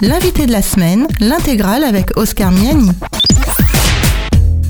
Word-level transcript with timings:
L'invité 0.00 0.46
de 0.46 0.52
la 0.52 0.62
semaine, 0.62 1.08
l'intégrale 1.18 1.82
avec 1.82 2.16
Oscar 2.16 2.52
Miani. 2.52 2.90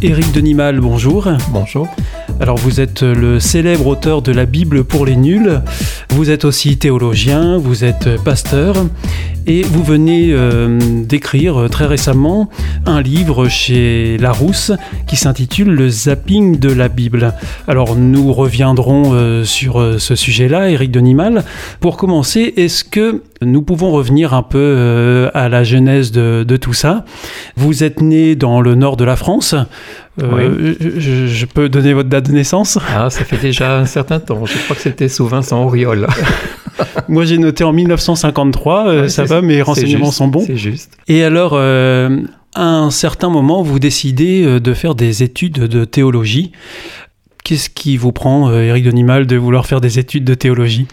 Éric 0.01 0.33
Denimal, 0.33 0.81
bonjour. 0.81 1.29
Bonjour. 1.51 1.87
Alors 2.41 2.57
vous 2.57 2.81
êtes 2.81 3.03
le 3.03 3.39
célèbre 3.39 3.89
auteur 3.89 4.23
de 4.23 4.33
la 4.33 4.47
Bible 4.47 4.85
pour 4.85 5.05
les 5.05 5.17
nuls, 5.17 5.61
vous 6.11 6.31
êtes 6.31 6.47
aussi 6.47 6.79
théologien, 6.79 7.59
vous 7.59 7.85
êtes 7.85 8.23
pasteur 8.23 8.77
et 9.49 9.63
vous 9.63 9.83
venez 9.83 10.29
euh, 10.31 10.79
d'écrire 11.05 11.69
très 11.71 11.87
récemment 11.87 12.51
un 12.85 13.01
livre 13.01 13.49
chez 13.49 14.19
Larousse 14.19 14.73
qui 15.07 15.17
s'intitule 15.17 15.71
Le 15.71 15.89
zapping 15.89 16.59
de 16.59 16.71
la 16.71 16.89
Bible. 16.89 17.33
Alors 17.67 17.97
nous 17.97 18.31
reviendrons 18.35 19.15
euh, 19.15 19.45
sur 19.45 19.81
euh, 19.81 19.99
ce 19.99 20.15
sujet-là, 20.15 20.69
Éric 20.69 20.91
Denimal. 20.91 21.45
Pour 21.81 21.97
commencer, 21.97 22.53
est-ce 22.59 22.85
que 22.85 23.23
nous 23.41 23.63
pouvons 23.63 23.91
revenir 23.91 24.35
un 24.35 24.43
peu 24.43 25.31
à 25.33 25.49
la 25.49 25.65
genèse 25.65 26.13
de, 26.13 26.45
de, 26.47 26.57
tout 26.57 26.75
ça? 26.75 27.07
Vous 27.57 27.85
êtes 27.85 28.03
né 28.03 28.35
dans 28.35 28.61
le 28.61 28.75
nord 28.75 28.99
de 28.99 29.05
la 29.05 29.17
France. 29.17 29.55
Oui. 30.21 30.77
je, 30.81 31.27
je, 31.29 31.47
peux 31.47 31.69
donner 31.69 31.95
votre 31.95 32.09
date 32.09 32.27
de 32.27 32.33
naissance? 32.33 32.79
Ah, 32.95 33.09
ça 33.09 33.25
fait 33.25 33.37
déjà 33.37 33.79
un 33.79 33.87
certain 33.87 34.19
temps. 34.19 34.45
Je 34.45 34.59
crois 34.65 34.75
que 34.75 34.83
c'était 34.83 35.09
sous 35.09 35.27
Vincent 35.27 35.63
Auriol. 35.63 36.09
Moi, 37.09 37.25
j'ai 37.25 37.39
noté 37.39 37.65
en 37.65 37.73
1953. 37.73 38.89
Euh, 38.89 39.03
Ouais, 39.03 39.09
ça 39.09 39.25
va, 39.25 39.43
mes 39.43 39.63
renseignements 39.63 40.07
juste, 40.07 40.19
sont 40.19 40.29
bons. 40.29 40.45
C'est 40.47 40.57
juste. 40.57 40.97
Et 41.09 41.23
alors, 41.23 41.53
euh, 41.55 42.21
à 42.55 42.67
un 42.67 42.91
certain 42.91 43.29
moment, 43.29 43.63
vous 43.63 43.79
décidez 43.79 44.45
euh, 44.45 44.61
de 44.61 44.75
faire 44.75 44.95
des 44.95 45.23
études 45.23 45.59
de 45.59 45.85
théologie. 45.85 46.53
Qu'est-ce 47.45 47.71
qui 47.71 47.97
vous 47.97 48.13
prend, 48.13 48.53
Éric 48.53 48.85
Denimal, 48.85 49.27
de 49.27 49.37
vouloir 49.37 49.67
faire 49.67 49.81
des 49.81 49.99
études 49.99 50.25
de 50.25 50.35
théologie? 50.35 50.87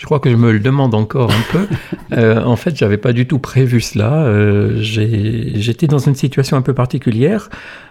Je 0.00 0.06
crois 0.06 0.18
que 0.18 0.30
je 0.30 0.36
me 0.36 0.50
le 0.50 0.60
demande 0.60 0.94
encore 0.94 1.30
un 1.30 1.52
peu. 1.52 1.66
Euh, 2.12 2.42
en 2.42 2.56
fait, 2.56 2.76
j'avais 2.76 2.96
pas 2.96 3.12
du 3.12 3.28
tout 3.28 3.38
prévu 3.38 3.80
cela. 3.80 4.24
Euh, 4.24 4.80
J'étais 4.80 5.86
dans 5.86 6.00
une 6.00 6.16
situation 6.16 6.56
un 6.56 6.60
peu 6.60 6.74
particulière. 6.74 7.50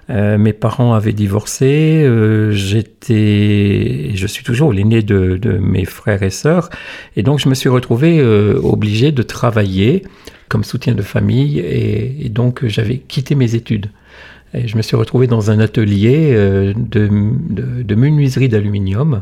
Euh, 0.09 0.37
mes 0.37 0.51
parents 0.51 0.93
avaient 0.93 1.13
divorcé. 1.13 2.05
J'étais, 2.51 4.11
je 4.13 4.27
suis 4.27 4.43
toujours 4.43 4.73
l'aîné 4.73 5.03
de, 5.03 5.37
de 5.37 5.57
mes 5.57 5.85
frères 5.85 6.21
et 6.21 6.31
sœurs, 6.31 6.69
et 7.15 7.23
donc 7.23 7.39
je 7.39 7.47
me 7.47 7.55
suis 7.55 7.69
retrouvé 7.69 8.21
obligé 8.61 9.13
de 9.13 9.23
travailler 9.23 10.03
comme 10.49 10.65
soutien 10.65 10.95
de 10.95 11.01
famille, 11.01 11.59
et, 11.59 12.25
et 12.25 12.27
donc 12.27 12.65
j'avais 12.65 12.97
quitté 12.97 13.35
mes 13.35 13.55
études. 13.55 13.89
Et 14.53 14.67
je 14.67 14.75
me 14.75 14.81
suis 14.81 14.97
retrouvé 14.97 15.27
dans 15.27 15.49
un 15.51 15.59
atelier 15.59 16.33
de, 16.33 16.73
de, 16.75 17.83
de 17.83 17.95
menuiserie 17.95 18.49
d'aluminium 18.49 19.21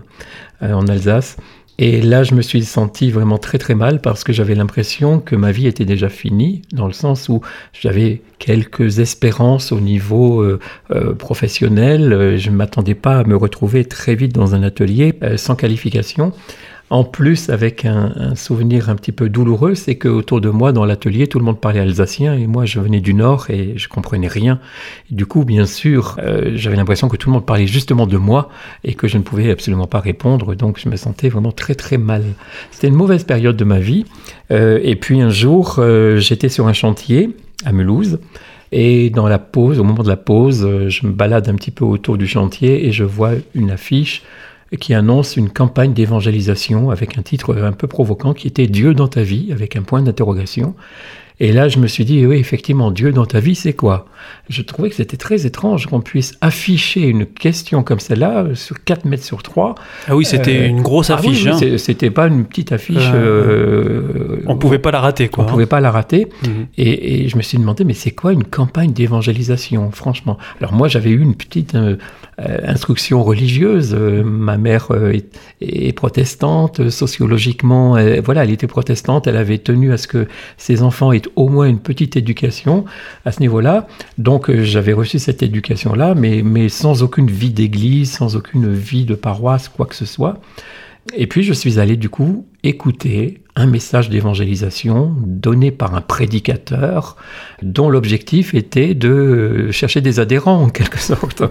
en 0.61 0.87
Alsace. 0.87 1.37
Et 1.79 2.01
là, 2.01 2.23
je 2.23 2.33
me 2.33 2.41
suis 2.41 2.63
senti 2.63 3.11
vraiment 3.11 3.37
très 3.37 3.59
très 3.59 3.75
mal 3.75 4.01
parce 4.01 4.23
que 4.23 4.33
j'avais 4.33 4.55
l'impression 4.55 5.19
que 5.19 5.35
ma 5.35 5.51
vie 5.51 5.67
était 5.67 5.85
déjà 5.85 6.09
finie, 6.09 6.63
dans 6.73 6.87
le 6.87 6.93
sens 6.93 7.29
où 7.29 7.41
j'avais 7.71 8.21
quelques 8.39 8.97
espérances 8.97 9.71
au 9.71 9.79
niveau 9.79 10.41
euh, 10.41 10.59
euh, 10.89 11.13
professionnel. 11.13 12.13
Euh, 12.13 12.37
Je 12.37 12.49
ne 12.49 12.55
m'attendais 12.55 12.95
pas 12.95 13.19
à 13.19 13.23
me 13.25 13.35
retrouver 13.35 13.85
très 13.85 14.15
vite 14.15 14.33
dans 14.33 14.55
un 14.55 14.63
atelier 14.63 15.13
sans 15.35 15.55
qualification. 15.55 16.33
En 16.89 17.03
plus, 17.03 17.49
avec 17.49 17.83
un, 17.83 18.33
souvenir 18.35 18.89
un 18.89 18.95
petit 18.95 19.11
peu 19.11 19.27
douloureux, 19.27 19.75
c'est 19.75 19.95
que 19.95 20.07
autour 20.07 20.39
de 20.39 20.49
moi, 20.49 20.71
dans 20.71 20.85
l'atelier, 20.85 21.27
tout 21.27 21.37
le 21.37 21.43
monde 21.43 21.59
parlait 21.59 21.81
alsacien 21.81 22.33
et 22.33 22.47
moi, 22.47 22.63
je 22.63 22.79
venais 22.79 23.01
du 23.01 23.13
Nord 23.13 23.47
et 23.49 23.73
je 23.75 23.89
comprenais 23.89 24.29
rien. 24.29 24.59
Du 25.11 25.25
coup, 25.25 25.43
bien 25.43 25.65
sûr, 25.65 26.15
euh, 26.19 26.51
j'avais 26.55 26.77
l'impression 26.77 27.09
que 27.09 27.17
tout 27.17 27.29
le 27.29 27.33
monde 27.33 27.45
parlait 27.45 27.67
justement 27.67 28.07
de 28.07 28.15
moi 28.15 28.47
et 28.85 28.93
que 28.93 29.09
je 29.09 29.17
ne 29.17 29.23
pouvais 29.23 29.51
absolument 29.51 29.87
pas 29.87 29.99
répondre, 29.99 30.55
donc 30.55 30.79
je 30.79 30.87
me 30.87 30.95
sentais 30.95 31.27
vraiment 31.27 31.51
très 31.51 31.75
très 31.75 31.97
mal. 31.97 32.23
C'était 32.71 32.87
une 32.87 32.95
mauvaise 32.95 33.25
période 33.25 33.57
de 33.57 33.65
ma 33.65 33.79
vie. 33.79 34.05
Euh, 34.51 34.79
et 34.81 34.95
puis 34.95 35.19
un 35.19 35.29
jour, 35.29 35.75
euh, 35.79 36.19
j'étais 36.19 36.47
sur 36.47 36.67
un 36.67 36.73
chantier 36.73 37.35
à 37.65 37.73
Mulhouse. 37.73 38.19
Et 38.71 39.09
dans 39.09 39.27
la 39.27 39.39
pause, 39.39 39.79
au 39.79 39.83
moment 39.83 40.03
de 40.03 40.09
la 40.09 40.17
pause, 40.17 40.87
je 40.87 41.07
me 41.07 41.11
balade 41.11 41.47
un 41.49 41.55
petit 41.55 41.71
peu 41.71 41.85
autour 41.85 42.17
du 42.17 42.27
chantier 42.27 42.85
et 42.85 42.91
je 42.91 43.05
vois 43.05 43.31
une 43.55 43.71
affiche 43.71 44.23
qui 44.79 44.93
annonce 44.93 45.37
une 45.37 45.49
campagne 45.49 45.93
d'évangélisation 45.93 46.89
avec 46.91 47.17
un 47.17 47.21
titre 47.21 47.55
un 47.61 47.71
peu 47.71 47.87
provoquant 47.87 48.33
qui 48.33 48.47
était 48.47 48.67
Dieu 48.67 48.93
dans 48.93 49.07
ta 49.07 49.21
vie 49.21 49.49
avec 49.51 49.75
un 49.75 49.81
point 49.83 50.01
d'interrogation. 50.01 50.75
Et 51.39 51.51
là, 51.51 51.67
je 51.69 51.77
me 51.77 51.85
suis 51.85 52.03
dit, 52.03 52.25
oui, 52.25 52.37
effectivement, 52.37 52.89
Dieu 52.89 53.11
dans 53.11 53.27
ta 53.27 53.39
vie, 53.39 53.53
c'est 53.53 53.73
quoi? 53.73 54.07
Je 54.49 54.63
trouvais 54.63 54.89
que 54.89 54.95
c'était 54.95 55.17
très 55.17 55.45
étrange 55.45 55.85
qu'on 55.85 56.01
puisse 56.01 56.35
afficher 56.41 57.01
une 57.03 57.27
question 57.27 57.83
comme 57.83 57.99
celle-là 57.99 58.47
sur 58.55 58.83
4 58.83 59.05
mètres 59.05 59.23
sur 59.23 59.43
3. 59.43 59.75
Ah 60.07 60.15
oui, 60.15 60.25
c'était 60.25 60.61
Euh, 60.61 60.67
une 60.67 60.81
grosse 60.81 61.11
Ah 61.11 61.19
oui, 61.21 61.27
affiche. 61.29 61.45
hein. 61.45 61.77
C'était 61.77 62.09
pas 62.09 62.25
une 62.25 62.43
petite 62.45 62.71
affiche. 62.71 63.11
Euh, 63.13 64.01
euh, 64.39 64.43
On 64.47 64.57
pouvait 64.57 64.79
pas 64.79 64.89
la 64.89 64.99
rater, 64.99 65.27
quoi. 65.29 65.43
on 65.43 65.47
pouvait 65.47 65.67
pas 65.67 65.79
la 65.79 65.91
rater. 65.91 66.27
Mhm. 66.43 66.67
Et, 66.79 67.23
et 67.25 67.29
je 67.29 67.37
me 67.37 67.43
suis 67.43 67.59
demandé, 67.59 67.83
mais 67.83 67.93
c'est 67.93 68.09
quoi 68.11 68.33
une 68.33 68.43
campagne 68.43 68.91
d'évangélisation, 68.91 69.91
franchement? 69.91 70.39
Alors 70.59 70.73
moi, 70.73 70.87
j'avais 70.87 71.11
eu 71.11 71.21
une 71.21 71.35
petite 71.35 71.75
euh, 71.75 71.97
instruction 72.39 73.23
religieuse. 73.23 73.95
Euh, 73.97 74.23
ma 74.23 74.57
mère 74.57 74.91
euh, 74.91 75.11
est, 75.11 75.39
est 75.61 75.93
protestante, 75.93 76.79
euh, 76.79 76.89
sociologiquement, 76.89 77.97
voilà, 78.23 78.43
elle 78.43 78.51
était 78.51 78.67
protestante. 78.67 79.27
Elle 79.27 79.37
avait 79.37 79.57
tenu 79.57 79.91
à 79.91 79.97
ce 79.97 80.07
que 80.07 80.27
ses 80.57 80.83
enfants 80.83 81.11
aient 81.11 81.21
au 81.35 81.49
moins 81.49 81.67
une 81.67 81.79
petite 81.79 82.15
éducation 82.15 82.85
à 83.25 83.31
ce 83.31 83.39
niveau-là. 83.39 83.87
Donc 84.17 84.49
euh, 84.49 84.63
j'avais 84.63 84.93
reçu 84.93 85.19
cette 85.19 85.41
éducation-là, 85.41 86.13
mais, 86.15 86.41
mais 86.43 86.69
sans 86.69 87.03
aucune 87.03 87.29
vie 87.29 87.51
d'église, 87.51 88.11
sans 88.11 88.35
aucune 88.35 88.71
vie 88.71 89.05
de 89.05 89.15
paroisse, 89.15 89.69
quoi 89.69 89.85
que 89.85 89.95
ce 89.95 90.05
soit. 90.05 90.39
Et 91.15 91.25
puis 91.25 91.43
je 91.43 91.53
suis 91.53 91.79
allé 91.79 91.95
du 91.95 92.09
coup 92.09 92.45
écouter 92.63 93.41
un 93.57 93.65
message 93.65 94.09
d'évangélisation 94.09 95.15
donné 95.19 95.71
par 95.71 95.95
un 95.95 96.01
prédicateur 96.01 97.17
dont 97.63 97.89
l'objectif 97.89 98.53
était 98.53 98.93
de 98.93 99.09
euh, 99.09 99.71
chercher 99.71 99.99
des 99.99 100.19
adhérents 100.19 100.61
en 100.61 100.69
quelque 100.69 100.99
sorte. 100.99 101.41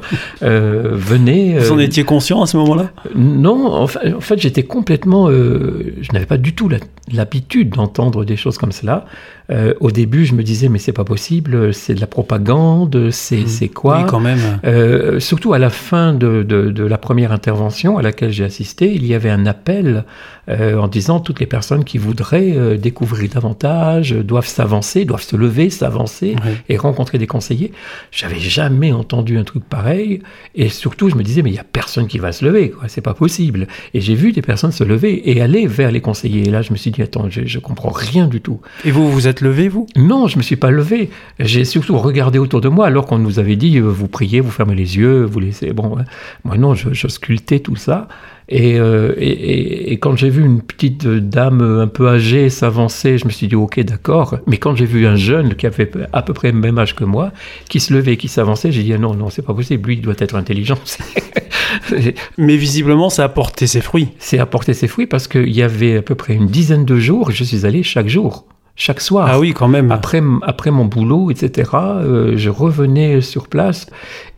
Euh, 0.42 0.92
venez. 0.92 1.58
Vous 1.58 1.72
en 1.72 1.78
euh, 1.78 1.82
étiez 1.82 2.04
conscient 2.04 2.40
à 2.42 2.46
ce 2.46 2.56
moment-là? 2.58 2.92
Non, 3.16 3.66
en 3.66 3.88
fait, 3.88 4.14
en 4.14 4.20
fait, 4.20 4.38
j'étais 4.38 4.62
complètement. 4.62 5.28
euh, 5.28 5.94
je 6.00 6.12
n'avais 6.12 6.26
pas 6.26 6.38
du 6.38 6.54
tout 6.54 6.70
l'habitude 7.12 7.70
d'entendre 7.70 8.24
des 8.24 8.36
choses 8.36 8.56
comme 8.56 8.72
cela. 8.72 9.06
Euh, 9.50 9.74
au 9.80 9.90
début, 9.92 10.24
je 10.26 10.34
me 10.34 10.42
disais, 10.42 10.68
mais 10.68 10.78
c'est 10.78 10.92
pas 10.92 11.04
possible, 11.04 11.72
c'est 11.72 11.94
de 11.94 12.00
la 12.00 12.06
propagande, 12.06 13.10
c'est 13.10 13.46
c'est 13.46 13.68
quoi 13.68 13.98
Oui, 14.00 14.04
quand 14.08 14.20
même. 14.20 14.38
euh, 14.64 15.20
surtout 15.20 15.52
à 15.52 15.58
la 15.58 15.70
fin 15.70 16.12
de, 16.14 16.42
de- 16.42 16.70
de 16.70 16.84
la 16.84 16.98
première 16.98 17.32
intervention 17.32 17.96
à 17.98 18.02
laquelle 18.02 18.32
j'ai 18.32 18.44
assisté, 18.44 18.92
il 18.92 19.06
y 19.06 19.14
avait 19.14 19.30
un 19.30 19.46
appel 19.46 20.04
euh, 20.48 20.76
en 20.78 20.88
disant 20.88 21.20
toutes 21.20 21.40
les 21.40 21.46
personnes 21.46 21.84
qui 21.84 21.98
voudraient 21.98 22.76
découvrir 22.78 23.30
davantage 23.30 24.12
doivent 24.12 24.46
s'avancer, 24.46 25.04
doivent 25.04 25.22
se 25.22 25.36
lever, 25.36 25.70
s'avancer 25.70 26.36
et 26.68 26.76
rencontrer 26.76 27.18
des 27.18 27.26
conseillers. 27.26 27.72
J'avais 28.12 28.38
jamais 28.38 28.92
entendu 28.92 29.38
un 29.38 29.44
truc 29.44 29.64
pareil 29.64 30.20
et 30.54 30.68
surtout 30.68 31.08
je 31.08 31.14
me 31.16 31.22
disais 31.22 31.42
mais 31.42 31.50
il 31.50 31.56
y 31.56 31.58
a 31.60 31.64
personne 31.64 32.06
qui 32.06 32.18
va 32.18 32.32
se 32.32 32.44
lever, 32.44 32.70
quoi, 32.70 32.88
c'est 32.88 33.00
pas 33.00 33.14
possible. 33.14 33.66
Et 33.94 34.00
j'ai 34.00 34.14
vu 34.14 34.32
des 34.32 34.42
personnes 34.42 34.72
se 34.72 34.84
lever 34.84 35.30
et 35.30 35.40
aller 35.40 35.66
vers 35.66 35.90
les 35.90 36.00
conseillers. 36.00 36.48
Et 36.48 36.50
là 36.50 36.62
je 36.62 36.72
me 36.72 36.76
suis 36.76 36.90
dit 36.90 37.02
attends, 37.02 37.26
je, 37.30 37.42
je 37.44 37.58
comprends 37.58 37.90
rien 37.90 38.26
du 38.26 38.40
tout. 38.40 38.60
Et 38.84 38.90
vous, 38.90 39.10
vous 39.10 39.26
êtes 39.28 39.35
levé, 39.40 39.68
vous? 39.68 39.86
Non, 39.96 40.26
je 40.28 40.36
me 40.38 40.42
suis 40.42 40.56
pas 40.56 40.70
levé. 40.70 41.10
J'ai 41.38 41.64
surtout 41.64 41.96
regardé 41.98 42.38
autour 42.38 42.60
de 42.60 42.68
moi 42.68 42.86
alors 42.86 43.06
qu'on 43.06 43.18
nous 43.18 43.38
avait 43.38 43.56
dit 43.56 43.78
euh, 43.78 43.82
vous 43.82 44.08
priez, 44.08 44.40
vous 44.40 44.50
fermez 44.50 44.74
les 44.74 44.96
yeux, 44.96 45.24
vous 45.24 45.40
laissez. 45.40 45.72
Bon, 45.72 45.96
moi 46.44 46.56
non, 46.58 46.74
je, 46.74 46.92
je 46.92 47.08
sculptais 47.08 47.60
tout 47.60 47.76
ça. 47.76 48.08
Et, 48.48 48.78
euh, 48.78 49.12
et, 49.18 49.28
et- 49.28 49.92
et 49.92 49.98
quand 49.98 50.14
j'ai 50.14 50.30
vu 50.30 50.44
une 50.44 50.60
petite 50.62 51.04
euh, 51.06 51.20
dame 51.20 51.60
un 51.62 51.88
peu 51.88 52.08
âgée 52.08 52.48
s'avancer, 52.48 53.18
je 53.18 53.24
me 53.24 53.30
suis 53.30 53.48
dit 53.48 53.56
ok 53.56 53.80
d'accord. 53.80 54.38
Mais 54.46 54.58
quand 54.58 54.76
j'ai 54.76 54.84
vu 54.86 55.04
un 55.06 55.16
jeune 55.16 55.54
qui 55.56 55.66
avait 55.66 55.90
à 56.12 56.22
peu 56.22 56.32
près 56.32 56.52
le 56.52 56.58
même 56.58 56.78
âge 56.78 56.94
que 56.94 57.02
moi, 57.02 57.32
qui 57.68 57.80
se 57.80 57.92
levait, 57.92 58.16
qui 58.16 58.28
s'avançait, 58.28 58.70
j'ai 58.70 58.84
dit 58.84 58.92
ah 58.92 58.98
non 58.98 59.14
non 59.14 59.30
c'est 59.30 59.42
pas 59.42 59.52
possible. 59.54 59.88
Lui 59.88 59.96
il 59.96 60.00
doit 60.02 60.14
être 60.18 60.36
intelligent. 60.36 60.78
Mais 62.38 62.56
visiblement, 62.56 63.10
ça 63.10 63.24
a 63.24 63.28
porté 63.28 63.66
ses 63.66 63.80
fruits. 63.80 64.08
C'est 64.18 64.38
apporter 64.38 64.74
ses 64.74 64.88
fruits 64.88 65.06
parce 65.06 65.26
qu'il 65.28 65.50
y 65.50 65.62
avait 65.62 65.96
à 65.98 66.02
peu 66.02 66.14
près 66.14 66.34
une 66.34 66.46
dizaine 66.46 66.84
de 66.84 66.96
jours. 66.98 67.30
Je 67.30 67.44
suis 67.44 67.66
allé 67.66 67.82
chaque 67.82 68.08
jour, 68.08 68.46
chaque 68.76 69.00
soir. 69.00 69.26
Ah 69.30 69.38
oui, 69.40 69.52
quand 69.54 69.68
même. 69.68 69.90
Après, 69.90 70.22
après 70.42 70.70
mon 70.70 70.84
boulot, 70.84 71.30
etc., 71.30 71.70
euh, 71.74 72.34
je 72.36 72.50
revenais 72.50 73.20
sur 73.22 73.48
place 73.48 73.86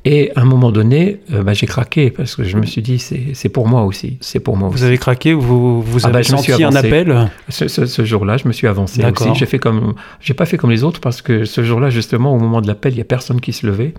et 0.04 0.30
à 0.36 0.42
un 0.42 0.44
moment 0.44 0.70
donné, 0.70 1.18
euh, 1.32 1.42
bah, 1.42 1.52
j'ai 1.54 1.66
craqué 1.66 2.10
parce 2.10 2.36
que 2.36 2.44
je 2.44 2.56
me 2.56 2.64
suis 2.64 2.80
dit, 2.80 2.98
c'est 3.00 3.48
pour 3.48 3.66
moi 3.66 3.82
aussi, 3.82 4.16
c'est 4.20 4.38
pour 4.40 4.56
moi 4.56 4.68
Vous 4.68 4.76
aussi. 4.76 4.84
avez 4.84 4.96
craqué, 4.96 5.34
vous, 5.34 5.82
vous 5.82 6.00
Ah 6.04 6.06
avez 6.06 6.12
bah, 6.12 6.18
me 6.20 6.22
suis 6.22 6.36
senti 6.52 6.62
un 6.64 6.74
appel 6.74 7.28
Ce, 7.48 7.66
ce- 7.68 7.86
ce 7.86 8.04
jour-là, 8.04 8.36
je 8.36 8.46
me 8.46 8.52
suis 8.52 8.66
avancé 8.68 9.04
aussi. 9.04 9.28
J'ai 9.34 9.46
fait 9.46 9.58
comme, 9.58 9.94
j'ai 10.20 10.34
pas 10.34 10.46
fait 10.46 10.56
comme 10.56 10.70
les 10.70 10.84
autres 10.84 11.00
parce 11.00 11.20
que 11.20 11.44
ce 11.44 11.64
jour-là, 11.64 11.90
justement, 11.90 12.32
au 12.32 12.38
moment 12.38 12.60
de 12.60 12.68
l'appel, 12.68 12.92
il 12.94 12.98
y 12.98 13.02
a 13.02 13.04
personne 13.04 13.40
qui 13.40 13.52
se 13.52 13.66
levait. 13.66 13.92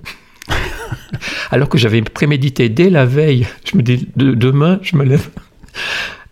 Alors 1.52 1.68
que 1.70 1.78
j'avais 1.78 2.02
prémédité 2.02 2.70
dès 2.70 2.90
la 2.90 3.06
veille, 3.06 3.46
je 3.70 3.78
me 3.78 3.82
dis, 3.84 4.08
de- 4.16 4.34
demain, 4.34 4.80
je 4.84 4.96
me 4.96 5.04
lève. 5.04 5.28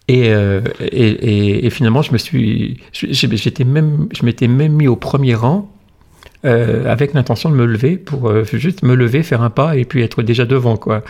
Et, 0.08 0.30
euh, 0.30 0.62
et, 0.80 1.08
et- 1.10 1.66
et 1.66 1.70
finalement, 1.70 2.02
je 2.02 2.14
me 2.14 2.18
suis, 2.18 2.80
j'étais 2.94 3.64
même, 3.66 4.08
je 4.18 4.26
m'étais 4.26 4.48
même 4.48 4.74
mis 4.74 4.88
au 4.88 4.96
premier 4.96 5.36
rang 5.36 5.70
euh, 6.46 6.90
avec 6.90 7.14
l'intention 7.14 7.50
de 7.50 7.56
me 7.56 7.66
lever 7.66 7.98
pour 7.98 8.30
euh, 8.30 8.46
juste 8.54 8.84
me 8.84 8.96
lever, 8.96 9.22
faire 9.24 9.42
un 9.42 9.50
pas 9.50 9.76
et 9.76 9.84
puis 9.84 10.02
être 10.04 10.24
déjà 10.24 10.46
devant 10.46 10.78
quoi. 10.78 11.04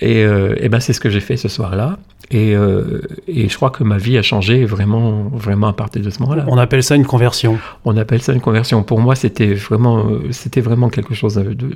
Et, 0.00 0.22
et 0.22 0.68
ben 0.68 0.80
c'est 0.80 0.92
ce 0.92 0.98
que 0.98 1.08
j'ai 1.10 1.20
fait 1.20 1.36
ce 1.36 1.48
soir-là. 1.48 1.98
Et, 2.32 2.54
je 2.54 3.54
crois 3.54 3.70
que 3.70 3.84
ma 3.84 3.98
vie 3.98 4.16
a 4.16 4.22
changé 4.22 4.64
vraiment, 4.64 5.24
vraiment 5.32 5.68
à 5.68 5.72
partir 5.74 6.02
de 6.02 6.08
ce 6.10 6.20
moment-là. 6.22 6.44
On 6.48 6.56
appelle 6.56 6.82
ça 6.82 6.96
une 6.96 7.04
conversion. 7.04 7.58
On 7.84 7.96
appelle 7.98 8.22
ça 8.22 8.32
une 8.32 8.40
conversion. 8.40 8.82
Pour 8.82 9.00
moi, 9.00 9.14
c'était 9.14 9.52
vraiment, 9.52 10.08
c'était 10.30 10.62
vraiment 10.62 10.88
quelque 10.88 11.14
chose 11.14 11.34
de, 11.34 11.52
de, 11.52 11.70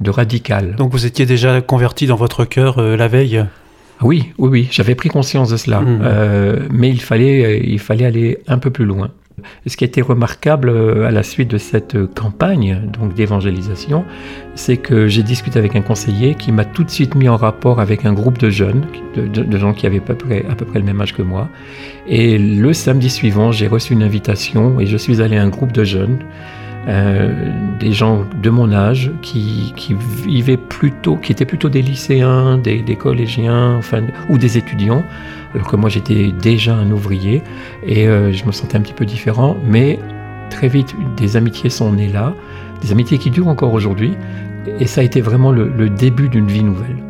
de, 0.00 0.10
radical. 0.10 0.74
Donc 0.76 0.90
vous 0.90 1.06
étiez 1.06 1.24
déjà 1.24 1.60
converti 1.60 2.06
dans 2.08 2.16
votre 2.16 2.44
cœur 2.44 2.82
la 2.82 3.08
veille? 3.08 3.46
Oui, 4.02 4.32
oui, 4.38 4.48
oui. 4.48 4.68
J'avais 4.70 4.94
pris 4.94 5.08
conscience 5.08 5.50
de 5.50 5.56
cela. 5.56 5.80
Mmh. 5.80 6.00
Euh, 6.02 6.56
mais 6.70 6.90
il 6.90 7.00
fallait, 7.00 7.60
il 7.64 7.78
fallait 7.78 8.04
aller 8.04 8.38
un 8.46 8.58
peu 8.58 8.70
plus 8.70 8.84
loin. 8.84 9.10
Ce 9.66 9.76
qui 9.76 9.84
a 9.84 9.86
été 9.86 10.00
remarquable 10.00 10.70
euh, 10.70 11.06
à 11.06 11.10
la 11.10 11.22
suite 11.22 11.48
de 11.48 11.58
cette 11.58 11.96
campagne 12.14 12.80
donc 12.98 13.14
d'évangélisation, 13.14 14.04
c'est 14.54 14.78
que 14.78 15.08
j'ai 15.08 15.22
discuté 15.22 15.58
avec 15.58 15.76
un 15.76 15.82
conseiller 15.82 16.34
qui 16.34 16.52
m'a 16.52 16.64
tout 16.64 16.84
de 16.84 16.90
suite 16.90 17.14
mis 17.14 17.28
en 17.28 17.36
rapport 17.36 17.80
avec 17.80 18.06
un 18.06 18.12
groupe 18.12 18.38
de 18.38 18.48
jeunes, 18.48 18.86
de, 19.14 19.58
gens 19.58 19.74
qui 19.74 19.86
avaient 19.86 19.98
à 19.98 20.00
peu, 20.00 20.14
près, 20.14 20.44
à 20.50 20.54
peu 20.54 20.64
près 20.64 20.78
le 20.78 20.84
même 20.84 21.00
âge 21.00 21.14
que 21.14 21.22
moi. 21.22 21.48
Et 22.06 22.38
le 22.38 22.72
samedi 22.72 23.10
suivant, 23.10 23.52
j'ai 23.52 23.66
reçu 23.66 23.92
une 23.92 24.02
invitation 24.02 24.80
et 24.80 24.86
je 24.86 24.96
suis 24.96 25.20
allé 25.20 25.36
à 25.36 25.42
un 25.42 25.48
groupe 25.48 25.72
de 25.72 25.84
jeunes. 25.84 26.18
Euh, 26.88 27.32
des 27.80 27.90
gens 27.90 28.24
de 28.40 28.48
mon 28.48 28.72
âge 28.72 29.10
qui, 29.20 29.74
vivaient 30.24 30.56
plutôt, 30.56 31.16
qui 31.16 31.32
étaient 31.32 31.44
plutôt 31.44 31.68
des 31.68 31.82
lycéens, 31.82 32.58
des, 32.58 32.80
des 32.80 32.94
collégiens, 32.94 33.74
enfin, 33.76 34.02
ou 34.28 34.38
des 34.38 34.56
étudiants, 34.56 35.02
alors 35.54 35.66
que 35.66 35.74
moi 35.74 35.90
j'étais 35.90 36.30
déjà 36.30 36.76
un 36.76 36.92
ouvrier 36.92 37.42
et 37.84 38.06
euh, 38.06 38.32
je 38.32 38.44
me 38.44 38.52
sentais 38.52 38.76
un 38.76 38.82
petit 38.82 38.92
peu 38.92 39.04
différent, 39.04 39.56
mais 39.66 39.98
très 40.48 40.68
vite 40.68 40.94
des 41.16 41.36
amitiés 41.36 41.70
sont 41.70 41.92
nées 41.92 42.08
là, 42.08 42.34
des 42.82 42.92
amitiés 42.92 43.18
qui 43.18 43.30
durent 43.30 43.48
encore 43.48 43.72
aujourd'hui, 43.72 44.14
et 44.78 44.86
ça 44.86 45.00
a 45.00 45.04
été 45.04 45.20
vraiment 45.20 45.50
le 45.50 45.88
début 45.90 46.28
d'une 46.28 46.46
vie 46.46 46.62
nouvelle. 46.62 47.05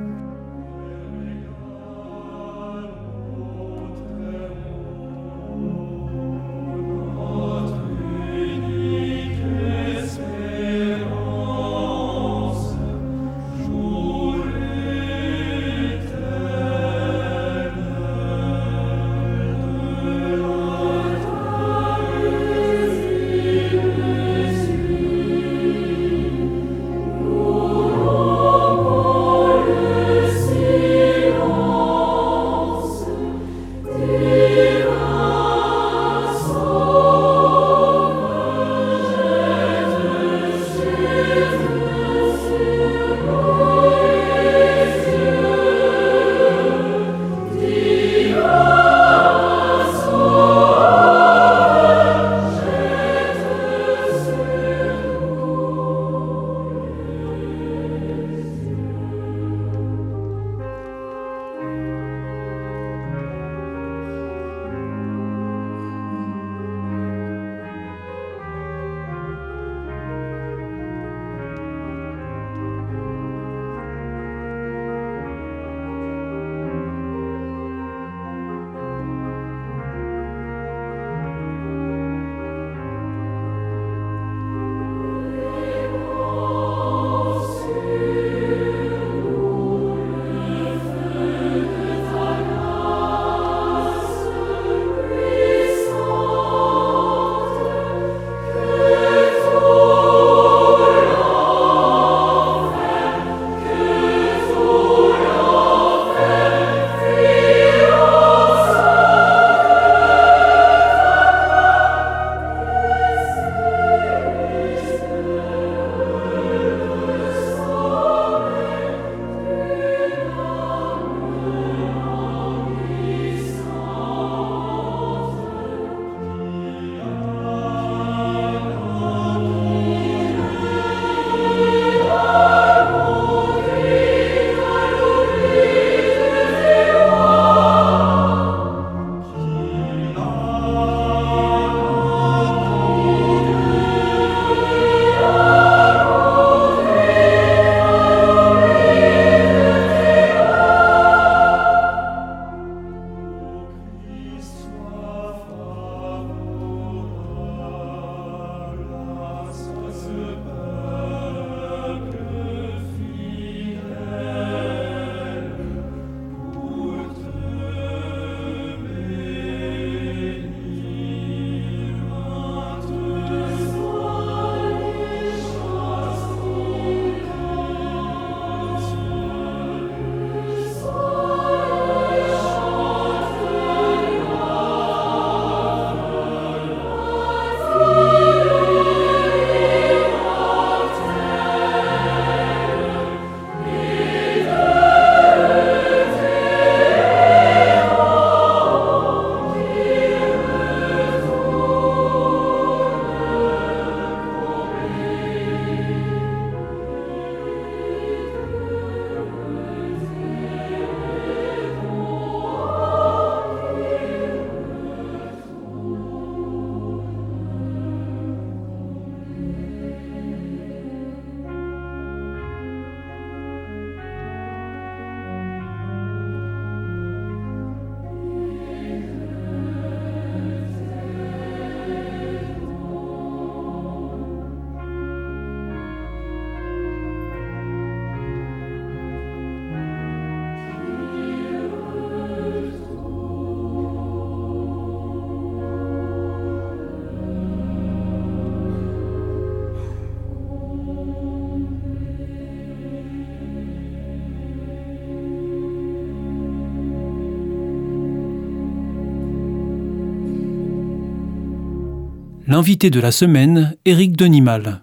L'invité 262.49 262.91
de 262.91 263.01
la 263.01 263.11
semaine, 263.11 263.77
Éric 263.85 264.17
Denimal. 264.17 264.81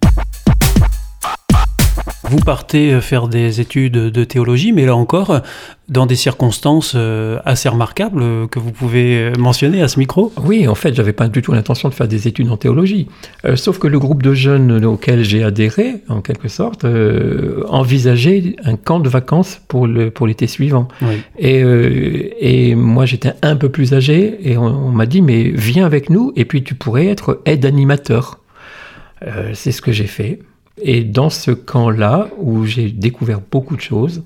Vous 2.23 2.37
partez 2.37 2.99
faire 3.01 3.27
des 3.27 3.59
études 3.61 3.93
de 3.93 4.23
théologie, 4.23 4.71
mais 4.71 4.85
là 4.85 4.95
encore, 4.95 5.41
dans 5.89 6.05
des 6.05 6.15
circonstances 6.15 6.93
euh, 6.95 7.39
assez 7.45 7.67
remarquables 7.67 8.47
que 8.47 8.59
vous 8.59 8.71
pouvez 8.71 9.31
mentionner 9.37 9.81
à 9.81 9.87
ce 9.87 9.99
micro 9.99 10.31
Oui, 10.43 10.67
en 10.67 10.75
fait, 10.75 10.93
j'avais 10.95 11.13
pas 11.13 11.27
du 11.27 11.41
tout 11.41 11.51
l'intention 11.51 11.89
de 11.89 11.93
faire 11.93 12.07
des 12.07 12.27
études 12.27 12.49
en 12.49 12.57
théologie. 12.57 13.07
Euh, 13.45 13.55
sauf 13.55 13.77
que 13.77 13.87
le 13.87 13.99
groupe 13.99 14.23
de 14.23 14.33
jeunes 14.33 14.85
auquel 14.85 15.23
j'ai 15.23 15.43
adhéré, 15.43 15.95
en 16.07 16.21
quelque 16.21 16.47
sorte, 16.47 16.85
euh, 16.85 17.63
envisageait 17.67 18.55
un 18.63 18.77
camp 18.77 18.99
de 18.99 19.09
vacances 19.09 19.61
pour 19.67 19.85
le 19.85 20.09
pour 20.09 20.25
l'été 20.25 20.47
suivant. 20.47 20.87
Oui. 21.01 21.21
Et, 21.37 21.61
euh, 21.63 22.29
et 22.39 22.75
moi, 22.75 23.05
j'étais 23.05 23.33
un 23.41 23.55
peu 23.55 23.69
plus 23.69 23.93
âgé 23.93 24.39
et 24.49 24.57
on, 24.57 24.65
on 24.65 24.91
m'a 24.91 25.05
dit 25.05 25.21
mais 25.21 25.51
viens 25.53 25.85
avec 25.85 26.09
nous 26.09 26.31
et 26.35 26.45
puis 26.45 26.63
tu 26.63 26.75
pourrais 26.75 27.07
être 27.07 27.41
aide 27.45 27.65
animateur. 27.65 28.39
Euh, 29.27 29.51
c'est 29.53 29.71
ce 29.71 29.81
que 29.81 29.91
j'ai 29.91 30.07
fait. 30.07 30.39
Et 30.81 31.03
dans 31.03 31.29
ce 31.29 31.51
camp-là, 31.51 32.27
où 32.39 32.65
j'ai 32.65 32.89
découvert 32.89 33.39
beaucoup 33.51 33.75
de 33.75 33.81
choses, 33.81 34.23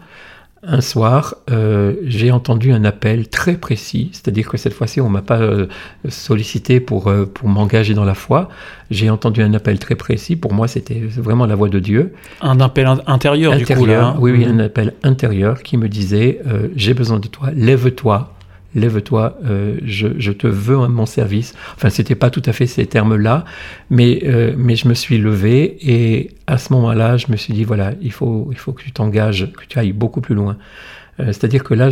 un 0.64 0.82
soir, 0.82 1.36
euh, 1.52 1.94
j'ai 2.06 2.32
entendu 2.32 2.72
un 2.74 2.84
appel 2.84 3.30
très 3.30 3.56
précis, 3.58 4.10
c'est-à-dire 4.12 4.50
que 4.50 4.58
cette 4.58 4.74
fois-ci, 4.74 5.00
on 5.00 5.08
m'a 5.10 5.22
pas 5.22 5.40
euh, 5.40 5.68
sollicité 6.10 6.80
pour, 6.80 7.08
euh, 7.08 7.26
pour 7.26 7.48
m'engager 7.48 7.94
dans 7.94 8.04
la 8.04 8.16
foi. 8.16 8.50
J'ai 8.90 9.10
entendu 9.10 9.42
un 9.44 9.54
appel 9.54 9.78
très 9.80 9.96
précis. 9.96 10.36
Pour 10.36 10.54
moi, 10.54 10.68
c'était 10.68 11.00
vraiment 11.00 11.46
la 11.46 11.56
voix 11.56 11.70
de 11.70 11.80
Dieu. 11.80 12.14
Un 12.42 12.60
appel 12.60 12.88
in- 12.88 13.02
intérieur, 13.08 13.56
du 13.56 13.66
coup, 13.66 13.86
là. 13.86 14.06
hein. 14.08 14.16
oui, 14.20 14.32
oui, 14.32 14.46
Mhm. 14.46 14.60
un 14.60 14.60
appel 14.64 14.94
intérieur 15.04 15.62
qui 15.64 15.78
me 15.78 15.88
disait 15.88 16.40
J'ai 16.76 16.94
besoin 16.94 17.20
de 17.20 17.28
toi, 17.28 17.50
lève-toi, 17.54 18.34
lève-toi, 18.78 19.38
euh, 19.46 19.78
je, 19.84 20.32
te 20.32 20.48
veux 20.48 20.80
à 20.80 20.88
mon 20.88 21.06
service. 21.06 21.54
Enfin, 21.76 21.90
c'était 21.90 22.16
pas 22.16 22.30
tout 22.30 22.44
à 22.46 22.54
fait 22.54 22.68
ces 22.68 22.86
termes-là, 22.86 23.44
mais, 23.90 24.22
euh, 24.26 24.54
mais 24.58 24.76
je 24.76 24.88
me 24.88 24.94
suis 24.94 25.18
levé 25.18 25.78
et 25.82 26.32
à 26.48 26.58
ce 26.58 26.72
moment-là, 26.74 27.18
je 27.18 27.28
me 27.30 27.38
suis 27.38 27.54
dit 27.54 27.64
Voilà, 27.64 27.94
il 28.02 28.12
faut, 28.12 28.48
il 28.52 28.58
faut 28.58 28.72
que 28.72 28.84
tu 28.84 28.92
t'engages, 28.92 29.52
que 29.52 29.66
tu 29.68 29.80
ailles 29.80 29.94
beaucoup 29.94 30.22
plus 30.22 30.36
loin. 30.36 30.58
Euh, 31.20 31.28
C'est-à-dire 31.28 31.64
que 31.64 31.74
là, 31.74 31.90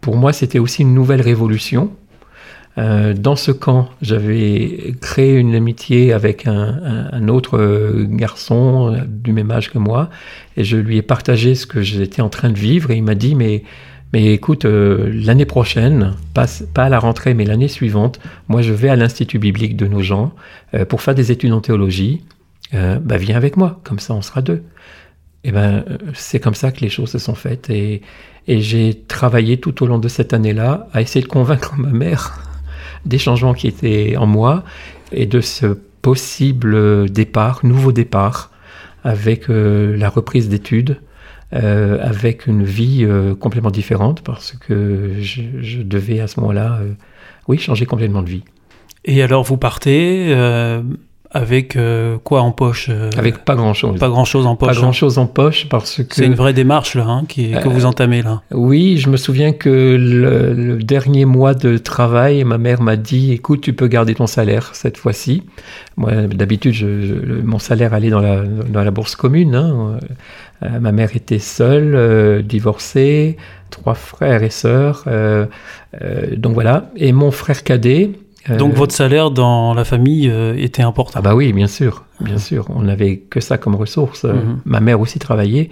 pour 0.00 0.16
moi, 0.16 0.32
c'était 0.32 0.58
aussi 0.58 0.82
une 0.82 0.94
nouvelle 0.94 1.22
révolution. 1.22 1.90
Dans 2.78 3.36
ce 3.36 3.52
camp, 3.52 3.88
j'avais 4.02 4.94
créé 5.00 5.38
une 5.38 5.54
amitié 5.54 6.12
avec 6.12 6.46
un, 6.46 7.26
autre 7.28 8.04
garçon 8.04 8.94
du 9.08 9.32
même 9.32 9.50
âge 9.50 9.70
que 9.70 9.78
moi, 9.78 10.10
et 10.58 10.62
je 10.62 10.76
lui 10.76 10.98
ai 10.98 11.02
partagé 11.02 11.54
ce 11.54 11.66
que 11.66 11.80
j'étais 11.80 12.20
en 12.20 12.28
train 12.28 12.50
de 12.50 12.58
vivre, 12.58 12.90
et 12.90 12.96
il 12.96 13.02
m'a 13.02 13.14
dit, 13.14 13.34
mais, 13.34 13.62
mais 14.12 14.32
écoute, 14.32 14.64
euh, 14.64 15.10
l'année 15.12 15.46
prochaine, 15.46 16.14
pas, 16.32 16.46
pas 16.72 16.84
à 16.84 16.88
la 16.88 16.98
rentrée, 16.98 17.34
mais 17.34 17.44
l'année 17.44 17.68
suivante, 17.68 18.20
moi 18.48 18.62
je 18.62 18.72
vais 18.72 18.88
à 18.88 18.96
l'Institut 18.96 19.38
biblique 19.38 19.76
de 19.76 19.86
nos 19.86 20.00
gens 20.00 20.32
euh, 20.74 20.84
pour 20.84 21.02
faire 21.02 21.14
des 21.14 21.32
études 21.32 21.52
en 21.52 21.60
théologie, 21.60 22.22
Euh, 22.74 22.98
bah, 22.98 23.16
viens 23.16 23.36
avec 23.36 23.56
moi, 23.56 23.80
comme 23.84 24.00
ça 24.00 24.12
on 24.14 24.22
sera 24.22 24.42
deux. 24.42 24.62
Et 25.44 25.52
ben, 25.52 25.84
euh, 25.88 25.98
c'est 26.14 26.40
comme 26.40 26.54
ça 26.54 26.72
que 26.72 26.80
les 26.80 26.88
choses 26.88 27.10
se 27.10 27.18
sont 27.18 27.36
faites, 27.36 27.70
et, 27.70 28.02
j'ai 28.48 28.94
travaillé 29.08 29.58
tout 29.58 29.82
au 29.82 29.86
long 29.86 29.98
de 29.98 30.08
cette 30.08 30.32
année-là 30.32 30.88
à 30.92 31.00
essayer 31.00 31.20
de 31.22 31.28
convaincre 31.28 31.74
ma 31.76 31.90
mère 31.90 32.40
des 33.04 33.18
changements 33.18 33.54
qui 33.54 33.66
étaient 33.68 34.16
en 34.16 34.26
moi 34.26 34.64
et 35.12 35.26
de 35.26 35.40
ce 35.40 35.78
possible 36.02 37.10
départ, 37.10 37.60
nouveau 37.64 37.92
départ, 37.92 38.52
avec 39.04 39.46
la 39.48 40.08
reprise 40.08 40.48
d'études, 40.48 41.00
euh, 41.52 41.98
avec 42.02 42.46
une 42.46 42.64
vie 42.64 43.04
euh, 43.04 43.34
complètement 43.34 43.70
différente, 43.70 44.22
parce 44.22 44.52
que 44.52 45.14
je, 45.20 45.42
je 45.60 45.82
devais 45.82 46.20
à 46.20 46.26
ce 46.26 46.40
moment-là, 46.40 46.78
euh, 46.80 46.92
oui, 47.48 47.58
changer 47.58 47.86
complètement 47.86 48.22
de 48.22 48.28
vie. 48.28 48.44
Et 49.04 49.22
alors, 49.22 49.44
vous 49.44 49.56
partez 49.56 50.34
euh, 50.34 50.82
avec 51.36 51.76
euh, 51.76 52.16
quoi 52.24 52.42
en 52.42 52.50
poche 52.52 52.88
euh, 52.90 53.10
Avec 53.16 53.44
pas 53.44 53.54
grand-chose. 53.54 53.98
Pas 53.98 54.08
grand-chose 54.08 54.46
en 54.46 54.56
Pas 54.56 54.66
poche. 54.66 54.76
hein. 54.78 54.80
grand-chose 54.80 55.18
en 55.18 55.26
poche, 55.26 55.68
parce 55.68 55.96
que... 56.02 56.14
C'est 56.14 56.26
une 56.26 56.34
vraie 56.34 56.52
démarche, 56.52 56.94
là, 56.94 57.04
hein, 57.06 57.24
qui, 57.28 57.52
que 57.52 57.68
Euh, 57.68 57.70
vous 57.70 57.84
entamez, 57.86 58.22
là. 58.22 58.42
Oui, 58.52 58.96
je 58.98 59.08
me 59.08 59.16
souviens 59.16 59.52
que 59.52 59.68
le, 59.98 60.52
le 60.52 60.76
dernier 60.82 61.24
mois 61.24 61.54
de 61.54 61.76
travail, 61.78 62.42
ma 62.44 62.58
mère 62.58 62.82
m'a 62.82 62.96
dit 62.96 63.32
"Écoute, 63.32 63.60
tu 63.60 63.72
peux 63.72 63.86
garder 63.86 64.14
ton 64.14 64.26
salaire 64.26 64.70
cette 64.74 64.96
fois-ci." 64.96 65.42
Moi, 65.96 66.12
d'habitude, 66.12 66.72
je- 66.74 67.02
je- 67.02 67.42
mon 67.42 67.58
salaire 67.58 67.94
allait 67.94 68.10
dans 68.10 68.20
la, 68.20 68.42
dans 68.42 68.82
la 68.82 68.90
bourse 68.90 69.16
commune. 69.16 69.54
hein. 69.54 69.98
Euh, 70.62 70.80
ma 70.80 70.90
mère 70.92 71.14
était 71.14 71.38
seule, 71.38 71.94
euh, 71.94 72.42
divorcée, 72.42 73.36
trois 73.70 73.94
frères 73.94 74.42
et 74.42 74.50
sœurs. 74.50 75.04
euh, 75.06 75.46
euh, 76.02 76.34
donc 76.36 76.54
voilà. 76.54 76.90
Et 76.96 77.12
mon 77.12 77.30
frère 77.30 77.62
cadet. 77.62 78.10
Euh, 78.50 78.56
Donc, 78.56 78.74
votre 78.74 78.94
salaire 78.94 79.30
dans 79.30 79.74
la 79.74 79.84
famille 79.84 80.28
euh, 80.28 80.54
était 80.56 80.82
important. 80.82 81.18
ah 81.18 81.22
bah 81.22 81.34
oui, 81.34 81.52
bien 81.52 81.66
sûr, 81.66 82.04
bien 82.20 82.38
sûr. 82.38 82.66
On 82.70 82.82
n'avait 82.82 83.16
que 83.18 83.40
ça 83.40 83.58
comme 83.58 83.74
ressource. 83.74 84.24
Euh, 84.24 84.32
Mhm. 84.34 84.60
Ma 84.64 84.80
mère 84.80 85.00
aussi 85.00 85.18
travaillait. 85.18 85.70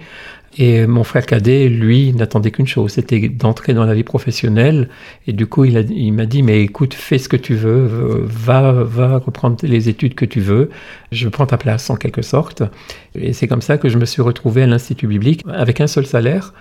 Et 0.57 0.87
mon 0.87 1.03
frère 1.03 1.25
cadet, 1.25 1.67
lui, 1.67 2.13
n'attendait 2.13 2.49
qu'une 2.49 2.65
chose, 2.67 2.91
c'était 2.91 3.27
d'entrer 3.27 3.73
dans 3.73 3.83
la 3.83 3.93
vie 3.93 4.03
professionnelle. 4.05 4.87
Et 5.27 5.33
du 5.33 5.47
coup, 5.47 5.65
il, 5.65 5.75
il 5.91 6.13
m'a 6.13 6.25
dit, 6.25 6.43
mais 6.43 6.61
écoute, 6.61 6.93
fais 6.93 7.17
ce 7.17 7.27
que 7.27 7.35
tu 7.35 7.55
veux, 7.55 8.23
va, 8.25 8.71
va 8.71 9.17
reprendre 9.17 9.57
les 9.63 9.89
études 9.89 10.15
que 10.15 10.23
tu 10.23 10.39
veux. 10.39 10.69
Je 11.11 11.27
prends 11.27 11.45
ta 11.45 11.57
place, 11.57 11.89
en 11.89 11.97
quelque 11.97 12.21
sorte. 12.21 12.63
Et 13.15 13.33
c'est 13.33 13.47
comme 13.49 13.61
ça 13.61 13.77
que 13.77 13.89
je 13.89 13.97
me 13.97 14.05
suis 14.05 14.21
retrouvé 14.21 14.63
à 14.63 14.67
l'Institut 14.67 15.07
biblique 15.07 15.41
avec 15.51 15.81
un 15.81 15.87
seul 15.87 16.05
salaire 16.05 16.53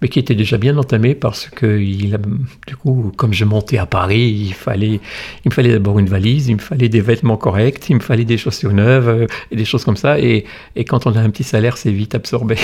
mais 0.00 0.08
qui 0.08 0.18
était 0.18 0.34
déjà 0.34 0.56
bien 0.56 0.76
entamé 0.76 1.14
parce 1.14 1.48
que 1.48 1.78
il 1.78 2.14
a, 2.14 2.18
du 2.66 2.76
coup, 2.76 3.12
comme 3.16 3.32
je 3.32 3.44
montais 3.44 3.78
à 3.78 3.86
Paris, 3.86 4.30
il 4.48 4.54
fallait, 4.54 5.00
il 5.44 5.48
me 5.48 5.52
fallait 5.52 5.72
d'abord 5.72 5.98
une 5.98 6.08
valise, 6.08 6.48
il 6.48 6.54
me 6.54 6.60
fallait 6.60 6.88
des 6.88 7.00
vêtements 7.00 7.36
corrects, 7.36 7.88
il 7.90 7.96
me 7.96 8.00
fallait 8.00 8.24
des 8.24 8.38
chaussures 8.38 8.72
neuves 8.72 9.08
euh, 9.08 9.26
et 9.50 9.56
des 9.56 9.64
choses 9.64 9.84
comme 9.84 9.96
ça. 9.96 10.18
Et, 10.18 10.44
et 10.76 10.84
quand 10.84 11.06
on 11.06 11.14
a 11.14 11.20
un 11.20 11.30
petit 11.30 11.44
salaire, 11.44 11.76
c'est 11.76 11.92
vite 11.92 12.14
absorbé. 12.14 12.56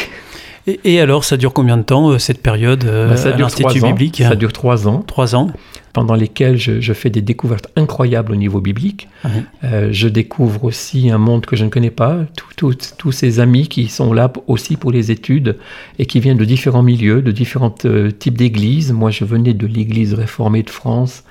Et, 0.67 0.81
et 0.85 1.01
alors, 1.01 1.25
ça 1.25 1.37
dure 1.37 1.53
combien 1.53 1.77
de 1.77 1.83
temps, 1.83 2.11
euh, 2.11 2.19
cette 2.19 2.43
période 2.43 2.85
euh, 2.85 3.11
Bah, 3.11 3.17
ça 3.17 3.29
à 3.29 3.33
dure 3.33 3.49
trois 3.51 3.71
l'Institut 3.71 3.87
biblique? 3.87 4.17
Ça 4.19 4.35
dure 4.35 4.53
trois 4.53 4.89
ans, 4.89 5.05
Trois 5.07 5.35
ans. 5.37 5.51
Pendant 5.97 6.15
lesquels 6.15 6.59
je, 6.59 6.79
je 6.79 6.93
fais 6.93 7.09
des 7.09 7.23
découvertes 7.23 7.69
incroyables 7.75 8.33
au 8.33 8.37
niveau 8.37 8.61
biblique. 8.61 9.09
Mhm. 9.25 9.31
Euh, 9.65 9.89
je 9.93 10.09
découvre 10.09 10.65
aussi 10.65 11.11
un 11.11 11.17
monde 11.17 11.47
que 11.47 11.57
je 11.57 11.65
ne 11.65 11.71
connais 11.71 11.91
pas, 11.91 12.19
tous 12.59 13.13
ces 13.13 13.41
amis 13.41 13.67
qui 13.67 13.89
sont 13.89 14.13
là 14.13 14.31
aussi 14.47 14.77
pour 14.77 14.93
les 14.93 15.11
études 15.11 15.57
et 15.99 16.05
qui 16.05 16.21
viennent 16.21 16.37
de 16.37 16.45
différents 16.45 16.83
milieux, 16.83 17.23
de 17.23 17.33
différents 17.33 17.75
euh, 17.87 18.11
types 18.11 18.37
d'églises. 18.37 18.93
Moi, 18.93 19.11
je 19.11 19.25
venais 19.25 19.55
de 19.55 19.67
l'Église 19.67 20.13
réformée 20.13 20.63
de 20.63 20.69
France. 20.69 21.25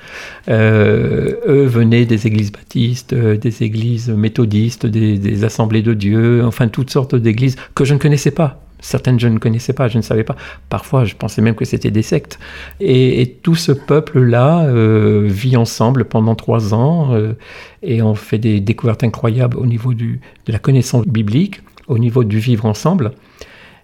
Euh, 0.50 1.36
eux 1.48 1.68
venaient 1.68 2.06
des 2.06 2.26
églises 2.26 2.52
baptistes, 2.52 3.14
euh, 3.14 3.38
des 3.38 3.62
églises 3.62 4.10
méthodistes, 4.10 4.88
des, 4.88 5.20
des 5.20 5.44
assemblées 5.44 5.84
de 5.84 5.94
Dieu, 5.94 6.44
enfin 6.44 6.70
toutes 6.70 6.90
sortes 6.90 7.14
d'églises 7.14 7.56
que 7.76 7.86
je 7.86 7.94
ne 7.94 8.00
connaissais 8.00 8.32
pas. 8.32 8.65
Certaines 8.86 9.20
je 9.20 9.28
ne 9.28 9.40
connaissais 9.40 9.74
pas, 9.74 9.88
je 9.88 9.98
ne 9.98 10.04
savais 10.04 10.24
pas. 10.24 10.36
Parfois, 10.70 11.06
je 11.06 11.16
pensais 11.16 11.42
même 11.42 11.56
que 11.56 11.66
c'était 11.66 11.90
des 11.90 12.04
sectes. 12.04 12.38
Et, 12.80 13.40
tout 13.42 13.56
ce 13.56 13.72
peuple-là 13.72 14.66
euh, 14.66 15.24
vit 15.26 15.58
ensemble 15.58 16.06
pendant 16.06 16.36
trois 16.36 16.76
ans 16.76 17.16
euh, 17.16 17.34
et 17.82 18.04
on 18.04 18.14
fait 18.14 18.38
des 18.38 18.60
découvertes 18.60 19.04
incroyables 19.04 19.58
au 19.58 19.66
niveau 19.66 19.96
de 19.96 20.20
la 20.48 20.60
connaissance 20.60 21.04
biblique, 21.08 21.62
au 21.88 21.98
niveau 21.98 22.24
du 22.24 22.38
vivre 22.38 22.66
ensemble, 22.68 23.14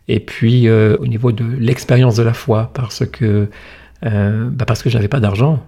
et 0.07 0.19
puis 0.19 0.67
euh, 0.67 0.97
au 0.99 1.07
niveau 1.07 1.31
de 1.31 1.45
l'expérience 1.57 2.15
de 2.17 2.23
la 2.23 2.33
foi, 2.33 2.69
parce 2.75 3.03
que 3.07 3.49
bah 4.03 4.65
parce 4.65 4.83
que 4.83 4.89
j'avais 4.89 5.07
pas 5.07 5.19
d'argent, 5.19 5.63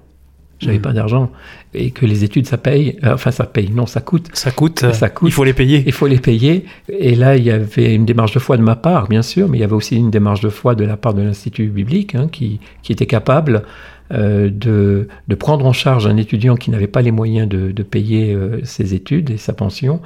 j'avais 0.60 0.75
Mhm. 0.77 0.81
pas 0.81 0.93
d'argent, 0.93 1.31
et 1.74 1.91
que 1.91 2.05
les 2.05 2.24
études 2.24 2.48
ça 2.48 2.57
paye, 2.57 2.98
Euh, 3.03 3.13
enfin 3.15 3.31
ça 3.31 3.45
paye, 3.45 3.69
non 3.72 3.86
ça 3.86 4.00
coûte. 4.01 4.29
Ça 4.33 4.51
coûte. 4.51 4.86
Ça 4.93 5.10
coûte. 5.10 5.27
Il 5.29 5.33
faut 5.33 5.43
les 5.43 5.53
payer. 5.53 5.83
Il 5.86 5.91
faut 5.91 6.07
les 6.07 6.19
payer. 6.19 6.65
Et 6.89 7.15
là, 7.15 7.36
il 7.36 7.43
y 7.43 7.51
avait 7.51 7.93
une 7.95 8.05
démarche 8.05 8.33
de 8.33 8.39
foi 8.39 8.55
de 8.57 8.62
ma 8.63 8.75
part, 8.75 9.07
bien 9.10 9.22
sûr, 9.22 9.50
mais 9.50 9.57
il 9.57 9.62
y 9.62 9.63
avait 9.63 9.74
aussi 9.74 9.95
une 9.98 10.12
démarche 10.12 10.41
de 10.41 10.50
foi 10.50 10.75
de 10.75 10.86
la 10.86 10.95
part 10.98 11.13
de 11.13 11.22
l'Institut 11.22 11.67
biblique, 11.67 12.15
hein, 12.15 12.29
qui, 12.31 12.60
qui 12.81 12.91
était 12.91 13.05
capable 13.07 13.63
euh, 14.12 14.50
de, 14.51 15.07
de 15.27 15.36
prendre 15.36 15.65
en 15.65 15.74
charge 15.74 16.05
un 16.07 16.17
étudiant 16.17 16.55
qui 16.55 16.69
n'avait 16.72 16.88
pas 16.88 17.01
les 17.01 17.12
moyens 17.12 17.48
de, 17.50 17.72
de 17.72 17.83
payer 17.83 18.33
euh, 18.33 18.60
ses 18.63 18.93
études 18.93 19.31
et 19.31 19.38
sa 19.38 19.53
pension, 19.53 20.01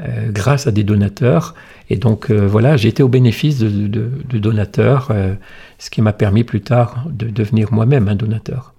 euh, 0.00 0.30
grâce 0.32 0.66
à 0.66 0.70
des 0.70 0.82
donateurs. 0.84 1.54
Et 1.90 1.96
donc, 1.96 2.30
euh, 2.30 2.46
voilà, 2.46 2.76
j'ai 2.78 2.88
été 2.88 3.02
au 3.02 3.08
bénéfice 3.08 3.58
de, 3.58 3.68
de- 3.88 4.38
donateurs, 4.38 5.08
euh, 5.10 5.34
ce 5.78 5.90
qui 5.90 6.00
m'a 6.00 6.12
permis 6.14 6.44
plus 6.44 6.60
tard 6.62 7.04
de 7.10 7.26
devenir 7.28 7.72
moi-même 7.72 8.08
un 8.08 8.14
donateur. 8.14 8.72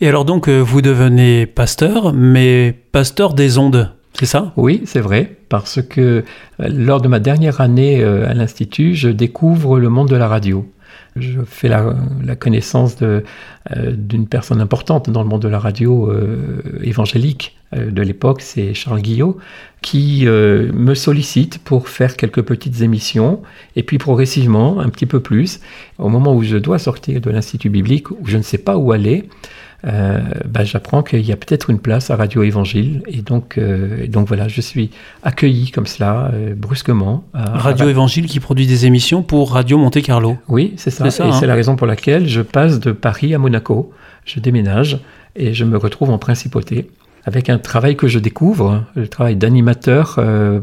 Et 0.00 0.08
alors, 0.08 0.24
donc, 0.24 0.48
euh, 0.48 0.60
vous 0.60 0.82
devenez 0.82 1.46
pasteur, 1.46 2.12
mais 2.12 2.74
pasteur 2.92 3.34
des 3.34 3.58
ondes, 3.58 3.92
c'est 4.18 4.26
ça? 4.26 4.52
Oui, 4.56 4.82
c'est 4.86 5.00
vrai, 5.00 5.36
parce 5.50 5.82
que 5.82 6.00
euh, 6.00 6.68
lors 6.68 7.02
de 7.02 7.08
ma 7.08 7.20
dernière 7.20 7.60
année 7.60 8.02
euh, 8.02 8.28
à 8.28 8.32
l'Institut, 8.32 8.94
je 8.94 9.08
découvre 9.08 9.78
le 9.78 9.90
monde 9.90 10.08
de 10.08 10.16
la 10.16 10.26
radio. 10.26 10.66
Je 11.16 11.40
fais 11.42 11.68
la, 11.68 11.94
connaissance 12.38 12.96
euh, 13.02 13.22
d'une 13.92 14.26
personne 14.26 14.60
importante 14.60 15.08
dans 15.08 15.22
le 15.22 15.28
monde 15.28 15.42
de 15.42 15.48
la 15.48 15.58
radio 15.58 16.10
euh, 16.10 16.62
évangélique 16.82 17.56
euh, 17.74 17.90
de 17.90 18.02
l'époque, 18.02 18.42
c'est 18.42 18.74
Charles 18.74 19.00
Guillot, 19.00 19.38
qui 19.80 20.26
me 20.26 20.94
sollicite 20.94 21.58
pour 21.58 21.88
faire 21.88 22.16
quelques 22.16 22.42
petites 22.42 22.80
émissions, 22.80 23.40
et 23.76 23.84
puis 23.84 23.98
progressivement, 23.98 24.80
un 24.80 24.88
petit 24.88 25.06
peu 25.06 25.20
plus. 25.20 25.60
Au 25.98 26.08
moment 26.08 26.34
où 26.34 26.42
je 26.42 26.56
dois 26.56 26.78
sortir 26.78 27.20
de 27.20 27.30
l'Institut 27.30 27.70
biblique, 27.70 28.10
où 28.10 28.26
je 28.26 28.36
ne 28.36 28.42
sais 28.42 28.58
pas 28.58 28.76
où 28.76 28.90
aller, 28.90 29.28
euh, 29.86 30.20
bah, 30.46 30.64
j'apprends 30.64 31.02
qu'il 31.02 31.24
y 31.24 31.32
a 31.32 31.36
peut-être 31.36 31.70
une 31.70 31.78
place 31.78 32.10
à 32.10 32.16
Radio 32.16 32.42
Évangile. 32.42 33.02
Et 33.06 33.22
donc, 33.22 33.56
euh, 33.56 34.06
donc 34.08 34.26
voilà, 34.26 34.48
je 34.48 34.60
suis 34.60 34.90
accueilli 35.22 35.70
comme 35.70 35.86
cela, 35.86 36.30
euh, 36.34 36.54
brusquement. 36.56 37.24
À, 37.34 37.58
Radio 37.58 37.88
Évangile 37.88 38.26
qui 38.26 38.40
produit 38.40 38.66
des 38.66 38.86
émissions 38.86 39.22
pour 39.22 39.52
Radio 39.52 39.78
Monte 39.78 40.02
Carlo. 40.02 40.36
Oui, 40.48 40.74
c'est 40.76 40.90
ça. 40.90 41.08
ça 41.10 41.26
et 41.26 41.28
hein. 41.28 41.32
c'est 41.32 41.46
la 41.46 41.54
raison 41.54 41.76
pour 41.76 41.86
laquelle 41.86 42.28
je 42.28 42.40
passe 42.40 42.80
de 42.80 42.92
Paris 42.92 43.34
à 43.34 43.38
Monaco. 43.38 43.92
Je 44.24 44.40
déménage 44.40 44.98
et 45.36 45.54
je 45.54 45.64
me 45.64 45.76
retrouve 45.76 46.10
en 46.10 46.18
principauté 46.18 46.90
avec 47.26 47.50
un 47.50 47.58
travail 47.58 47.96
que 47.96 48.06
je 48.06 48.20
découvre, 48.20 48.84
le 48.94 49.08
travail 49.08 49.34
d'animateur 49.34 50.14
euh, 50.18 50.60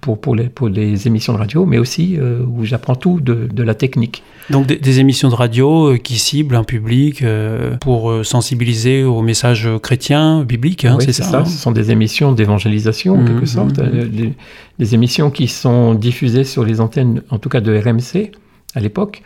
pour, 0.00 0.20
pour, 0.20 0.34
les, 0.34 0.48
pour 0.48 0.68
les 0.68 1.06
émissions 1.06 1.32
de 1.32 1.38
radio, 1.38 1.66
mais 1.66 1.78
aussi 1.78 2.16
euh, 2.18 2.40
où 2.44 2.64
j'apprends 2.64 2.96
tout 2.96 3.20
de, 3.20 3.48
de, 3.50 3.62
la 3.62 3.76
technique. 3.76 4.24
Donc 4.50 4.66
des, 4.66 4.76
des 4.76 4.98
émissions 4.98 5.28
de 5.28 5.36
radio 5.36 5.92
euh, 5.92 5.96
qui 5.96 6.18
ciblent 6.18 6.56
un 6.56 6.64
public 6.64 7.22
euh, 7.22 7.76
pour 7.76 8.26
sensibiliser 8.26 9.04
aux 9.04 9.22
messages 9.22 9.68
chrétiens, 9.80 10.42
bibliques, 10.42 10.84
hein, 10.84 10.96
oui, 10.98 11.04
c'est 11.06 11.12
ça, 11.12 11.24
ça. 11.24 11.38
hein 11.38 11.44
Ce 11.44 11.56
sont 11.56 11.70
des 11.70 11.92
émissions 11.92 12.32
d'évangélisation, 12.32 13.14
en 13.14 13.24
quelque 13.24 13.46
sorte, 13.46 13.78
mhm. 13.78 13.90
euh, 13.94 14.04
des, 14.08 14.32
des 14.80 14.94
émissions 14.96 15.30
qui 15.30 15.46
sont 15.46 15.94
diffusées 15.94 16.44
sur 16.44 16.64
les 16.64 16.80
antennes, 16.80 17.22
en 17.30 17.38
tout 17.38 17.48
cas 17.48 17.60
de 17.60 17.72
RMC 17.78 18.32
à 18.74 18.80
l'époque, 18.80 19.22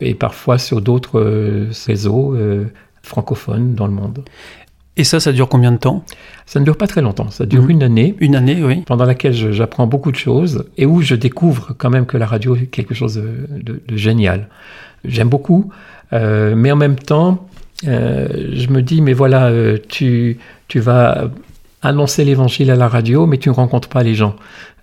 et 0.00 0.14
parfois 0.14 0.58
sur 0.58 0.80
d'autres 0.80 1.20
réseaux 1.88 2.36
francophones 3.02 3.74
dans 3.74 3.86
le 3.86 3.92
monde. 3.92 4.22
Et 4.98 5.04
ça, 5.04 5.20
ça 5.20 5.32
dure 5.32 5.48
combien 5.48 5.72
de 5.72 5.78
temps? 5.78 6.04
Ça 6.44 6.58
ne 6.60 6.64
dure 6.64 6.76
pas 6.76 6.86
très 6.88 7.00
longtemps, 7.02 7.30
ça 7.30 7.46
dure 7.46 7.62
Mhm. 7.62 7.70
une 7.70 7.82
année. 7.84 8.14
Une 8.20 8.34
année, 8.36 8.58
oui. 8.62 8.82
pendant 8.86 9.04
laquelle 9.04 9.32
j'apprends 9.32 9.86
beaucoup 9.86 10.10
de 10.10 10.16
choses 10.16 10.64
et 10.76 10.84
où 10.86 11.00
je 11.02 11.14
découvre 11.14 11.72
quand 11.78 11.88
même 11.90 12.04
que 12.04 12.16
la 12.16 12.26
radio 12.26 12.56
est 12.56 12.66
quelque 12.66 12.94
chose 12.94 13.14
de, 13.14 13.62
de- 13.62 13.80
de 13.86 13.96
génial. 13.96 14.48
J'aime 15.04 15.28
beaucoup, 15.28 15.70
euh, 16.12 16.54
mais 16.56 16.72
en 16.72 16.76
même 16.76 16.96
temps, 16.96 17.46
euh, 17.86 18.26
je 18.54 18.68
me 18.70 18.82
dis, 18.82 19.00
mais 19.00 19.12
voilà, 19.12 19.46
euh, 19.46 19.78
tu, 19.88 20.38
tu 20.66 20.80
vas 20.80 21.30
annoncer 21.80 22.24
l'évangile 22.24 22.70
à 22.72 22.76
la 22.76 22.88
radio, 22.88 23.26
mais 23.26 23.38
tu 23.38 23.48
ne 23.50 23.54
rencontres 23.54 23.88
pas 23.88 24.02
les 24.02 24.16
gens. 24.16 24.34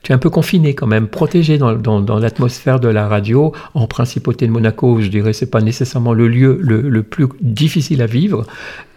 Tu 0.02 0.12
es 0.12 0.16
un 0.16 0.20
peu 0.20 0.30
confiné 0.30 0.76
quand 0.76 0.86
même, 0.88 1.08
protégé 1.08 1.58
dans, 1.58 1.74
dans- 1.74 2.00
dans 2.00 2.20
l'atmosphère 2.20 2.80
de 2.80 2.88
la 2.88 3.08
radio. 3.08 3.52
En 3.74 3.88
principauté 3.88 4.46
de 4.46 4.52
Monaco, 4.52 5.02
je 5.02 5.08
dirais, 5.08 5.34
c'est 5.34 5.50
pas 5.50 5.62
nécessairement 5.62 6.14
le 6.14 6.28
lieu 6.28 6.58
le, 6.62 6.80
le 6.82 7.04
plus 7.04 7.28
difficile 7.42 8.02
à 8.04 8.06
vivre. 8.06 8.46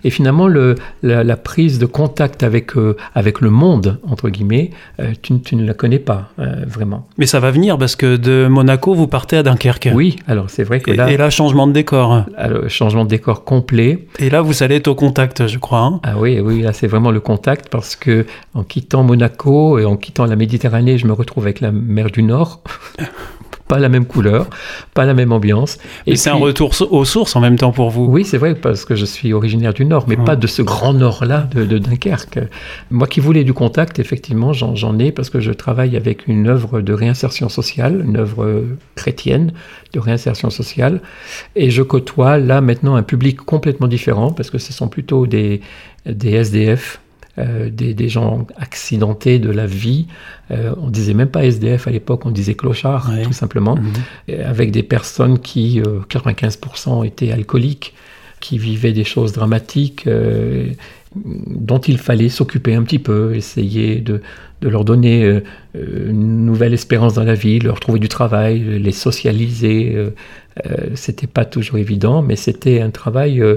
Et 0.04 0.10
finalement, 0.10 0.46
le, 0.48 0.74
la, 1.02 1.24
la 1.24 1.36
prise 1.36 1.78
de 1.78 1.86
contact 1.86 2.42
avec, 2.42 2.76
euh, 2.76 2.96
avec 3.14 3.40
le 3.40 3.50
monde, 3.50 3.98
entre 4.08 4.28
guillemets, 4.28 4.70
euh, 5.00 5.12
tu, 5.22 5.38
tu 5.40 5.56
ne 5.56 5.66
la 5.66 5.74
connais 5.74 5.98
pas 5.98 6.30
euh, 6.38 6.64
vraiment. 6.66 7.06
Mais 7.18 7.26
ça 7.26 7.40
va 7.40 7.50
venir 7.50 7.78
parce 7.78 7.96
que 7.96 8.16
de 8.16 8.46
Monaco, 8.48 8.94
vous 8.94 9.06
partez 9.08 9.36
à 9.36 9.42
Dunkerque. 9.42 9.90
Oui, 9.94 10.16
alors 10.28 10.50
c'est 10.50 10.64
vrai 10.64 10.80
que 10.80 10.90
Et, 10.92 10.96
là, 10.96 11.10
et 11.10 11.16
là, 11.16 11.30
changement 11.30 11.66
de 11.66 11.72
décor. 11.72 12.24
alors, 12.36 12.68
changement 12.68 13.04
de 13.04 13.10
décor 13.10 13.44
complet. 13.44 14.06
Et 14.18 14.30
là, 14.30 14.40
vous 14.42 14.62
allez 14.62 14.76
être 14.76 14.88
au 14.88 14.94
contact, 14.94 15.46
je 15.46 15.58
crois. 15.58 15.80
hein. 15.80 16.00
Ah 16.02 16.14
oui, 16.18 16.40
oui, 16.40 16.62
là 16.62 16.72
c'est 16.72 16.86
vraiment 16.86 17.10
le 17.10 17.20
contact 17.20 17.68
parce 17.70 17.96
que 17.96 18.26
en 18.54 18.62
quittant 18.62 19.02
Monaco 19.02 19.78
et 19.78 19.84
en 19.84 19.96
quittant 19.96 20.26
la 20.26 20.36
Méditerranée, 20.36 20.98
je 20.98 21.06
me 21.06 21.12
retrouve 21.12 21.44
avec 21.44 21.60
la 21.60 21.72
mer 21.72 22.10
du 22.10 22.22
Nord. 22.22 22.60
pas 23.68 23.78
la 23.78 23.88
même 23.88 24.06
couleur, 24.06 24.48
pas 24.94 25.04
la 25.04 25.14
même 25.14 25.30
ambiance. 25.32 25.78
Et 26.06 26.16
c'est 26.16 26.30
un 26.30 26.34
retour 26.34 26.72
aux 26.90 27.04
sources 27.04 27.36
en 27.36 27.40
même 27.40 27.56
temps 27.56 27.70
pour 27.72 27.90
vous. 27.90 28.06
Oui, 28.06 28.24
c'est 28.24 28.38
vrai, 28.38 28.54
parce 28.54 28.84
que 28.84 28.96
je 28.96 29.04
suis 29.04 29.32
originaire 29.32 29.74
du 29.74 29.84
Nord, 29.84 30.06
mais 30.08 30.16
Ouais. 30.18 30.24
pas 30.24 30.36
de 30.36 30.46
ce 30.46 30.62
grand 30.62 30.94
Nord-là 30.94 31.48
de, 31.54 31.64
de 31.64 31.78
Dunkerque. 31.78 32.40
Moi 32.90 33.06
qui 33.06 33.20
voulais 33.20 33.44
du 33.44 33.52
contact, 33.52 33.98
effectivement, 33.98 34.52
j'en 34.52 34.98
ai 34.98 35.12
parce 35.12 35.30
que 35.30 35.38
je 35.40 35.52
travaille 35.52 35.96
avec 35.96 36.26
une 36.26 36.48
œuvre 36.48 36.80
de 36.80 36.92
réinsertion 36.92 37.48
sociale, 37.48 38.02
une 38.04 38.16
œuvre 38.16 38.64
chrétienne 38.94 39.52
de 39.92 40.00
réinsertion 40.00 40.50
sociale, 40.50 41.00
et 41.56 41.70
je 41.70 41.82
côtoie 41.82 42.38
là 42.38 42.60
maintenant 42.60 42.96
un 42.96 43.02
public 43.02 43.36
complètement 43.38 43.86
différent 43.86 44.32
parce 44.32 44.50
que 44.50 44.58
ce 44.58 44.72
sont 44.72 44.88
plutôt 44.88 45.26
des, 45.26 45.60
des 46.06 46.30
SDF. 46.32 47.00
Euh, 47.38 47.70
des, 47.70 47.94
des 47.94 48.08
gens 48.08 48.46
accidentés 48.56 49.38
de 49.38 49.50
la 49.50 49.66
vie. 49.66 50.06
Euh, 50.50 50.74
on 50.82 50.90
disait 50.90 51.14
même 51.14 51.28
pas 51.28 51.44
SDF 51.44 51.86
à 51.86 51.90
l'époque, 51.90 52.26
on 52.26 52.30
disait 52.30 52.54
clochard, 52.54 53.08
Ouais. 53.10 53.22
tout 53.22 53.32
simplement 53.32 53.76
Mhm. 53.76 53.92
euh, 54.30 54.48
avec 54.50 54.70
des 54.72 54.82
personnes 54.82 55.38
qui, 55.38 55.80
euh, 55.80 56.00
95% 56.08 57.04
étaient 57.04 57.32
alcooliques, 57.32 57.94
qui 58.40 58.58
vivaient 58.58 58.92
des 58.92 59.04
choses 59.04 59.32
dramatiques, 59.32 60.06
euh, 60.06 60.66
dont 61.16 61.78
il 61.80 61.98
fallait 61.98 62.28
s'occuper 62.28 62.74
un 62.74 62.82
petit 62.82 62.98
peu, 62.98 63.34
essayer 63.34 63.96
de, 63.96 64.20
de 64.60 64.68
leur 64.68 64.84
donner 64.84 65.24
euh, 65.24 65.40
euh, 65.76 66.10
une 66.10 66.44
nouvelle 66.44 66.74
espérance 66.74 67.14
dans 67.14 67.24
la 67.24 67.34
vie, 67.34 67.58
leur 67.60 67.80
trouver 67.80 67.98
du 67.98 68.08
travail, 68.08 68.62
euh, 68.66 68.78
les 68.78 68.92
socialiser. 68.92 69.92
euh, 69.96 70.10
euh, 70.66 70.88
c'était 70.94 71.26
pas 71.28 71.44
toujours 71.44 71.78
évident, 71.78 72.20
mais 72.20 72.34
c'était 72.36 72.80
un 72.80 72.90
travail 72.90 73.40
euh, 73.40 73.56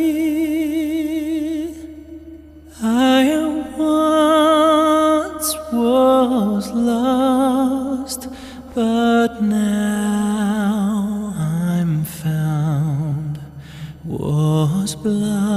was 6.27 6.71
lost, 6.71 8.27
but 8.75 9.41
now 9.41 11.33
I'm 11.35 12.03
found. 12.05 13.39
Was 14.05 14.95
blind, 14.95 15.50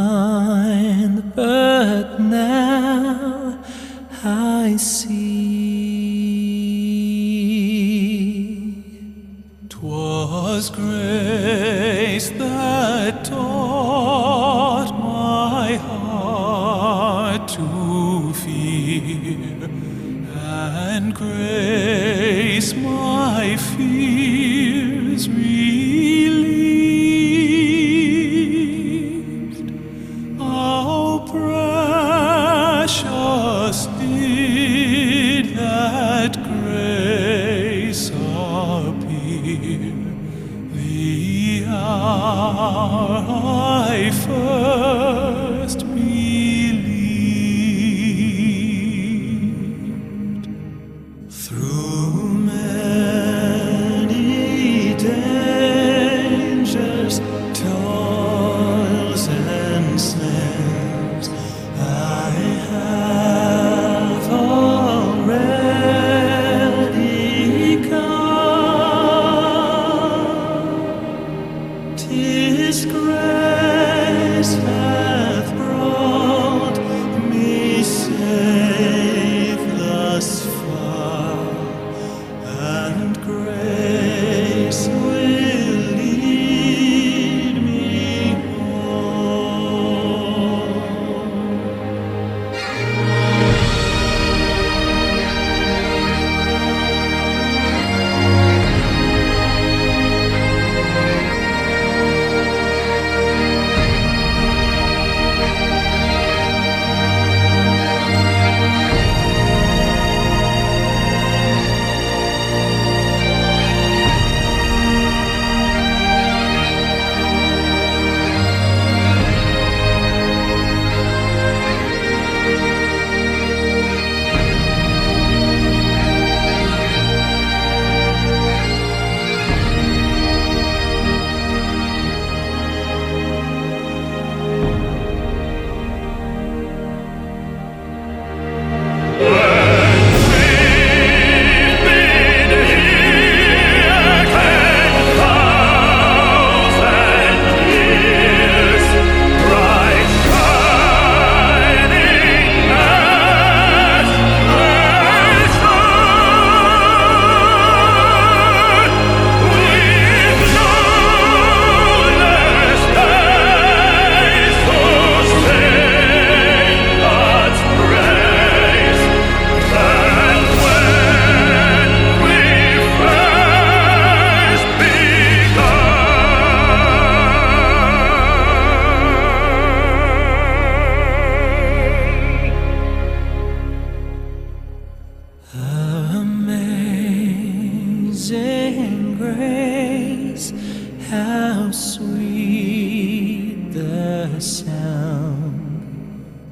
sound 194.45 195.57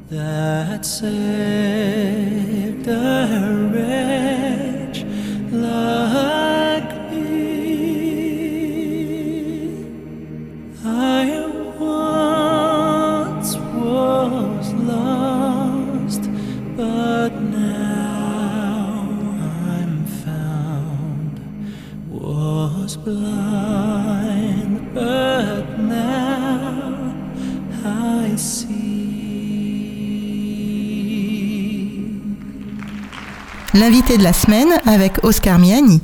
that 0.08 0.86
saved 0.86 1.12
a 2.88 3.68
wretch. 3.70 5.04
Like 5.52 6.11
L'invité 33.82 34.16
de 34.16 34.22
la 34.22 34.32
semaine 34.32 34.68
avec 34.86 35.24
Oscar 35.24 35.58
Miani. 35.58 36.00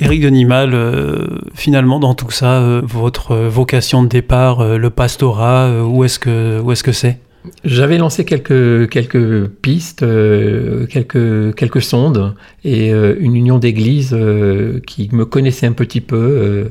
Éric 0.00 0.20
Denimal, 0.20 0.74
euh, 0.74 1.38
finalement, 1.54 2.00
dans 2.00 2.14
tout 2.14 2.32
ça, 2.32 2.54
euh, 2.54 2.82
votre 2.82 3.30
euh, 3.30 3.48
vocation 3.48 4.02
de 4.02 4.08
départ, 4.08 4.64
le 4.64 4.90
pastorat, 4.90 5.84
où 5.84 6.02
est-ce 6.02 6.18
que 6.18 6.92
c'est? 6.92 7.20
J'avais 7.64 7.98
lancé 7.98 8.24
quelques, 8.24 8.88
quelques 8.88 9.46
pistes, 9.46 10.02
euh, 10.02 10.86
quelques, 10.86 11.54
quelques 11.54 11.82
sondes, 11.82 12.34
et 12.64 12.92
euh, 12.92 13.16
une 13.18 13.36
union 13.36 13.58
d'églises 13.58 14.12
euh, 14.12 14.80
qui 14.86 15.08
me 15.12 15.24
connaissait 15.24 15.66
un 15.66 15.72
petit 15.72 16.00
peu 16.00 16.70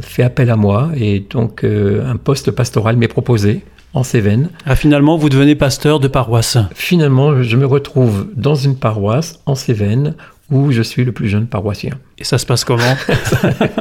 fait 0.00 0.22
appel 0.22 0.48
à 0.48 0.56
moi, 0.56 0.90
et 0.96 1.24
donc 1.28 1.64
un 1.64 2.16
poste 2.16 2.52
pastoral 2.52 2.96
m'est 2.96 3.08
proposé 3.08 3.62
en 3.94 4.04
Cévennes. 4.04 4.50
Ah, 4.64 4.76
Finalement, 4.76 5.16
vous 5.16 5.28
devenez 5.28 5.56
pasteur 5.56 5.98
de 5.98 6.06
paroisse. 6.06 6.56
Finalement, 6.72 7.42
je 7.42 7.56
me 7.56 7.66
retrouve 7.66 8.28
dans 8.36 8.54
une 8.54 8.76
paroisse 8.76 9.40
en 9.46 9.56
Cévennes 9.56 10.14
où 10.50 10.70
je 10.70 10.82
suis 10.82 11.04
le 11.04 11.12
plus 11.12 11.28
jeune 11.28 11.46
paroissien. 11.46 11.98
Et 12.20 12.24
ça 12.24 12.38
se 12.38 12.46
passe 12.46 12.64
comment 12.64 12.82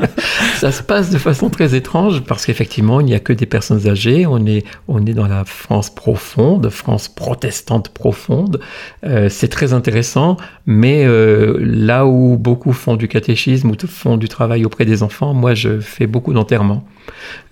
Ça 0.60 0.72
se 0.72 0.84
passe 0.84 1.10
de 1.10 1.18
façon 1.18 1.50
très 1.50 1.76
étrange 1.76 2.22
parce 2.24 2.46
qu'effectivement, 2.46 3.00
il 3.00 3.06
n'y 3.06 3.14
a 3.14 3.20
que 3.20 3.34
des 3.34 3.46
personnes 3.46 3.88
âgées. 3.88 4.26
On 4.26 4.46
est, 4.46 4.66
on 4.88 5.06
est 5.06 5.14
dans 5.14 5.28
la 5.28 5.46
France 5.46 5.90
profonde, 5.90 6.70
France 6.70 7.08
protestante 7.08 7.90
profonde. 7.90 8.60
Euh, 9.06 9.30
c'est 9.30 9.48
très 9.48 9.74
intéressant, 9.74 10.38
mais 10.66 11.06
euh, 11.06 11.58
là 11.62 12.06
où 12.06 12.38
beaucoup 12.38 12.74
font 12.74 12.96
du 12.96 13.08
catéchisme 13.08 13.72
ou 13.72 13.76
font 13.88 14.18
du 14.18 14.28
travail 14.28 14.66
auprès 14.66 14.86
des 14.86 15.04
enfants, 15.04 15.34
moi, 15.34 15.54
je 15.54 15.80
fais 15.80 16.08
beaucoup 16.08 16.34
d'enterrements. 16.34 16.86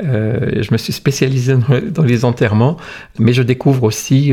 Euh, 0.03 0.61
je 0.61 0.71
me 0.71 0.77
suis 0.77 0.93
spécialisé 0.93 1.55
dans, 1.91 2.03
les 2.03 2.25
enterrements, 2.25 2.77
mais 3.19 3.33
je 3.33 3.41
découvre 3.41 3.83
aussi 3.83 4.31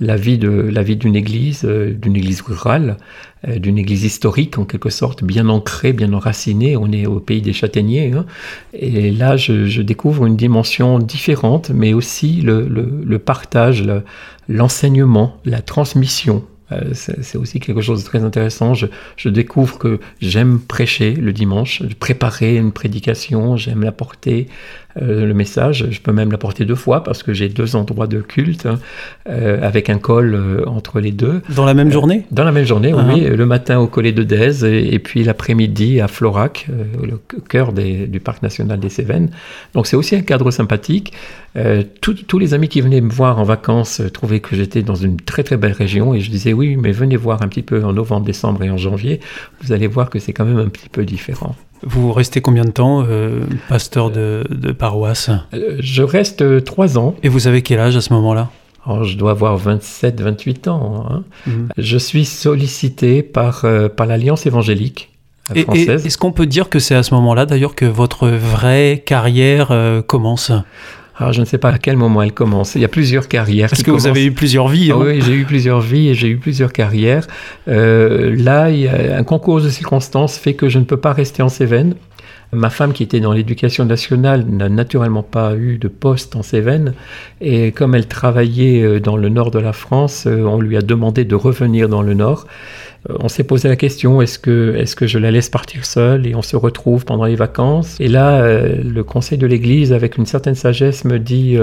la 0.00 0.16
vie 0.16 0.38
de 0.38 0.50
la 0.50 0.82
vie 0.82 0.96
d'une 0.96 1.16
église, 1.16 1.64
d'une 1.64 2.16
église 2.16 2.40
rurale, 2.42 2.96
d'une 3.48 3.78
église 3.78 4.04
historique 4.04 4.58
en 4.58 4.64
quelque 4.64 4.90
sorte, 4.90 5.24
bien 5.24 5.48
ancrée, 5.48 5.73
bien 5.82 6.12
enracinée. 6.12 6.76
On 6.76 6.90
est 6.92 7.06
au 7.06 7.20
pays 7.20 7.42
des 7.42 7.52
châtaigniers, 7.52 8.12
hein. 8.12 8.26
et 8.72 9.10
là 9.10 9.36
je, 9.36 9.82
découvre 9.82 10.26
une 10.26 10.36
dimension 10.36 10.98
différente, 10.98 11.70
mais 11.74 11.92
aussi 11.92 12.40
le, 12.42 13.18
partage, 13.18 13.82
le- 13.82 14.02
l'enseignement, 14.48 15.36
la 15.44 15.60
transmission. 15.62 16.44
Euh, 16.72 16.92
C'est 16.94 17.36
aussi 17.36 17.60
quelque 17.60 17.82
chose 17.82 18.02
de 18.02 18.06
très 18.08 18.24
intéressant. 18.24 18.72
Je, 18.74 18.86
je 19.16 19.28
découvre 19.28 19.78
que 19.78 20.00
j'aime 20.20 20.58
prêcher 20.60 21.12
le 21.12 21.32
dimanche, 21.32 21.82
préparer 22.00 22.56
une 22.56 22.72
prédication, 22.72 23.56
j'aime 23.56 23.82
l'apporter, 23.82 24.48
euh, 25.00 25.26
le 25.26 25.34
message. 25.34 25.86
Je 25.90 26.00
peux 26.00 26.12
même 26.12 26.30
l'apporter 26.30 26.64
deux 26.64 26.74
fois 26.74 27.02
parce 27.04 27.22
que 27.22 27.32
j'ai 27.32 27.48
deux 27.48 27.76
endroits 27.76 28.06
de 28.06 28.20
culte 28.20 28.66
hein, 28.66 28.78
euh, 29.28 29.58
avec 29.62 29.90
un 29.90 29.98
col 29.98 30.34
euh, 30.34 30.62
entre 30.66 31.00
les 31.00 31.12
deux. 31.12 31.42
Dans 31.54 31.64
la 31.64 31.74
même 31.74 31.90
journée 31.90 32.24
Dans 32.30 32.44
la 32.44 32.52
même 32.52 32.64
journée, 32.66 32.92
Ah. 32.96 33.04
oui, 33.12 33.20
le 33.22 33.46
matin 33.46 33.78
au 33.78 33.86
collet 33.86 34.12
de 34.12 34.22
Dèze 34.22 34.64
et, 34.64 34.94
et 34.94 34.98
puis 34.98 35.24
l'après-midi 35.24 36.00
à 36.00 36.08
Florac, 36.08 36.66
le 37.02 37.18
cœur 37.48 37.72
des- 37.72 38.06
du 38.06 38.20
parc 38.20 38.42
national 38.42 38.78
des 38.80 38.88
Cévennes. 38.88 39.30
Donc 39.74 39.86
c'est 39.86 39.96
aussi 39.96 40.14
un 40.16 40.22
cadre 40.22 40.50
sympathique. 40.50 41.12
Tous- 42.00 42.38
les 42.38 42.52
amis 42.52 42.68
qui 42.68 42.80
venaient 42.80 43.00
me 43.00 43.10
voir 43.12 43.38
en 43.38 43.44
vacances 43.44 44.02
trouvaient 44.12 44.40
que 44.40 44.56
j'étais 44.56 44.82
dans 44.82 44.96
une 44.96 45.16
très 45.16 45.44
très 45.44 45.56
belle 45.56 45.72
région 45.72 46.12
et 46.14 46.20
je 46.20 46.30
disais 46.30 46.52
oui, 46.52 46.76
mais 46.76 46.90
venez 46.92 47.16
voir 47.16 47.42
un 47.42 47.48
petit 47.48 47.62
peu 47.62 47.82
en 47.84 47.92
novembre, 47.92 48.26
décembre 48.26 48.62
et 48.64 48.70
en 48.70 48.76
janvier. 48.76 49.20
Vous 49.62 49.72
allez 49.72 49.86
voir 49.86 50.10
que 50.10 50.18
c'est 50.18 50.32
quand 50.32 50.44
même 50.44 50.58
un 50.58 50.68
petit 50.68 50.88
peu 50.88 51.04
différent. 51.04 51.54
Vous 51.86 52.12
restez 52.12 52.40
combien 52.40 52.64
de 52.64 52.70
temps 52.70 53.04
euh, 53.08 53.40
pasteur 53.68 54.10
de, 54.10 54.44
de 54.50 54.72
paroisse? 54.72 55.30
Euh, 55.52 55.76
je 55.80 56.02
reste 56.02 56.42
euh, 56.42 56.60
trois 56.60 56.96
ans. 56.98 57.14
Et 57.22 57.28
vous 57.28 57.46
avez 57.46 57.62
quel 57.62 57.78
âge 57.80 57.96
à 57.96 58.00
ce 58.00 58.12
moment-là? 58.14 58.50
Alors, 58.86 59.04
je 59.04 59.16
dois 59.16 59.30
avoir 59.32 59.56
27, 59.56 60.20
28 60.20 60.68
ans. 60.68 61.06
hein. 61.10 61.22
Mhm. 61.46 61.68
Je 61.78 61.98
suis 61.98 62.24
sollicité 62.24 63.22
par, 63.22 63.64
euh, 63.64 63.88
par 63.88 64.06
l'Alliance 64.06 64.46
évangélique 64.46 65.10
Et- 65.54 65.60
et 65.60 65.62
française. 65.64 66.06
Est-ce 66.06 66.18
qu'on 66.18 66.32
peut 66.32 66.46
dire 66.46 66.68
que 66.68 66.78
c'est 66.78 66.94
à 66.94 67.02
ce 67.02 67.14
moment-là 67.14 67.46
d'ailleurs 67.46 67.74
que 67.74 67.84
votre 67.86 68.28
vraie 68.28 69.02
carrière 69.04 69.68
euh, 69.70 70.02
commence? 70.02 70.52
Alors, 71.16 71.32
je 71.32 71.40
ne 71.40 71.44
sais 71.44 71.58
pas 71.58 71.70
à 71.70 71.78
quel 71.78 71.96
moment 71.96 72.22
elle 72.22 72.32
commence. 72.32 72.74
Il 72.74 72.80
y 72.80 72.84
a 72.84 72.88
plusieurs 72.88 73.28
carrières. 73.28 73.70
Parce 73.70 73.82
que 73.82 73.90
vous 73.90 74.06
avez 74.06 74.24
eu 74.24 74.32
plusieurs 74.32 74.68
vies. 74.68 74.90
Ah 74.90 74.96
hein. 74.96 75.04
oui, 75.06 75.20
j'ai 75.20 75.34
eu 75.34 75.44
plusieurs 75.44 75.80
vies 75.80 76.08
et 76.08 76.14
j'ai 76.14 76.28
eu 76.28 76.38
plusieurs 76.38 76.72
carrières. 76.72 77.26
Euh, 77.68 78.34
là, 78.36 78.70
il 78.70 78.80
y 78.80 78.88
a 78.88 79.16
un 79.16 79.22
concours 79.22 79.60
de 79.60 79.68
circonstances 79.68 80.36
fait 80.38 80.54
que 80.54 80.68
je 80.68 80.78
ne 80.78 80.84
peux 80.84 80.96
pas 80.96 81.12
rester 81.12 81.42
en 81.42 81.48
Cévennes. 81.48 81.94
Ma 82.54 82.70
femme, 82.70 82.92
qui 82.92 83.02
était 83.02 83.20
dans 83.20 83.32
l'éducation 83.32 83.84
nationale, 83.84 84.46
n'a 84.48 84.68
naturellement 84.68 85.22
pas 85.22 85.54
eu 85.56 85.78
de 85.78 85.88
poste 85.88 86.36
en 86.36 86.42
Cévennes. 86.42 86.94
Et 87.40 87.72
comme 87.72 87.94
elle 87.94 88.06
travaillait 88.06 88.82
euh, 88.82 89.00
dans 89.00 89.16
le 89.16 89.28
nord 89.28 89.50
de 89.50 89.58
la 89.58 89.72
France, 89.72 90.26
euh, 90.26 90.42
on 90.44 90.60
lui 90.60 90.76
a 90.76 90.82
demandé 90.82 91.24
de 91.24 91.34
revenir 91.34 91.88
dans 91.88 92.02
le 92.02 92.14
nord. 92.14 92.46
Euh, 93.10 93.16
On 93.20 93.28
s'est 93.28 93.44
posé 93.44 93.68
la 93.68 93.76
question 93.76 94.22
est-ce 94.22 94.38
que, 94.38 94.74
est-ce 94.76 94.96
que 94.96 95.06
je 95.06 95.18
la 95.18 95.30
laisse 95.30 95.50
partir 95.50 95.84
seule? 95.84 96.26
Et 96.26 96.34
on 96.34 96.42
se 96.42 96.56
retrouve 96.56 97.04
pendant 97.04 97.24
les 97.24 97.36
vacances 97.36 98.00
Et 98.00 98.08
là, 98.08 98.66
le 98.66 99.04
conseil 99.04 99.36
de 99.38 99.46
l'Église, 99.46 99.92
avec 99.92 100.16
une 100.16 100.26
certaine 100.26 100.54
sagesse, 100.54 101.04
me 101.04 101.18
dit 101.18 101.58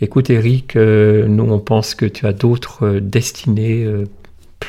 écoute, 0.00 0.30
Eric, 0.30 0.76
nous, 0.76 1.46
on 1.50 1.58
pense 1.58 1.94
que 1.94 2.06
tu 2.06 2.26
as 2.26 2.32
d'autres 2.32 2.98
destinées. 3.00 3.86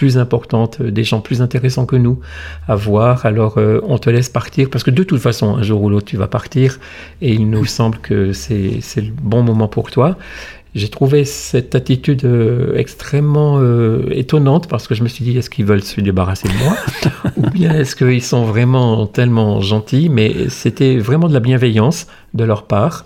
Plus 0.02 0.18
importantes, 0.18 0.80
euh, 0.82 0.90
des 0.90 1.04
gens 1.04 1.22
plus 1.22 1.44
intéressants 1.44 1.86
que 1.86 1.96
nous 1.96 2.18
à 2.68 2.74
voir. 2.74 3.24
Alors 3.28 3.60
euh, 3.60 3.82
on 3.84 4.00
te 4.00 4.10
laisse 4.10 4.30
partir 4.30 4.72
parce 4.72 4.84
que 4.84 4.90
de 4.90 5.04
toute 5.04 5.22
façon, 5.22 5.56
un 5.56 5.62
jour 5.62 5.80
ou 5.84 5.90
l'autre, 5.92 6.08
tu 6.08 6.18
vas 6.18 6.28
partir 6.28 6.80
et 7.22 7.32
il 7.34 7.48
nous 7.52 7.66
semble 7.66 8.00
que 8.00 8.34
c'est 8.34 8.80
c'est 8.82 9.02
le 9.02 9.14
bon 9.22 9.44
moment 9.44 9.68
pour 9.68 9.92
toi. 9.92 10.18
J'ai 10.74 10.88
trouvé 10.88 11.24
cette 11.24 11.76
attitude 11.76 12.26
euh, 12.26 12.76
extrêmement 12.78 13.58
euh, 13.60 14.08
étonnante 14.10 14.68
parce 14.68 14.88
que 14.88 14.96
je 14.96 15.04
me 15.04 15.08
suis 15.08 15.24
dit 15.24 15.38
est-ce 15.38 15.52
qu'ils 15.52 15.66
veulent 15.66 15.84
se 15.84 16.02
débarrasser 16.02 16.48
de 16.48 16.58
moi 16.64 16.76
ou 17.38 17.50
bien 17.52 17.72
est-ce 17.74 17.96
qu'ils 17.96 18.24
sont 18.24 18.46
vraiment 18.46 19.06
tellement 19.06 19.62
gentils? 19.62 20.10
Mais 20.10 20.50
c'était 20.50 20.98
vraiment 20.98 21.28
de 21.28 21.34
la 21.34 21.42
bienveillance 21.42 22.08
de 22.34 22.44
leur 22.44 22.64
part 22.64 23.06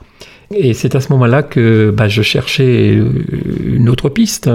et 0.53 0.73
c'est 0.73 0.95
à 0.95 1.01
ce 1.01 1.11
moment-là 1.13 1.43
que 1.43 1.93
bah, 1.95 2.07
je 2.07 2.21
cherchais 2.21 2.95
euh, 2.97 3.09
une 3.65 3.89
autre 3.89 4.09
piste 4.09 4.49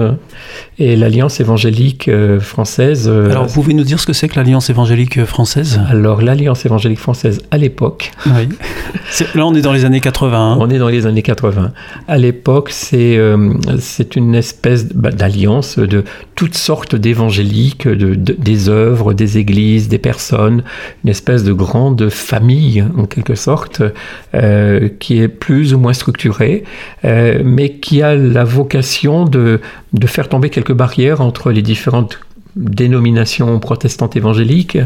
et 0.79 0.95
l'Alliance 0.95 1.39
évangélique 1.39 2.07
euh, 2.07 2.39
française 2.39 3.07
euh, 3.11 3.29
Alors, 3.29 3.45
vous 3.47 3.53
pouvez 3.61 3.73
nous 3.73 3.83
dire 3.83 3.99
ce 3.99 4.05
que 4.05 4.13
c'est 4.13 4.27
que 4.29 4.35
l'Alliance 4.37 4.69
évangélique 4.69 5.23
française? 5.25 5.79
Alors 5.89 6.21
l'Alliance 6.21 6.65
évangélique 6.65 6.99
française 6.99 7.41
à 7.51 7.57
l'époque 7.57 8.11
Oui. 8.27 8.49
Là, 9.35 9.45
on 9.45 9.53
est 9.53 9.61
dans 9.61 9.73
les 9.73 9.83
années 9.85 9.99
80. 9.99 10.53
hein. 10.53 10.57
On 10.59 10.69
est 10.69 10.77
dans 10.79 10.87
les 10.87 11.05
années 11.05 11.21
80. 11.21 11.71
À 12.07 12.17
l'époque, 12.17 12.69
c'est 12.71 13.17
euh, 13.17 13.53
c'est 13.79 14.15
une 14.15 14.35
espèce 14.35 14.87
bah, 14.93 15.11
d'alliance 15.11 15.77
de 15.79 16.03
toutes 16.35 16.55
sortes 16.55 16.95
d'évangéliques, 16.95 17.87
de, 17.87 18.15
de- 18.15 18.33
des 18.37 18.69
œuvres, 18.69 19.13
des 19.13 19.37
églises, 19.37 19.89
des 19.89 19.97
personnes, 19.97 20.63
une 21.03 21.09
espèce 21.09 21.43
de 21.43 21.51
grande 21.53 22.09
famille 22.09 22.83
en 22.97 23.05
quelque 23.05 23.35
sorte, 23.35 23.81
euh, 24.33 24.89
qui 24.99 25.19
est 25.21 25.27
plus 25.27 25.73
ou 25.73 25.79
moins 25.81 25.93
structurée, 25.93 26.63
euh, 27.03 27.41
mais 27.43 27.73
qui 27.73 28.01
a 28.01 28.15
la 28.15 28.43
vocation 28.43 29.25
de, 29.25 29.59
de 29.93 30.07
faire 30.07 30.29
tomber 30.29 30.49
quelques 30.49 30.73
barrières 30.73 31.21
entre 31.21 31.51
les 31.51 31.61
différentes 31.61 32.19
dénominations 32.55 33.59
protestantes 33.59 34.15
évangéliques 34.15 34.77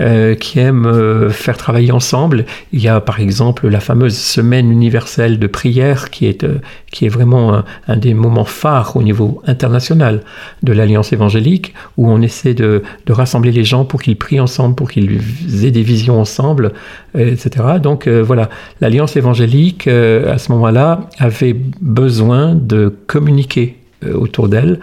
euh, 0.00 0.34
qui 0.34 0.58
aiment 0.58 0.86
euh, 0.86 1.30
faire 1.30 1.56
travailler 1.56 1.92
ensemble. 1.92 2.46
Il 2.72 2.80
y 2.80 2.88
a 2.88 3.00
par 3.00 3.20
exemple 3.20 3.68
la 3.68 3.80
fameuse 3.80 4.16
semaine 4.16 4.70
universelle 4.70 5.38
de 5.38 5.46
prière 5.46 6.10
qui 6.10 6.26
est, 6.26 6.44
euh, 6.44 6.60
qui 6.90 7.06
est 7.06 7.08
vraiment 7.08 7.54
un, 7.54 7.64
un 7.88 7.96
des 7.96 8.14
moments 8.14 8.44
phares 8.44 8.96
au 8.96 9.02
niveau 9.02 9.42
international 9.46 10.22
de 10.62 10.72
l'Alliance 10.72 11.12
évangélique 11.12 11.74
où 11.96 12.10
on 12.10 12.22
essaie 12.22 12.54
de, 12.54 12.82
de 13.06 13.12
rassembler 13.12 13.52
les 13.52 13.64
gens 13.64 13.84
pour 13.84 14.00
qu'ils 14.02 14.16
prient 14.16 14.40
ensemble, 14.40 14.74
pour 14.74 14.90
qu'ils 14.90 15.20
aient 15.64 15.70
des 15.70 15.82
visions 15.82 16.20
ensemble, 16.20 16.72
etc. 17.14 17.50
Donc 17.82 18.08
voilà, 18.08 18.48
l'Alliance 18.80 19.16
évangélique 19.16 19.86
à 19.88 20.38
ce 20.38 20.52
moment-là 20.52 21.08
avait 21.18 21.56
besoin 21.80 22.54
de 22.54 22.94
communiquer 23.06 23.79
autour 24.06 24.48
d'elle. 24.48 24.80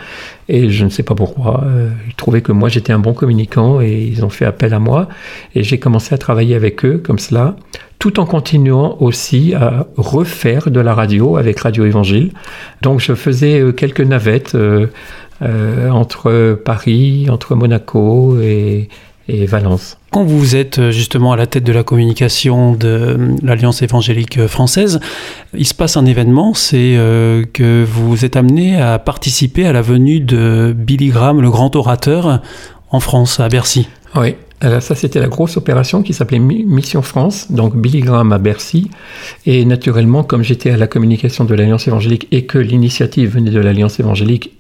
Et 0.49 0.69
je 0.69 0.85
ne 0.85 0.89
sais 0.89 1.03
pas 1.03 1.15
pourquoi. 1.15 1.63
euh, 1.65 1.89
ils 2.07 2.15
trouvaient 2.15 2.41
que 2.41 2.51
moi 2.51 2.69
j'étais 2.69 2.93
un 2.93 2.99
bon 2.99 3.13
communicant 3.13 3.81
et 3.81 3.99
ils 3.99 4.23
ont 4.23 4.29
fait 4.29 4.45
appel 4.45 4.73
à 4.73 4.79
moi. 4.79 5.07
Et 5.55 5.63
j'ai 5.63 5.79
commencé 5.79 6.13
à 6.15 6.17
travailler 6.17 6.55
avec 6.55 6.85
eux 6.85 7.01
comme 7.03 7.19
cela, 7.19 7.55
tout 7.99 8.19
en 8.19 8.25
continuant 8.25 8.97
aussi 8.99 9.53
à 9.53 9.87
refaire 9.97 10.69
de 10.69 10.79
la 10.79 10.93
radio 10.93 11.37
avec 11.37 11.59
Radio 11.59 11.85
Évangile. 11.85 12.31
Donc 12.81 12.99
je 12.99 13.13
faisais 13.13 13.59
euh, 13.59 13.71
quelques 13.71 14.01
navettes 14.01 14.55
euh, 14.55 14.87
euh, 15.41 15.89
entre 15.89 16.59
Paris, 16.63 17.27
entre 17.29 17.55
Monaco 17.55 18.39
et, 18.41 18.89
et 19.27 19.45
Valence. 19.45 19.97
Quand 20.11 20.23
vous 20.23 20.55
êtes 20.55 20.79
euh, 20.79 20.91
justement 20.91 21.31
à 21.33 21.35
la 21.35 21.47
tête 21.47 21.63
de 21.63 21.71
la 21.71 21.83
communication 21.83 22.73
de 22.73 22.87
euh, 22.87 23.35
l'Alliance 23.43 23.81
évangélique 23.81 24.37
euh, 24.37 24.47
française, 24.47 24.99
il 25.53 25.67
se 25.67 25.73
passe 25.73 25.97
un 25.97 26.05
événement, 26.05 26.53
c'est 26.53 26.97
que 27.53 27.83
vous 27.83 28.25
êtes 28.25 28.35
amené 28.35 28.79
à 28.79 28.99
participer 28.99 29.65
à 29.65 29.73
la 29.73 29.81
venue 29.81 30.19
de 30.19 30.73
Billy 30.77 31.09
Graham, 31.09 31.41
le 31.41 31.49
grand 31.49 31.75
orateur, 31.75 32.41
en 32.89 32.99
France, 32.99 33.39
à 33.39 33.49
Bercy. 33.49 33.87
Oui. 34.15 34.35
Alors 34.59 34.81
ça, 34.81 34.95
c'était 34.95 35.19
la 35.19 35.27
grosse 35.27 35.55
opération 35.55 36.01
qui 36.01 36.13
s'appelait 36.13 36.39
Mi- 36.39 36.63
Mission 36.63 37.03
France, 37.03 37.51
donc 37.51 37.75
Billy 37.75 37.99
Graham 37.99 38.31
à 38.33 38.39
Bercy. 38.39 38.89
Et 39.45 39.63
naturellement, 39.65 40.23
comme 40.23 40.41
j'étais 40.41 40.71
à 40.71 40.77
la 40.77 40.87
communication 40.87 41.45
de 41.45 41.53
l'Alliance 41.53 41.87
évangélique 41.87 42.27
et 42.31 42.45
que 42.45 42.57
l'initiative 42.57 43.35
venait 43.35 43.51
de 43.51 43.59
l'Alliance 43.59 43.99
évangélique, 43.99 44.57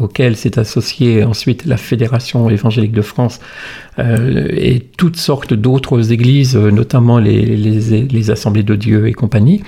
auquel 0.00 0.36
s'est 0.36 0.58
associée 0.58 1.24
ensuite 1.24 1.66
la 1.66 1.76
Fédération 1.76 2.48
évangélique 2.48 2.92
de 2.92 3.02
France 3.02 3.40
euh, 3.98 4.48
et 4.52 4.80
toutes 4.96 5.16
sortes 5.16 5.52
d'autres 5.52 6.12
églises, 6.12 6.56
euh, 6.56 6.70
notamment 6.70 7.18
les, 7.18 7.44
les, 7.56 8.02
les 8.02 8.30
assemblées 8.30 8.62
de 8.62 8.74
Dieu 8.74 9.08
et 9.08 9.12
compagnie. 9.12 9.62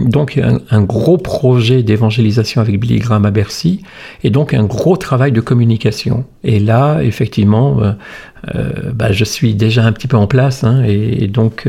Donc 0.00 0.38
un, 0.38 0.82
gros 0.82 1.16
projet 1.16 1.82
d'évangélisation 1.82 2.60
avec 2.60 2.78
Billy 2.78 2.98
Graham 2.98 3.24
à 3.24 3.30
Bercy 3.30 3.82
et 4.22 4.30
donc 4.30 4.52
un 4.52 4.64
gros 4.64 4.96
travail 4.96 5.32
de 5.32 5.40
communication. 5.40 6.24
Et 6.44 6.60
là, 6.60 7.00
effectivement, 7.02 7.80
euh, 8.54 8.92
bah, 8.94 9.12
je 9.12 9.24
suis 9.24 9.54
déjà 9.54 9.84
un 9.84 9.92
petit 9.92 10.06
peu 10.06 10.16
en 10.16 10.26
place 10.26 10.64
hein, 10.64 10.82
et, 10.86 11.26
donc 11.26 11.68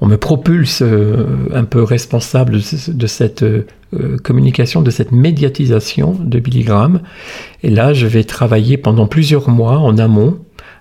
on 0.00 0.06
me 0.06 0.16
propulse 0.16 0.82
un 0.82 1.64
peu 1.64 1.82
responsable 1.82 2.54
de, 2.54 2.92
de 2.92 3.06
cette 3.06 3.44
communication, 4.22 4.82
de 4.82 4.90
cette 4.90 5.12
médiatisation 5.12 6.16
de 6.18 6.38
Billy 6.38 6.62
Graham. 6.62 7.00
Et 7.62 7.70
là, 7.70 7.92
je 7.92 8.06
vais 8.06 8.24
travailler 8.24 8.76
pendant 8.76 9.06
plusieurs 9.06 9.48
mois 9.48 9.78
en 9.78 9.98
amont 9.98 10.38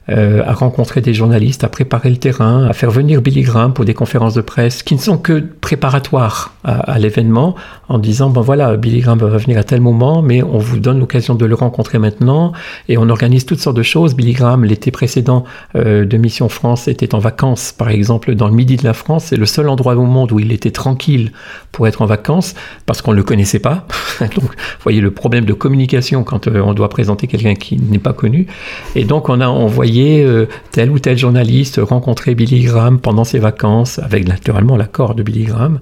euh, 0.10 0.42
à 0.46 0.54
rencontrer 0.54 1.02
des 1.02 1.14
journalistes, 1.14 1.66
à 1.66 1.68
préparer 1.68 2.10
le 2.10 2.16
terrain, 2.16 2.66
à 2.66 2.72
faire 2.72 2.92
venir 2.92 3.22
Billy 3.22 3.42
Graham 3.42 3.74
pour 3.74 3.84
des 3.84 3.94
conférences 3.94 4.36
de 4.36 4.42
presse 4.42 4.82
qui 4.82 4.96
ne 4.96 5.02
sont 5.02 5.18
que 5.18 5.44
préparatoires 5.60 6.56
à, 6.68 7.00
l'événement, 7.00 7.56
en 7.88 7.98
disant 7.98 8.30
bon 8.30 8.42
voilà, 8.42 8.76
Billy 8.76 9.00
Graham 9.00 9.20
va 9.20 9.38
venir 9.38 9.58
à 9.58 9.64
tel 9.64 9.80
moment, 9.80 10.22
mais 10.22 10.44
on 10.44 10.58
vous 10.58 10.80
donne 10.80 11.00
l'occasion 11.00 11.34
de 11.34 11.46
le 11.46 11.56
rencontrer 11.56 11.98
maintenant, 11.98 12.52
et 12.90 12.98
on 12.98 13.10
organise 13.10 13.46
toutes 13.46 13.60
sortes 13.60 13.78
de 13.78 13.84
choses. 13.84 14.16
Billy 14.16 14.34
Graham, 14.34 14.66
l'été 14.66 14.92
précédent 14.92 15.46
euh, 15.76 16.06
de 16.06 16.18
Mission 16.18 16.50
France, 16.50 16.90
était 16.90 17.16
en 17.16 17.20
vacances, 17.20 17.72
par 17.72 17.90
exemple, 17.90 18.36
dans 18.36 18.50
le 18.50 18.54
midi 18.54 18.76
de 18.76 18.84
la 18.84 18.94
France. 18.94 19.26
C'est 19.26 19.38
le 19.38 19.46
seul 19.46 19.70
endroit 19.70 19.96
au 19.96 20.06
monde 20.06 20.32
où 20.34 20.40
il 20.40 20.52
était 20.52 20.72
tranquille 20.72 21.32
pour 21.72 21.88
être 21.88 22.02
en 22.02 22.06
vacances, 22.06 22.54
parce 22.86 23.02
qu'on 23.02 23.12
ne 23.12 23.18
le 23.18 23.24
connaissait 23.24 23.60
pas. 23.60 23.88
donc, 24.20 24.52
voyez 24.82 25.00
le 25.00 25.12
problème 25.12 25.46
de 25.46 25.54
communication 25.54 26.26
quand 26.26 26.48
euh, 26.48 26.60
on 26.60 26.74
doit 26.74 26.90
présenter 26.90 27.28
quelqu'un 27.28 27.56
qui 27.56 27.78
n'est 27.78 27.98
pas 27.98 28.14
connu. 28.14 28.48
Et 28.96 29.06
donc, 29.06 29.30
on 29.30 29.40
a 29.40 29.48
envoyé 29.48 30.22
euh, 30.24 30.48
tel 30.72 30.92
ou 30.92 31.00
tel 31.00 31.18
journaliste 31.18 31.80
rencontrer 31.82 32.36
Billy 32.36 32.62
Graham 32.64 33.00
pendant 33.00 33.24
ses 33.24 33.40
vacances, 33.40 34.00
avec 34.00 34.28
naturellement 34.28 34.76
l'accord 34.76 35.16
de 35.16 35.24
Billy 35.24 35.46
Graham, 35.46 35.80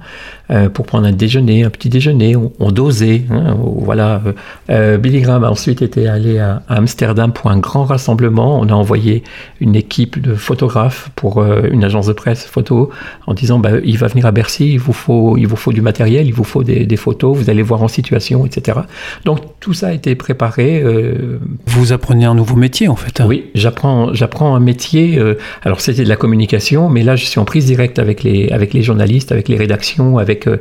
pour 0.75 0.85
prendre 0.85 1.07
un 1.07 1.11
déjeuner, 1.11 1.63
un 1.63 1.71
petit 1.71 1.89
déjeuner. 1.89 2.35
On, 2.35 2.51
on 2.59 2.71
dosait. 2.71 3.23
hein, 3.31 3.57
voilà. 3.59 4.21
Euh, 4.69 4.97
Billy 4.97 5.21
Graham 5.21 5.43
a 5.43 5.49
ensuite 5.49 5.81
été 5.81 6.07
allé 6.07 6.37
à, 6.37 6.61
à 6.67 6.75
Amsterdam 6.75 7.31
pour 7.33 7.49
un 7.49 7.57
grand 7.57 7.85
rassemblement. 7.85 8.59
On 8.59 8.67
a 8.69 8.73
envoyé 8.73 9.23
une 9.61 9.75
équipe 9.75 10.21
de 10.21 10.35
photographes 10.35 11.09
pour 11.15 11.39
euh, 11.41 11.63
une 11.71 11.83
agence 11.83 12.07
de 12.07 12.13
presse 12.13 12.45
photo 12.45 12.91
en 13.25 13.33
disant 13.33 13.57
bah, 13.57 13.71
il 13.83 13.97
va 13.97 14.07
venir 14.07 14.25
à 14.27 14.31
Bercy, 14.31 14.73
il 14.73 14.79
vous 14.79 14.93
faut, 14.93 15.37
il 15.37 15.47
vous 15.47 15.55
faut 15.55 15.71
du 15.73 15.81
matériel, 15.81 16.27
il 16.27 16.33
vous 16.33 16.43
faut 16.43 16.63
des, 16.63 16.85
des 16.85 16.97
photos, 16.97 17.35
vous 17.35 17.49
allez 17.49 17.63
voir 17.63 17.81
en 17.81 17.87
situation, 17.87 18.45
etc. 18.45 18.79
Donc 19.25 19.39
tout 19.59 19.73
ça 19.73 19.87
a 19.87 19.93
été 19.93 20.13
préparé. 20.15 20.81
euh, 20.83 21.39
Vous 21.65 21.93
apprenez 21.93 22.25
un 22.25 22.35
nouveau 22.35 22.55
métier, 22.57 22.87
en 22.89 22.95
fait. 22.95 23.23
oui, 23.25 23.45
j'apprends, 23.55 24.13
j'apprends 24.13 24.55
un 24.55 24.59
métier. 24.59 25.19
alors 25.63 25.79
c'était 25.79 26.03
de 26.03 26.09
la 26.09 26.15
communication, 26.17 26.89
mais 26.89 27.01
là 27.03 27.15
je 27.15 27.25
suis 27.25 27.39
en 27.39 27.45
prise 27.45 27.65
directe 27.65 27.97
avec 27.99 28.21
les, 28.23 28.49
avec 28.49 28.73
les 28.73 28.81
journalistes, 28.81 29.31
avec 29.31 29.47
les 29.47 29.55
rédactions, 29.57 30.17
avec, 30.17 30.47
euh, 30.47 30.57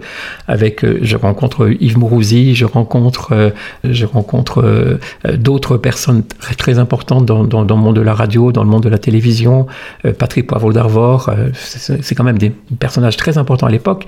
avec, 0.48 0.84
euh, 0.84 0.98
je 1.02 1.16
rencontre 1.16 1.70
Yves 1.80 1.98
Mourouzi, 1.98 2.54
je 2.54 2.64
rencontre, 2.64 3.32
euh, 3.32 3.50
je 3.84 4.06
rencontre 4.06 4.62
euh, 4.62 4.98
euh, 5.26 5.36
d'autres 5.36 5.76
personnes 5.76 6.22
très, 6.58 6.78
importantes 6.78 7.24
dans, 7.26 7.44
dans, 7.44 7.62
le 7.62 7.74
monde 7.74 7.96
de 7.96 8.00
la 8.00 8.14
radio, 8.14 8.50
dans 8.52 8.64
le 8.64 8.70
monde 8.70 8.82
de 8.82 8.88
la 8.88 8.98
télévision. 8.98 9.66
euh, 10.04 10.12
Patrick 10.12 10.46
Poivre 10.46 10.72
d'Arvor, 10.72 11.28
euh, 11.28 11.50
c'est 11.54 12.14
quand 12.14 12.24
même 12.24 12.38
des 12.38 12.50
personnages 12.78 13.16
très 13.16 13.38
importants 13.38 13.66
à 13.66 13.70
l'époque. 13.70 14.06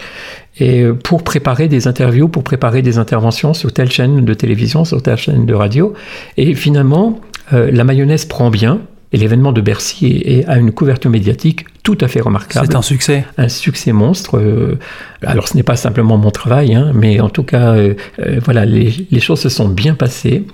Et 0.59 0.82
euh, 0.82 0.94
pour 0.94 1.22
préparer 1.22 1.68
des 1.68 1.87
interviews, 1.87 2.28
pour 2.28 2.42
préparer 2.42 2.82
des 2.82 2.98
interventions 2.98 3.54
sur 3.54 3.72
telle 3.72 3.90
chaîne 3.90 4.24
de 4.24 4.35
télévision, 4.35 4.85
sur 4.85 5.02
telle 5.02 5.16
chaîne 5.16 5.46
de 5.46 5.54
radio. 5.54 5.94
Et 6.37 6.54
finalement, 6.54 7.20
euh, 7.52 7.70
la 7.70 7.85
mayonnaise 7.85 8.24
prend 8.24 8.50
bien. 8.50 8.80
Et 9.12 9.18
l'événement 9.18 9.52
de 9.52 9.60
Bercy 9.60 10.06
est- 10.06 10.38
est- 10.40 10.44
a 10.46 10.56
une 10.58 10.72
couverture 10.72 11.10
médiatique 11.10 11.64
tout 11.84 11.96
à 12.00 12.08
fait 12.08 12.20
remarquable 12.20 12.66
C'est 12.68 12.74
un 12.76 12.82
succès. 12.82 13.24
un 13.38 13.48
succès 13.48 13.92
monstre. 13.92 14.36
Euh, 14.38 14.78
alors, 15.22 15.46
ce 15.48 15.56
n'est 15.56 15.62
pas 15.62 15.76
simplement 15.76 16.16
mon 16.18 16.30
travail, 16.32 16.74
hein, 16.74 16.90
mais 16.94 17.20
en 17.20 17.28
tout 17.28 17.44
cas, 17.44 17.74
euh, 17.74 17.94
euh, 18.18 18.40
voilà, 18.44 18.64
les, 18.64 19.06
les 19.10 19.20
choses 19.20 19.40
se 19.40 19.48
sont 19.48 19.68
bien 19.68 19.94
passées. 19.94 20.44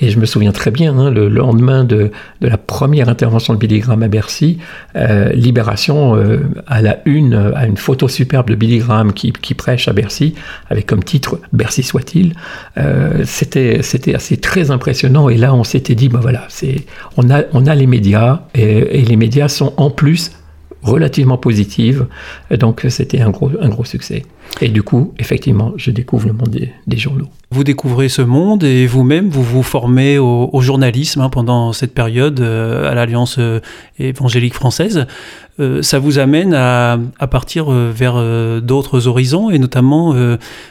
Et 0.00 0.10
je 0.10 0.18
me 0.18 0.24
souviens 0.24 0.52
très 0.52 0.70
bien, 0.70 0.96
hein, 0.96 1.10
le 1.10 1.28
lendemain 1.28 1.84
de, 1.84 2.10
de 2.40 2.48
la 2.48 2.56
première 2.56 3.08
intervention 3.08 3.52
de 3.52 3.58
Billy 3.58 3.80
Graham 3.80 4.02
à 4.02 4.08
Bercy, 4.08 4.58
euh, 4.96 5.30
Libération 5.32 6.16
euh, 6.16 6.38
à 6.66 6.80
la 6.80 7.00
une, 7.04 7.34
euh, 7.34 7.54
à 7.54 7.66
une 7.66 7.76
photo 7.76 8.08
superbe 8.08 8.48
de 8.48 8.54
Billy 8.54 8.78
Graham 8.78 9.12
qui, 9.12 9.32
qui 9.32 9.54
prêche 9.54 9.88
à 9.88 9.92
Bercy, 9.92 10.34
avec 10.70 10.86
comme 10.86 11.04
titre 11.04 11.38
Bercy 11.52 11.82
soit-il. 11.82 12.34
C'était, 13.24 14.14
assez 14.14 14.36
très 14.38 14.70
impressionnant. 14.70 15.28
Et 15.28 15.36
là, 15.36 15.54
on 15.54 15.64
s'était 15.64 15.94
dit, 15.94 16.08
ben 16.08 16.20
voilà, 16.20 16.48
on 17.16 17.30
a, 17.30 17.42
on 17.52 17.66
a 17.66 17.74
les 17.74 17.86
médias, 17.86 18.42
et, 18.54 19.02
les 19.02 19.16
médias 19.16 19.48
sont 19.48 19.74
en 19.76 19.90
plus 19.90 20.32
relativement 20.82 21.36
positive. 21.36 22.06
Donc 22.58 22.86
c'était 22.88 23.20
un 23.20 23.30
gros, 23.30 23.50
un 23.60 23.68
gros 23.68 23.84
succès. 23.84 24.24
Et 24.60 24.68
du 24.68 24.82
coup, 24.82 25.12
effectivement, 25.18 25.72
je 25.76 25.90
découvre 25.90 26.26
le 26.26 26.32
monde 26.32 26.58
des 26.86 26.96
journaux. 26.96 27.28
Vous 27.52 27.64
découvrez 27.64 28.08
ce 28.08 28.22
monde 28.22 28.62
et 28.62 28.86
vous-même, 28.86 29.28
vous 29.28 29.42
vous 29.42 29.64
formez 29.64 30.18
au, 30.18 30.48
au 30.52 30.60
journalisme 30.60 31.20
hein, 31.20 31.30
pendant 31.30 31.72
cette 31.72 31.92
période 31.92 32.38
euh, 32.38 32.88
à 32.88 32.94
l'Alliance 32.94 33.38
euh, 33.40 33.58
évangélique 33.98 34.54
française. 34.54 35.06
Euh, 35.58 35.82
ça 35.82 35.98
vous 35.98 36.20
amène 36.20 36.54
à, 36.54 36.96
à 37.18 37.26
partir 37.26 37.68
vers 37.70 38.14
d'autres 38.62 39.08
horizons 39.08 39.50
et 39.50 39.58
notamment 39.58 40.14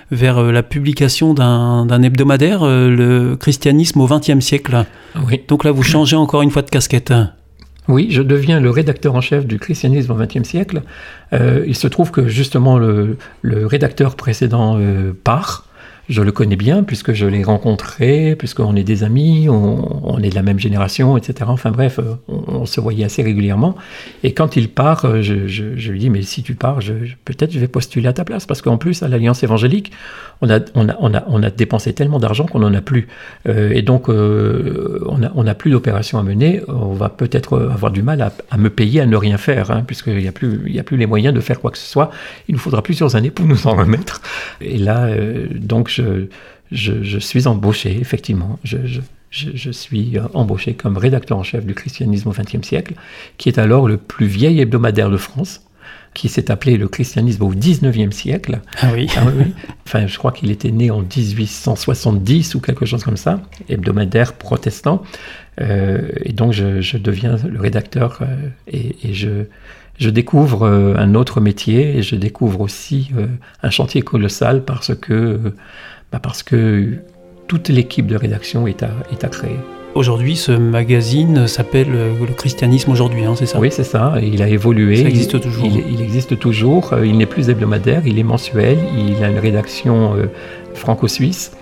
vers 0.09 0.41
la 0.41 0.63
publication 0.63 1.33
d'un 1.33 2.01
hebdomadaire, 2.01 2.63
le 2.63 3.35
christianisme 3.35 3.99
au 3.99 4.07
XXe 4.07 4.39
siècle. 4.39 4.85
Oui. 5.27 5.41
Donc 5.49 5.65
là, 5.65 5.71
vous 5.71 5.83
changez 5.83 6.15
encore 6.15 6.41
une 6.41 6.49
fois 6.51 6.61
de 6.61 6.69
casquette. 6.69 7.13
Oui, 7.89 8.07
je 8.11 8.21
deviens 8.21 8.59
le 8.59 8.69
rédacteur 8.69 9.15
en 9.15 9.21
chef 9.21 9.47
du 9.47 9.57
christianisme 9.57 10.11
au 10.11 10.15
XXe 10.15 10.47
siècle. 10.47 10.83
Euh, 11.33 11.65
il 11.67 11.75
se 11.75 11.87
trouve 11.87 12.11
que 12.11 12.27
justement 12.27 12.77
le, 12.77 13.17
le 13.41 13.65
rédacteur 13.65 14.15
précédent 14.15 14.77
euh, 14.79 15.11
part. 15.23 15.65
Je 16.10 16.24
le 16.24 16.32
connais 16.32 16.56
bien 16.56 16.82
puisque 16.82 17.13
je 17.13 17.28
l'ai 17.28 17.43
rencontré, 17.43 18.36
puisqu'on 18.36 18.76
est 18.76 18.84
des 18.84 19.04
amis, 19.04 19.48
on, 19.48 20.17
est 20.24 20.32
de 20.32 20.36
la 20.36 20.41
même 20.41 20.60
génération, 20.60 21.15
etc. 21.17 21.45
Enfin 21.48 21.69
bref, 21.69 22.00
euh, 22.00 22.15
on, 22.28 22.65
se 22.65 22.82
voyait 22.82 23.06
assez 23.06 23.22
régulièrement. 23.22 23.76
Et 24.24 24.34
quand 24.34 24.56
il 24.56 24.69
part, 24.69 25.06
euh, 25.06 25.22
je, 25.22 25.91
lui 25.91 26.00
dis, 26.00 26.10
mais 26.10 26.24
si 26.24 26.41
tu 26.41 26.56
pars, 26.56 26.80
peut-être 27.26 27.52
je 27.52 27.60
vais 27.60 27.67
postuler 27.67 28.08
à 28.08 28.13
ta 28.13 28.26
place. 28.26 28.48
Parce 28.48 28.63
qu'en 28.63 28.78
plus, 28.78 29.04
à 29.04 29.08
l'Alliance 29.08 29.43
évangélique, 29.43 29.91
on 30.41 30.50
a, 30.50 30.60
on 30.74 30.89
a, 30.89 30.93
a, 30.93 31.24
on 31.28 31.43
a 31.43 31.50
dépensé 31.52 31.93
tellement 31.93 32.17
d'argent 32.17 32.45
qu'on 32.48 32.60
n'en 32.60 32.74
a 32.74 32.82
plus. 32.82 33.08
Euh, 33.48 33.69
et 33.72 33.84
donc, 33.84 34.10
euh, 34.10 35.00
on 35.06 35.43
n'a 35.43 35.56
plus 35.56 35.69
d'opérations 35.69 36.17
à 36.17 36.24
mener. 36.24 36.62
On 36.67 36.93
va 36.93 37.10
peut-être 37.10 37.60
avoir 37.60 37.91
du 37.91 38.02
mal 38.02 38.22
à, 38.22 38.58
me 38.58 38.72
payer 38.72 39.02
à 39.02 39.06
ne 39.06 39.15
rien 39.15 39.38
faire, 39.38 39.69
hein, 39.69 39.84
puisqu'il 39.86 40.17
n'y 40.17 40.28
a, 40.28 40.32
plus- 40.32 40.80
a 40.80 40.84
plus 40.84 40.98
les 40.98 41.06
moyens 41.06 41.36
de 41.36 41.39
faire 41.39 41.60
quoi 41.60 41.69
que 41.69 41.78
ce 41.78 41.88
soit. 41.88 42.10
Il 42.48 42.54
nous 42.54 42.60
faudra 42.60 42.82
plusieurs 42.82 43.15
années 43.15 43.30
pour 43.30 43.45
nous 43.45 43.67
en 43.67 43.76
remettre. 43.76 44.22
Et 44.60 44.80
là, 44.80 45.08
donc, 45.54 45.89
je, 45.89 45.98
je, 46.71 47.03
je 47.03 47.19
suis 47.19 47.47
embauché, 47.47 47.97
effectivement. 47.99 48.59
Je, 48.63 48.77
je, 48.85 49.01
je, 49.29 49.49
je 49.53 49.71
suis 49.71 50.17
euh, 50.17 50.23
embauché 50.33 50.73
comme 50.73 50.97
rédacteur 50.97 51.38
en 51.38 51.43
chef 51.43 51.65
du 51.65 51.73
christianisme 51.73 52.29
au 52.29 52.31
XXe 52.31 52.65
siècle, 52.65 52.93
qui 53.38 53.49
est 53.49 53.57
alors 53.57 53.88
le 53.88 53.97
plus 53.97 54.25
vieil 54.25 54.59
hebdomadaire 54.59 55.09
de 55.09 55.17
France 55.17 55.62
qui 56.15 56.27
s'est 56.27 56.49
appelé 56.49 56.77
le 56.77 56.88
christianisme 56.88 57.43
au 57.43 57.49
XIXe 57.49 58.15
siècle. 58.15 58.62
Ah 58.81 58.89
oui. 58.93 59.07
Ah 59.15 59.23
oui, 59.27 59.33
oui. 59.38 59.53
Enfin, 59.85 60.07
je 60.07 60.17
crois 60.17 60.31
qu'il 60.31 60.49
était 60.49 60.71
né 60.71 60.89
en 60.89 61.01
1870 61.01 62.55
ou 62.55 62.59
quelque 62.59 62.85
chose 62.85 63.03
comme 63.03 63.17
ça, 63.17 63.41
hebdomadaire 63.69 64.33
protestant. 64.33 65.03
Euh, 65.62 66.09
et 66.23 66.33
donc, 66.33 66.53
je, 66.53 66.81
je 66.81 66.97
deviens 66.97 67.38
le 67.47 67.59
rédacteur 67.59 68.19
euh, 68.21 68.49
et, 68.67 68.95
et 69.03 69.13
je, 69.13 69.45
je 69.99 70.09
découvre 70.09 70.65
euh, 70.65 70.95
un 70.97 71.13
autre 71.13 71.41
métier 71.41 71.97
et 71.97 72.01
je 72.01 72.15
découvre 72.15 72.62
aussi 72.62 73.12
euh, 73.17 73.27
un 73.62 73.69
chantier 73.69 74.01
colossal 74.01 74.63
parce 74.63 74.95
que, 74.95 75.13
euh, 75.13 75.38
bah, 76.12 76.19
parce 76.21 76.41
que 76.41 76.93
toute 77.47 77.69
l'équipe 77.69 78.07
de 78.07 78.15
rédaction 78.15 78.65
est 78.65 78.81
à, 78.83 78.91
est 79.12 79.23
à 79.23 79.27
créer. 79.27 79.59
Aujourd'hui, 79.95 80.35
ce 80.35 80.51
magazine 80.51 81.47
s'appelle 81.47 81.89
Le 81.91 82.33
Christianisme 82.33 82.91
aujourd'hui, 82.91 83.25
hein, 83.25 83.33
c'est 83.35 83.47
ça? 83.47 83.59
Oui, 83.59 83.69
c'est 83.71 83.83
ça. 83.83 84.13
Il 84.21 84.43
a 84.43 84.47
évolué. 84.47 84.97
Ça 84.97 85.09
existe 85.09 85.41
toujours. 85.41 85.65
Il, 85.65 85.83
il 85.91 86.01
existe 86.01 86.38
toujours. 86.38 86.93
Il 87.03 87.17
n'est 87.17 87.25
plus 87.25 87.49
hebdomadaire, 87.49 88.03
il 88.05 88.19
est 88.19 88.23
mensuel. 88.23 88.77
Il 88.95 89.23
a 89.23 89.29
une 89.29 89.39
rédaction 89.39 90.15
euh, 90.15 90.27
franco-suisse. 90.75 91.53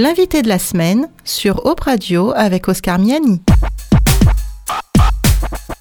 L'invité 0.00 0.42
de 0.42 0.48
la 0.48 0.60
semaine 0.60 1.08
sur 1.24 1.66
Op 1.66 1.80
Radio 1.80 2.32
avec 2.36 2.68
Oscar 2.68 3.00
Miani. 3.00 3.42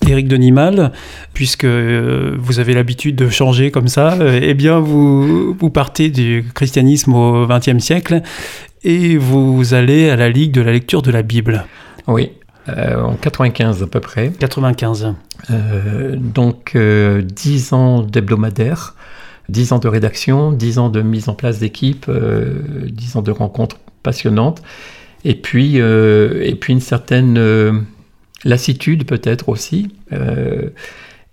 Éric 0.08 0.28
Denimal, 0.28 0.92
puisque 1.36 1.66
euh, 1.66 2.36
vous 2.40 2.58
avez 2.58 2.74
l'habitude 2.74 3.16
de 3.16 3.30
changer 3.30 3.70
comme 3.70 3.88
ça, 3.88 4.14
euh, 4.14 4.40
eh 4.42 4.56
bien 4.56 4.80
vous, 4.80 5.54
vous 5.54 5.70
partez 5.70 6.10
du 6.10 6.44
christianisme 6.56 7.14
au 7.14 7.46
XXe 7.46 7.78
siècle 7.78 8.24
et 8.84 9.18
vous 9.18 9.76
allez 9.76 10.10
à 10.10 10.16
la 10.16 10.30
Ligue 10.30 10.52
de 10.52 10.62
la 10.62 10.72
lecture 10.72 11.04
de 11.04 11.12
la 11.12 11.22
Bible. 11.22 11.66
Oui, 12.08 12.32
euh, 12.70 13.00
en 13.00 13.14
95 13.14 13.84
à 13.84 13.88
peu 13.88 14.00
près. 14.00 14.32
95. 14.40 15.14
Euh, 15.52 16.16
donc 16.16 16.72
euh, 16.76 17.22
10 17.22 17.74
ans 17.74 18.02
d'hebdomadaire, 18.02 18.96
10 19.50 19.74
ans 19.74 19.80
de 19.80 19.88
rédaction, 19.88 20.54
10 20.54 20.80
ans 20.80 20.90
de 20.90 21.04
mise 21.04 21.30
en 21.30 21.36
place 21.36 21.60
d'équipe, 21.60 22.08
euh, 22.10 22.64
10 22.90 23.18
ans 23.18 23.22
de 23.22 23.30
rencontres 23.30 23.78
et 25.24 25.36
puis, 25.36 25.82
euh, 25.82 26.42
et 26.44 26.56
puis 26.56 26.74
une 26.74 26.80
certaine 26.80 27.38
euh, 27.38 27.74
lassitude 28.44 29.06
peut-être 29.06 29.50
aussi. 29.50 29.90
euh, 30.14 30.70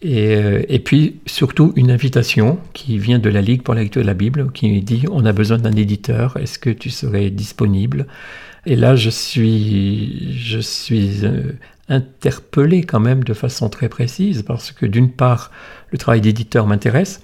et, 0.03 0.37
et 0.69 0.81
puis 0.81 1.21
surtout 1.25 1.73
une 1.77 1.91
invitation 1.91 2.59
qui 2.75 2.99
vient 2.99 3.19
de 3.19 3.31
la 3.31 3.41
Ligue 3.41 3.63
pour 3.63 3.75
la 3.75 3.83
lecture 3.83 4.03
de 4.03 4.07
la 4.07 4.13
Bible, 4.13 4.51
qui 4.53 4.83
dit 4.83 5.05
on 5.11 5.25
a 5.25 5.33
besoin 5.33 5.57
d'un 5.57 5.73
éditeur, 5.73 6.37
est-ce 6.37 6.59
que 6.59 6.69
tu 6.69 6.91
serais 6.91 7.31
disponible? 7.31 8.07
Et 8.67 8.77
là 8.77 8.97
je 8.97 9.09
suis, 9.09 10.37
je 10.37 10.59
suis 10.59 11.23
interpellé 11.89 12.83
quand 12.83 13.01
même 13.01 13.25
de 13.25 13.33
façon 13.33 13.71
très 13.71 13.89
précise, 13.89 14.43
parce 14.43 14.73
que 14.73 14.85
d'une 14.85 15.11
part 15.11 15.51
le 15.91 15.97
travail 15.97 16.21
d'éditeur 16.21 16.67
m'intéresse, 16.67 17.23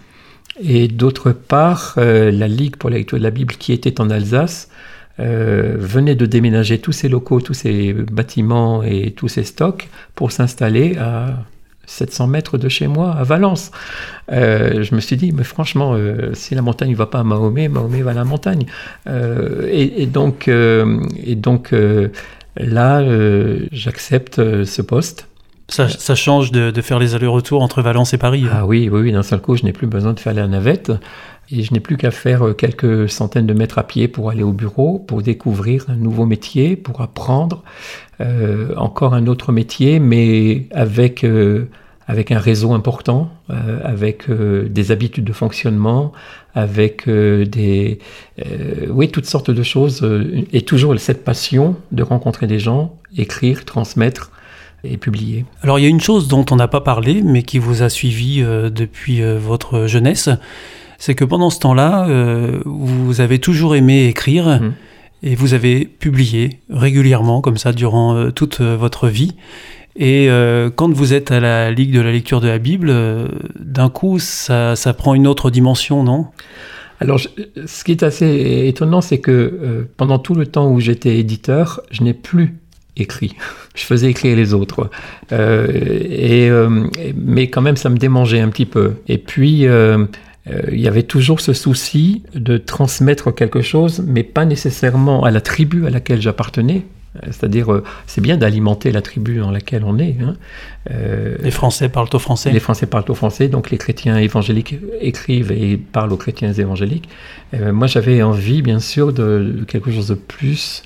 et 0.62 0.88
d'autre 0.88 1.32
part 1.32 1.94
la 1.96 2.48
Ligue 2.48 2.76
pour 2.76 2.88
la 2.88 2.96
lecture 2.96 3.18
de 3.18 3.24
la 3.24 3.30
Bible 3.30 3.56
qui 3.56 3.74
était 3.74 4.00
en 4.00 4.08
Alsace 4.08 4.70
euh, 5.18 5.74
venait 5.78 6.14
de 6.14 6.26
déménager 6.26 6.78
tous 6.78 6.92
ses 6.92 7.08
locaux, 7.08 7.40
tous 7.40 7.54
ses 7.54 7.92
bâtiments 7.92 8.82
et 8.82 9.10
tous 9.10 9.28
ses 9.28 9.44
stocks 9.44 9.88
pour 10.14 10.32
s'installer 10.32 10.96
à 10.96 11.44
700 11.86 12.28
mètres 12.28 12.56
de 12.56 12.68
chez 12.68 12.86
moi, 12.86 13.12
à 13.12 13.24
Valence. 13.24 13.70
Euh, 14.32 14.82
je 14.82 14.94
me 14.94 15.00
suis 15.00 15.16
dit, 15.16 15.32
mais 15.32 15.42
franchement, 15.42 15.94
euh, 15.94 16.32
si 16.34 16.54
la 16.54 16.62
montagne 16.62 16.90
ne 16.90 16.96
va 16.96 17.06
pas 17.06 17.20
à 17.20 17.24
Mahomet, 17.24 17.68
Mahomet 17.68 18.02
va 18.02 18.12
à 18.12 18.14
la 18.14 18.24
montagne. 18.24 18.66
Et, 19.06 20.06
donc, 20.06 20.48
et 20.48 21.34
donc 21.34 21.74
là, 22.56 23.04
j'accepte 23.72 24.64
ce 24.64 24.82
poste. 24.82 25.29
Ça, 25.70 25.88
ça 25.88 26.14
change 26.14 26.50
de, 26.52 26.70
de 26.70 26.80
faire 26.82 26.98
les 26.98 27.14
allers-retours 27.14 27.62
entre 27.62 27.80
Valence 27.80 28.12
et 28.12 28.18
Paris. 28.18 28.44
hein. 28.44 28.52
Ah 28.52 28.66
oui, 28.66 28.88
oui, 28.92 29.00
oui 29.00 29.12
d'un 29.12 29.22
seul 29.22 29.40
coup, 29.40 29.56
je 29.56 29.64
n'ai 29.64 29.72
plus 29.72 29.86
besoin 29.86 30.12
de 30.12 30.20
faire 30.20 30.34
la 30.34 30.46
navette. 30.46 30.92
Et 31.52 31.62
je 31.62 31.72
n'ai 31.72 31.80
plus 31.80 31.96
qu'à 31.96 32.10
faire 32.10 32.46
euh, 32.46 32.52
quelques 32.52 33.08
centaines 33.08 33.46
de 33.46 33.54
mètres 33.54 33.78
à 33.78 33.84
pied 33.84 34.06
pour 34.08 34.30
aller 34.30 34.42
au 34.42 34.52
bureau, 34.52 34.98
pour 34.98 35.22
découvrir 35.22 35.84
un 35.88 35.96
nouveau 35.96 36.26
métier, 36.26 36.76
pour 36.76 37.00
apprendre 37.00 37.64
euh, 38.20 38.74
encore 38.76 39.14
un 39.14 39.26
autre 39.26 39.50
métier, 39.50 39.98
mais 39.98 40.68
avec, 40.72 41.24
euh, 41.24 41.68
avec 42.06 42.30
un 42.30 42.38
réseau 42.38 42.72
important, 42.72 43.30
euh, 43.50 43.80
avec 43.82 44.30
des 44.30 44.92
habitudes 44.92 45.24
de 45.24 45.32
fonctionnement, 45.32 46.12
avec 46.54 47.08
des, 47.08 47.98
oui, 48.88 49.08
toutes 49.08 49.26
sortes 49.26 49.50
de 49.50 49.62
choses, 49.62 50.06
et 50.52 50.62
toujours 50.62 50.98
cette 50.98 51.24
passion 51.24 51.76
de 51.92 52.02
rencontrer 52.02 52.46
des 52.46 52.58
gens, 52.58 52.96
écrire, 53.16 53.64
transmettre 53.64 54.32
et 54.84 54.96
publier. 54.96 55.44
Alors 55.62 55.78
il 55.78 55.82
y 55.82 55.86
a 55.86 55.88
une 55.88 56.00
chose 56.00 56.28
dont 56.28 56.44
on 56.50 56.56
n'a 56.56 56.68
pas 56.68 56.80
parlé, 56.80 57.22
mais 57.22 57.42
qui 57.42 57.58
vous 57.58 57.82
a 57.82 57.88
suivi 57.88 58.42
euh, 58.42 58.70
depuis 58.70 59.22
euh, 59.22 59.38
votre 59.38 59.86
jeunesse, 59.86 60.28
c'est 60.98 61.14
que 61.14 61.24
pendant 61.24 61.50
ce 61.50 61.58
temps-là, 61.60 62.06
euh, 62.08 62.60
vous 62.64 63.20
avez 63.20 63.38
toujours 63.38 63.74
aimé 63.76 64.06
écrire 64.06 64.46
Mhm. 64.60 64.72
et 65.22 65.34
vous 65.34 65.54
avez 65.54 65.84
publié 65.86 66.60
régulièrement 66.70 67.40
comme 67.40 67.56
ça 67.58 67.72
durant 67.72 68.14
euh, 68.16 68.30
toute 68.30 68.60
euh, 68.60 68.76
votre 68.76 69.08
vie. 69.08 69.34
Et 69.96 70.30
euh, 70.30 70.70
quand 70.74 70.92
vous 70.92 71.12
êtes 71.14 71.30
à 71.32 71.40
la 71.40 71.70
Ligue 71.72 71.92
de 71.92 72.00
la 72.00 72.12
lecture 72.12 72.40
de 72.40 72.48
la 72.48 72.58
Bible, 72.58 72.88
euh, 72.90 73.26
d'un 73.58 73.88
coup, 73.90 74.18
ça, 74.18 74.76
ça 74.76 74.94
prend 74.94 75.14
une 75.14 75.26
autre 75.26 75.50
dimension, 75.50 76.04
non? 76.04 76.26
Alors, 77.00 77.18
je- 77.18 77.28
ce 77.66 77.82
qui 77.82 77.90
est 77.92 78.02
assez 78.02 78.64
étonnant, 78.66 79.00
c'est 79.00 79.18
que 79.18 79.30
euh, 79.32 79.90
pendant 79.96 80.18
tout 80.18 80.34
le 80.34 80.46
temps 80.46 80.70
où 80.70 80.80
j'étais 80.80 81.18
éditeur, 81.18 81.80
je 81.90 82.02
n'ai 82.04 82.14
plus 82.14 82.56
écrit. 82.96 83.36
Je 83.74 83.84
faisais 83.84 84.08
écrire 84.10 84.36
les 84.36 84.54
autres. 84.54 84.90
Euh, 85.32 85.66
et, 85.72 86.50
euh, 86.50 86.86
mais 87.16 87.48
quand 87.48 87.62
même, 87.62 87.76
ça 87.76 87.88
me 87.88 87.96
démangeait 87.96 88.40
un 88.40 88.48
petit 88.48 88.66
peu. 88.66 88.94
Et 89.08 89.18
puis, 89.18 89.66
euh, 89.66 90.04
il 90.72 90.80
y 90.80 90.88
avait 90.88 91.04
toujours 91.04 91.40
ce 91.40 91.52
souci 91.52 92.22
de 92.34 92.56
transmettre 92.56 93.34
quelque 93.34 93.60
chose, 93.62 94.02
mais 94.06 94.22
pas 94.22 94.44
nécessairement 94.44 95.24
à 95.24 95.30
la 95.30 95.40
tribu 95.40 95.86
à 95.86 95.90
laquelle 95.90 96.20
j'appartenais. 96.20 96.82
C'est-à-dire, 97.24 97.82
c'est 98.06 98.20
bien 98.20 98.36
d'alimenter 98.36 98.92
la 98.92 99.02
tribu 99.02 99.38
dans 99.38 99.50
laquelle 99.50 99.82
on 99.84 99.98
est. 99.98 100.14
hein. 100.22 100.34
Les 100.88 101.50
Français 101.50 101.88
parlent 101.88 102.08
au 102.12 102.20
français. 102.20 102.52
les 102.52 102.60
Français 102.60 102.86
parlent 102.86 103.04
au 103.08 103.14
français, 103.14 103.48
donc 103.48 103.70
les 103.70 103.78
chrétiens 103.78 104.16
évangéliques 104.16 104.76
écrivent 105.00 105.50
et 105.50 105.76
parlent 105.76 106.12
aux 106.12 106.16
chrétiens 106.16 106.52
évangéliques. 106.52 107.08
Moi, 107.52 107.88
j'avais 107.88 108.22
envie, 108.22 108.62
bien 108.62 108.78
sûr, 108.78 109.12
de, 109.12 109.56
de 109.58 109.64
quelque 109.64 109.90
chose 109.90 110.06
de 110.06 110.14
plus, 110.14 110.84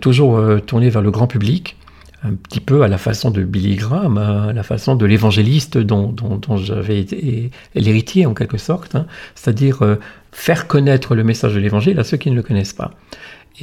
toujours 0.00 0.38
euh, 0.38 0.58
tourné 0.58 0.90
vers 0.90 1.02
le 1.02 1.10
grand 1.10 1.26
public, 1.26 1.76
un 2.22 2.34
petit 2.34 2.60
peu 2.60 2.82
à 2.82 2.88
la 2.88 2.98
façon 2.98 3.30
de 3.30 3.42
Billy 3.42 3.76
Graham, 3.76 4.18
à 4.18 4.52
la 4.52 4.62
façon 4.62 4.94
de 4.94 5.06
l'évangéliste 5.06 5.78
dont, 5.78 6.08
dont- 6.12 6.56
j'avais 6.56 7.00
été 7.00 7.50
l'héritier 7.74 8.26
en 8.26 8.34
quelque 8.34 8.58
sorte, 8.58 8.94
hein. 8.94 9.06
c'est-à-dire 9.34 9.82
euh, 9.82 9.96
faire 10.32 10.66
connaître 10.66 11.14
le 11.14 11.24
message 11.24 11.54
de 11.54 11.60
l'évangile 11.60 11.98
à 11.98 12.04
ceux 12.04 12.18
qui 12.18 12.30
ne 12.30 12.36
le 12.36 12.42
connaissent 12.42 12.74
pas. 12.74 12.90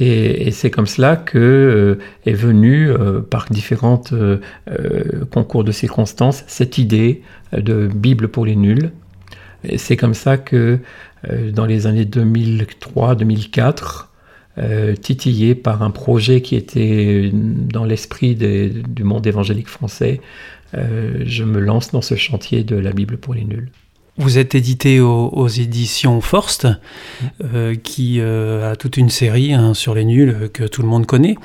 Et, 0.00 0.50
c'est 0.52 0.70
comme 0.70 0.86
cela 0.86 1.16
que 1.16 1.38
euh, 1.38 1.98
est 2.26 2.32
venue, 2.34 2.88
euh, 2.90 3.20
par 3.20 3.46
différentes 3.50 4.12
euh, 4.12 4.38
euh, 4.70 5.24
concours 5.32 5.64
de 5.64 5.72
circonstances, 5.72 6.44
cette 6.46 6.78
idée 6.78 7.22
euh, 7.54 7.60
de 7.60 7.88
Bible 7.92 8.28
pour 8.28 8.46
les 8.46 8.54
nuls. 8.56 8.90
C'est 9.76 9.96
comme 9.96 10.14
ça 10.14 10.36
que 10.36 10.78
euh, 11.28 11.50
dans 11.50 11.66
les 11.66 11.88
années 11.88 12.04
2003-2004, 12.04 14.04
euh, 14.58 14.94
titillé 14.94 15.54
par 15.54 15.82
un 15.82 15.90
projet 15.90 16.40
qui 16.42 16.56
était 16.56 17.30
dans 17.32 17.84
l'esprit 17.84 18.34
des- 18.34 18.68
du 18.70 19.04
monde 19.04 19.26
évangélique 19.26 19.68
français, 19.68 20.20
euh, 20.74 21.22
je 21.24 21.44
me 21.44 21.60
lance 21.60 21.90
dans 21.92 22.02
ce 22.02 22.14
chantier 22.16 22.64
de 22.64 22.76
la 22.76 22.92
Bible 22.92 23.16
pour 23.18 23.34
les 23.34 23.44
nuls. 23.44 23.70
Vous 24.20 24.36
êtes 24.36 24.56
édité 24.56 24.98
aux, 25.00 25.28
aux 25.28 25.46
éditions 25.46 26.20
Forst, 26.20 26.66
euh, 27.54 27.76
qui 27.76 28.18
euh, 28.18 28.72
a 28.72 28.74
toute 28.76 28.96
une 28.96 29.10
série 29.10 29.52
hein, 29.54 29.74
sur 29.74 29.94
les 29.94 30.04
nuls 30.04 30.36
euh, 30.42 30.48
que 30.48 30.64
tout 30.64 30.82
le 30.82 30.88
monde 30.88 31.06
connaît. 31.06 31.36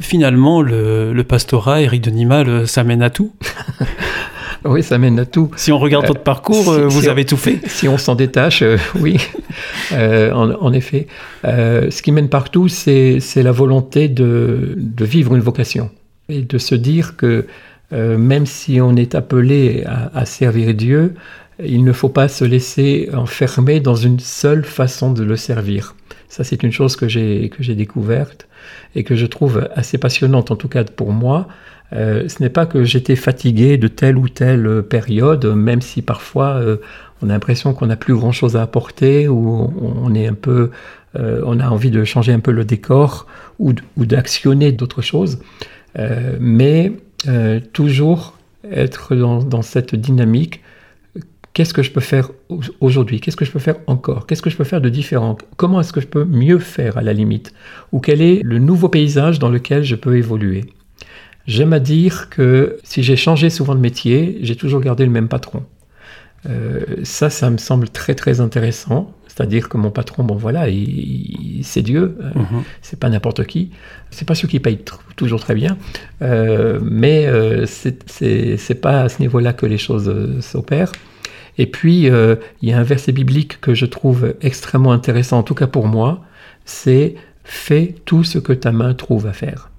Finalement, 0.00 0.60
le, 0.60 1.12
le 1.12 1.24
pastorat, 1.24 1.80
Éric 1.82 2.02
Denimal, 2.02 2.48
euh, 2.48 2.66
ça 2.66 2.82
mène 2.82 3.02
à 3.02 3.10
tout. 3.10 3.32
Oui, 4.64 4.82
ça 4.82 4.98
mène 4.98 5.18
à 5.20 5.24
tout. 5.26 5.50
Si 5.56 5.70
on 5.72 5.78
regarde 5.78 6.04
Euh, 6.04 6.08
votre 6.08 6.22
parcours, 6.22 6.64
si- 6.64 6.70
euh, 6.80 6.88
vous 6.88 7.02
si 7.02 7.08
on- 7.08 7.10
avez 7.12 7.24
tout 7.24 7.36
fait. 7.36 7.60
Si 7.66 7.88
on 7.88 7.96
s'en 7.98 8.14
détache, 8.14 8.62
euh, 8.62 8.76
oui, 9.00 9.16
en, 9.92 10.50
en 10.60 10.72
effet. 10.72 11.06
Ce 11.44 12.02
qui 12.02 12.12
mène 12.12 12.28
partout, 12.28 12.68
c'est 12.68 13.20
la 13.36 13.52
volonté 13.52 14.08
de, 14.08 14.74
de 14.76 15.04
vivre 15.04 15.34
une 15.34 15.42
vocation 15.42 15.90
et 16.28 16.42
de 16.42 16.58
se 16.58 16.74
dire 16.74 17.16
que 17.16 17.46
même 17.92 18.44
si 18.46 18.80
on 18.80 18.96
est 18.96 19.14
appelé 19.14 19.84
à, 19.86 20.10
à 20.18 20.24
servir 20.26 20.74
Dieu, 20.74 21.14
il 21.64 21.82
ne 21.84 21.92
faut 21.92 22.10
pas 22.10 22.28
se 22.28 22.44
laisser 22.44 23.08
enfermer 23.14 23.80
dans 23.80 23.94
une 23.96 24.20
seule 24.20 24.64
façon 24.64 25.12
de 25.12 25.24
le 25.24 25.36
servir. 25.36 25.94
Ça, 26.28 26.44
c'est 26.44 26.62
une 26.62 26.72
chose 26.72 26.94
que 26.96 27.08
j'ai 27.08 27.50
découverte 27.74 28.46
et 28.94 29.02
que 29.04 29.16
je 29.16 29.26
trouve 29.26 29.68
assez 29.74 29.96
passionnante, 29.98 30.50
en 30.50 30.56
tout 30.56 30.68
cas 30.68 30.84
pour 30.84 31.12
moi. 31.12 31.48
Euh, 31.94 32.28
ce 32.28 32.42
n'est 32.42 32.50
pas 32.50 32.66
que 32.66 32.84
j'étais 32.84 33.16
fatigué 33.16 33.78
de 33.78 33.88
telle 33.88 34.18
ou 34.18 34.28
telle 34.28 34.82
période, 34.82 35.46
même 35.46 35.80
si 35.80 36.02
parfois 36.02 36.56
euh, 36.56 36.76
on 37.22 37.30
a 37.30 37.32
l'impression 37.32 37.72
qu'on 37.74 37.86
n'a 37.86 37.96
plus 37.96 38.14
grand 38.14 38.32
chose 38.32 38.56
à 38.56 38.62
apporter 38.62 39.26
ou 39.28 39.72
on, 39.80 40.14
est 40.14 40.26
un 40.26 40.34
peu, 40.34 40.70
euh, 41.18 41.60
a 41.60 41.70
envie 41.70 41.90
de 41.90 42.04
changer 42.04 42.32
un 42.32 42.40
peu 42.40 42.52
le 42.52 42.64
décor 42.64 43.26
ou, 43.58 43.72
d'actionner 43.96 44.72
d'autres 44.72 45.02
choses, 45.02 45.38
Euh, 45.98 46.36
mais 46.38 46.92
euh, 47.26 47.60
toujours 47.72 48.36
être 48.70 49.16
dans, 49.16 49.42
dans 49.42 49.62
cette 49.62 49.94
dynamique. 49.94 50.60
Qu'est-ce 51.54 51.74
que 51.74 51.82
je 51.82 51.90
peux 51.90 52.00
faire 52.02 52.30
au- 52.50 52.60
aujourd'hui? 52.80 53.20
Qu'est-ce 53.20 53.36
que 53.36 53.46
je 53.46 53.50
peux 53.50 53.58
faire 53.58 53.76
encore? 53.86 54.26
Qu'est-ce 54.26 54.42
que 54.42 54.50
je 54.50 54.56
peux 54.56 54.64
faire 54.64 54.80
de 54.82 54.90
différent? 54.90 55.36
Comment 55.56 55.80
est-ce 55.80 55.92
que 55.92 56.00
je 56.00 56.06
peux 56.06 56.24
mieux 56.24 56.58
faire 56.60 56.98
à 56.98 57.02
la 57.02 57.12
limite? 57.14 57.52
Ou 57.92 58.00
quel 58.00 58.20
est 58.22 58.42
le 58.44 58.58
nouveau 58.58 58.88
paysage 58.88 59.38
dans 59.38 59.48
lequel 59.48 59.82
je 59.82 59.96
peux 59.96 60.16
évoluer? 60.18 60.66
J'aime 61.48 61.72
à 61.72 61.80
dire 61.80 62.28
que 62.30 62.76
si 62.84 63.02
j'ai 63.02 63.16
changé 63.16 63.48
souvent 63.50 63.74
de 63.74 63.80
métier, 63.80 64.38
j'ai 64.42 64.54
toujours 64.54 64.80
gardé 64.80 65.04
le 65.04 65.10
même 65.10 65.28
patron. 65.28 65.64
Euh, 66.48 66.82
ça, 67.02 67.30
ça 67.30 67.50
me 67.50 67.56
semble 67.58 67.88
très 67.88 68.14
très 68.14 68.40
intéressant. 68.40 69.12
C'est-à-dire 69.26 69.68
que 69.68 69.76
mon 69.76 69.90
patron, 69.90 70.24
bon 70.24 70.34
voilà, 70.36 70.68
il- 70.68 71.58
il- 71.58 71.64
c'est 71.64 71.82
Dieu, 71.82 72.16
euh, 72.20 72.30
Mhm. 72.40 72.62
c'est 72.82 72.98
pas 73.00 73.08
n'importe 73.08 73.44
qui. 73.46 73.70
C'est 74.10 74.26
pas 74.28 74.34
ceux 74.34 74.46
qui 74.46 74.60
payent 74.60 74.80
toujours 75.16 75.40
très 75.40 75.54
bien, 75.54 75.76
Euh, 76.22 76.80
mais 76.82 77.26
euh, 77.26 77.64
c'est- 77.66 78.74
pas 78.80 79.02
à 79.02 79.08
ce 79.08 79.20
niveau-là 79.22 79.52
que 79.54 79.64
les 79.66 79.78
choses 79.78 80.12
s'opèrent. 80.40 80.92
Et 81.56 81.66
puis, 81.66 82.08
il 82.62 82.68
y 82.68 82.72
a 82.72 82.78
un 82.78 82.82
verset 82.82 83.12
biblique 83.12 83.60
que 83.60 83.72
je 83.74 83.86
trouve 83.86 84.34
extrêmement 84.42 84.92
intéressant, 84.92 85.38
en 85.38 85.42
tout 85.44 85.54
cas 85.54 85.66
pour 85.66 85.86
moi, 85.86 86.22
c'est 86.66 87.14
Fais 87.50 87.94
tout 88.04 88.24
ce 88.24 88.38
que 88.38 88.52
ta 88.52 88.72
main 88.72 88.92
trouve 88.92 89.26
à 89.26 89.32
faire. 89.32 89.70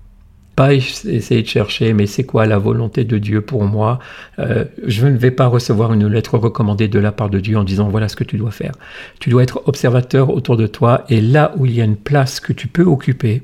Essayer 0.67 1.41
de 1.41 1.47
chercher, 1.47 1.93
mais 1.93 2.05
c'est 2.05 2.23
quoi 2.23 2.45
la 2.45 2.57
volonté 2.57 3.03
de 3.03 3.17
Dieu 3.17 3.41
pour 3.41 3.63
moi 3.63 3.99
euh, 4.39 4.65
Je 4.85 5.07
ne 5.07 5.17
vais 5.17 5.31
pas 5.31 5.47
recevoir 5.47 5.93
une 5.93 6.07
lettre 6.07 6.37
recommandée 6.37 6.87
de 6.87 6.99
la 6.99 7.11
part 7.11 7.29
de 7.29 7.39
Dieu 7.39 7.57
en 7.57 7.63
disant 7.63 7.89
voilà 7.89 8.07
ce 8.07 8.15
que 8.15 8.23
tu 8.23 8.37
dois 8.37 8.51
faire. 8.51 8.73
Tu 9.19 9.29
dois 9.29 9.43
être 9.43 9.61
observateur 9.65 10.29
autour 10.29 10.57
de 10.57 10.67
toi 10.67 11.05
et 11.09 11.21
là 11.21 11.53
où 11.57 11.65
il 11.65 11.73
y 11.73 11.81
a 11.81 11.85
une 11.85 11.97
place 11.97 12.39
que 12.39 12.53
tu 12.53 12.67
peux 12.67 12.83
occuper 12.83 13.43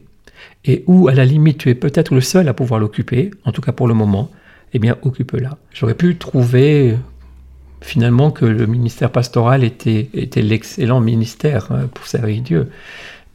et 0.65 0.83
où 0.87 1.07
à 1.07 1.13
la 1.13 1.25
limite 1.25 1.59
tu 1.59 1.69
es 1.69 1.75
peut-être 1.75 2.13
le 2.13 2.21
seul 2.21 2.47
à 2.47 2.53
pouvoir 2.53 2.79
l'occuper, 2.79 3.31
en 3.45 3.51
tout 3.51 3.61
cas 3.61 3.71
pour 3.71 3.87
le 3.87 3.93
moment, 3.93 4.31
eh 4.73 4.79
bien 4.79 4.97
occupe-la. 5.03 5.57
J'aurais 5.73 5.93
pu 5.93 6.17
trouver 6.17 6.95
finalement 7.81 8.31
que 8.31 8.45
le 8.45 8.65
ministère 8.65 9.11
pastoral 9.11 9.63
était, 9.63 10.09
était 10.13 10.41
l'excellent 10.41 11.01
ministère 11.01 11.71
hein, 11.71 11.87
pour 11.93 12.07
servir 12.07 12.41
Dieu. 12.41 12.69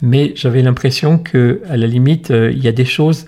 Mais 0.03 0.33
j'avais 0.35 0.63
l'impression 0.63 1.19
que, 1.19 1.63
à 1.69 1.77
la 1.77 1.87
limite, 1.87 2.31
euh, 2.31 2.51
il 2.51 2.63
y 2.63 2.69
a 2.69 2.73
des 2.73 2.85
choses 2.85 3.27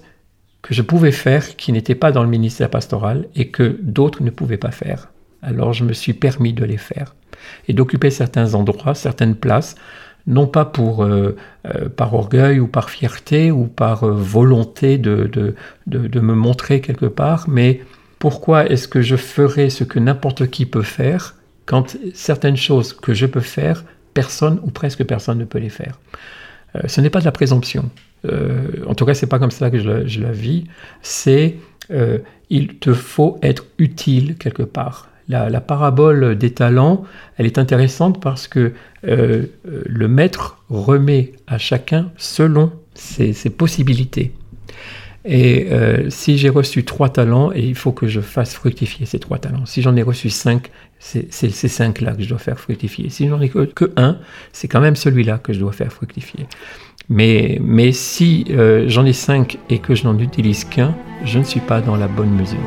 que 0.62 0.74
je 0.74 0.82
pouvais 0.82 1.12
faire 1.12 1.56
qui 1.56 1.72
n'étaient 1.72 1.96
pas 1.96 2.12
dans 2.12 2.22
le 2.22 2.28
ministère 2.28 2.70
pastoral 2.70 3.26
et 3.34 3.48
que 3.48 3.78
d'autres 3.82 4.22
ne 4.22 4.30
pouvaient 4.30 4.56
pas 4.56 4.70
faire. 4.70 5.08
Alors 5.42 5.72
je 5.72 5.84
me 5.84 5.92
suis 5.92 6.12
permis 6.12 6.52
de 6.52 6.64
les 6.64 6.76
faire 6.76 7.14
et 7.68 7.72
d'occuper 7.72 8.10
certains 8.10 8.54
endroits, 8.54 8.94
certaines 8.94 9.34
places, 9.34 9.74
non 10.28 10.46
pas 10.46 10.64
pour 10.64 11.02
euh, 11.02 11.36
euh, 11.66 11.88
par 11.88 12.14
orgueil 12.14 12.60
ou 12.60 12.68
par 12.68 12.90
fierté 12.90 13.50
ou 13.50 13.66
par 13.66 14.06
volonté 14.06 14.98
de, 14.98 15.24
de, 15.24 15.54
de, 15.86 16.20
me 16.20 16.34
montrer 16.34 16.80
quelque 16.80 17.06
part, 17.06 17.48
mais 17.48 17.80
pourquoi 18.20 18.66
est-ce 18.70 18.86
que 18.86 19.02
je 19.02 19.16
ferais 19.16 19.68
ce 19.68 19.82
que 19.82 19.98
n'importe 19.98 20.46
qui 20.48 20.64
peut 20.64 20.82
faire 20.82 21.34
quand 21.66 21.96
certaines 22.14 22.56
choses 22.56 22.92
que 22.92 23.14
je 23.14 23.26
peux 23.26 23.40
faire, 23.40 23.84
personne 24.14 24.60
ou 24.62 24.70
presque 24.70 25.04
personne 25.04 25.38
ne 25.38 25.44
peut 25.44 25.58
les 25.58 25.70
faire? 25.70 25.98
Euh, 26.76 26.82
Ce 26.86 27.00
n'est 27.00 27.10
pas 27.10 27.20
de 27.20 27.24
la 27.24 27.32
présomption. 27.32 27.90
Euh, 28.24 28.84
en 28.86 28.94
tout 28.94 29.04
cas, 29.04 29.14
c'est 29.14 29.26
pas 29.26 29.38
comme 29.38 29.50
ça 29.50 29.70
que 29.70 29.78
je 29.78 30.20
la, 30.20 30.32
vis. 30.32 30.64
C'est 31.02 31.56
euh, 31.90 32.18
il 32.50 32.78
te 32.78 32.92
faut 32.92 33.38
être 33.42 33.64
utile 33.78 34.36
quelque 34.36 34.62
part. 34.62 35.08
La, 35.28 35.60
parabole 35.60 36.36
des 36.36 36.50
talents, 36.50 37.04
elle 37.38 37.46
est 37.46 37.56
intéressante 37.56 38.20
parce 38.20 38.48
que 38.48 38.72
le 39.02 40.08
maître 40.08 40.58
remet 40.68 41.32
à 41.46 41.56
chacun 41.56 42.10
selon 42.18 42.70
ses 42.94 43.32
possibilités. 43.48 44.32
Et 45.24 45.68
euh, 45.70 46.10
si 46.10 46.36
j'ai 46.36 46.48
reçu 46.48 46.84
trois 46.84 47.08
talents, 47.08 47.52
et 47.52 47.60
il 47.60 47.76
faut 47.76 47.92
que 47.92 48.08
je 48.08 48.20
fasse 48.20 48.54
fructifier 48.54 49.06
ces 49.06 49.20
trois 49.20 49.38
talents. 49.38 49.66
Si 49.66 49.80
j'en 49.80 49.94
ai 49.94 50.02
reçu 50.02 50.30
cinq, 50.30 50.70
c'est 50.98 51.32
ces 51.32 51.50
cinq-là 51.68 52.14
que 52.14 52.22
je 52.22 52.28
dois 52.28 52.38
faire 52.38 52.58
fructifier. 52.58 53.08
Si 53.08 53.28
j'en 53.28 53.40
ai 53.40 53.48
que 53.48 53.92
un, 53.96 54.18
c'est 54.52 54.68
quand 54.68 54.80
même 54.80 54.96
celui-là 54.96 55.38
que 55.38 55.52
je 55.52 55.60
dois 55.60 55.72
faire 55.72 55.92
fructifier. 55.92 56.46
Mais, 57.08 57.58
mais 57.62 57.92
si 57.92 58.44
euh, 58.50 58.84
j'en 58.88 59.04
ai 59.04 59.12
cinq 59.12 59.58
et 59.70 59.78
que 59.78 59.94
je 59.94 60.04
n'en 60.04 60.18
utilise 60.18 60.64
qu'un, 60.64 60.94
je 61.24 61.38
ne 61.38 61.44
suis 61.44 61.60
pas 61.60 61.80
dans 61.80 61.96
la 61.96 62.08
bonne 62.08 62.34
mesure. 62.34 62.58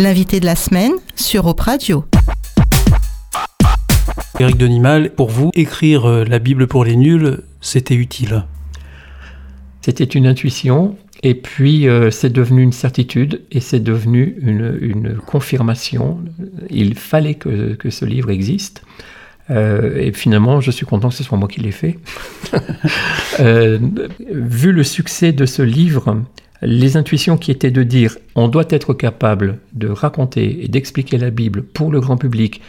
L'invité 0.00 0.40
de 0.40 0.46
la 0.46 0.56
semaine 0.56 0.92
sur 1.14 1.46
Op 1.46 1.60
Radio. 1.60 2.04
Éric 4.38 4.56
Denimal, 4.56 5.10
pour 5.10 5.28
vous, 5.28 5.50
écrire 5.54 6.06
euh, 6.06 6.24
la 6.24 6.38
Bible 6.38 6.66
pour 6.66 6.84
les 6.84 6.96
nuls, 6.96 7.42
c'était 7.60 7.94
utile? 7.94 8.44
C'était 9.82 10.04
une 10.04 10.26
intuition, 10.26 10.96
et 11.22 11.34
puis 11.34 11.86
euh, 11.86 12.10
c'est 12.10 12.30
devenu 12.30 12.62
une 12.62 12.72
certitude, 12.72 13.42
et 13.52 13.60
c'est 13.60 13.80
devenu 13.80 14.36
une, 14.40 15.18
confirmation. 15.26 16.18
Il 16.70 16.94
fallait 16.94 17.34
que, 17.34 17.76
ce 17.90 18.04
livre 18.06 18.30
existe. 18.30 18.82
Euh, 19.50 19.98
et 19.98 20.12
finalement, 20.12 20.62
je 20.62 20.70
suis 20.70 20.86
content 20.86 21.10
que 21.10 21.14
ce 21.14 21.24
soit 21.24 21.36
moi 21.36 21.48
qui 21.48 21.60
l'ai 21.60 21.72
fait. 21.72 21.98
vu 23.38 24.72
le 24.72 24.82
succès 24.82 25.32
de 25.32 25.44
ce 25.44 25.60
livre, 25.60 26.22
les 26.62 26.96
intuitions 26.96 27.36
qui 27.36 27.50
étaient 27.50 27.70
de 27.70 27.82
dire 27.82 28.16
on 28.34 28.48
doit 28.48 28.66
être 28.70 28.94
capable 28.94 29.58
de 29.72 29.88
raconter 29.88 30.64
et 30.64 30.68
d'expliquer 30.68 31.18
la 31.18 31.30
Bible 31.30 31.62
pour 31.62 31.90
le 31.90 32.00
grand 32.00 32.16
public 32.16 32.60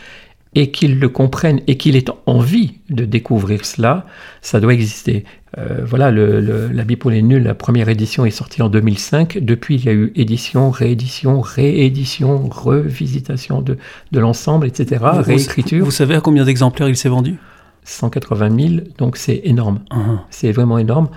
et 0.54 0.72
qu'il 0.72 1.00
le 1.00 1.10
comprenne 1.10 1.62
et 1.68 1.78
qu'il 1.78 1.96
ait 1.96 2.10
envie 2.26 2.74
de 2.89 3.06
découvrir 3.06 3.66
cela, 3.66 4.06
ça 4.42 4.60
doit 4.60 4.74
exister. 4.74 5.24
Euh, 5.58 5.82
voilà, 5.86 6.12
la 6.12 6.84
Bible 6.84 7.00
pour 7.00 7.12
les 7.12 7.22
nuls, 7.22 7.44
la 7.44 7.54
première 7.54 7.88
édition 7.88 8.26
est 8.26 8.32
sortie 8.32 8.62
en 8.62 8.68
2005. 8.68 9.38
Depuis, 9.38 9.76
il 9.76 9.86
y 9.86 9.89
a 9.89 9.94
eu 9.94 10.12
édition, 10.16 10.70
réédition, 10.70 11.39
réédition, 11.39 12.50
revisitation 12.50 13.62
de, 13.62 13.78
de 14.12 14.20
l'ensemble, 14.20 14.68
etc., 14.68 15.02
réécriture. 15.02 15.86
Vous 15.86 15.92
savez 15.92 16.16
à 16.16 16.22
combien 16.22 16.44
d'exemplaires 16.44 16.89
il 16.89 16.98
s'est 16.98 17.10
vendu? 17.10 17.38
180 17.84 18.60
000, 18.60 18.84
donc 18.98 19.18
c'est 19.18 19.42
énorme. 19.44 19.80
Uh-huh. 19.92 20.20
C'est 20.30 20.52
vraiment 20.52 20.78
énorme. 20.78 21.10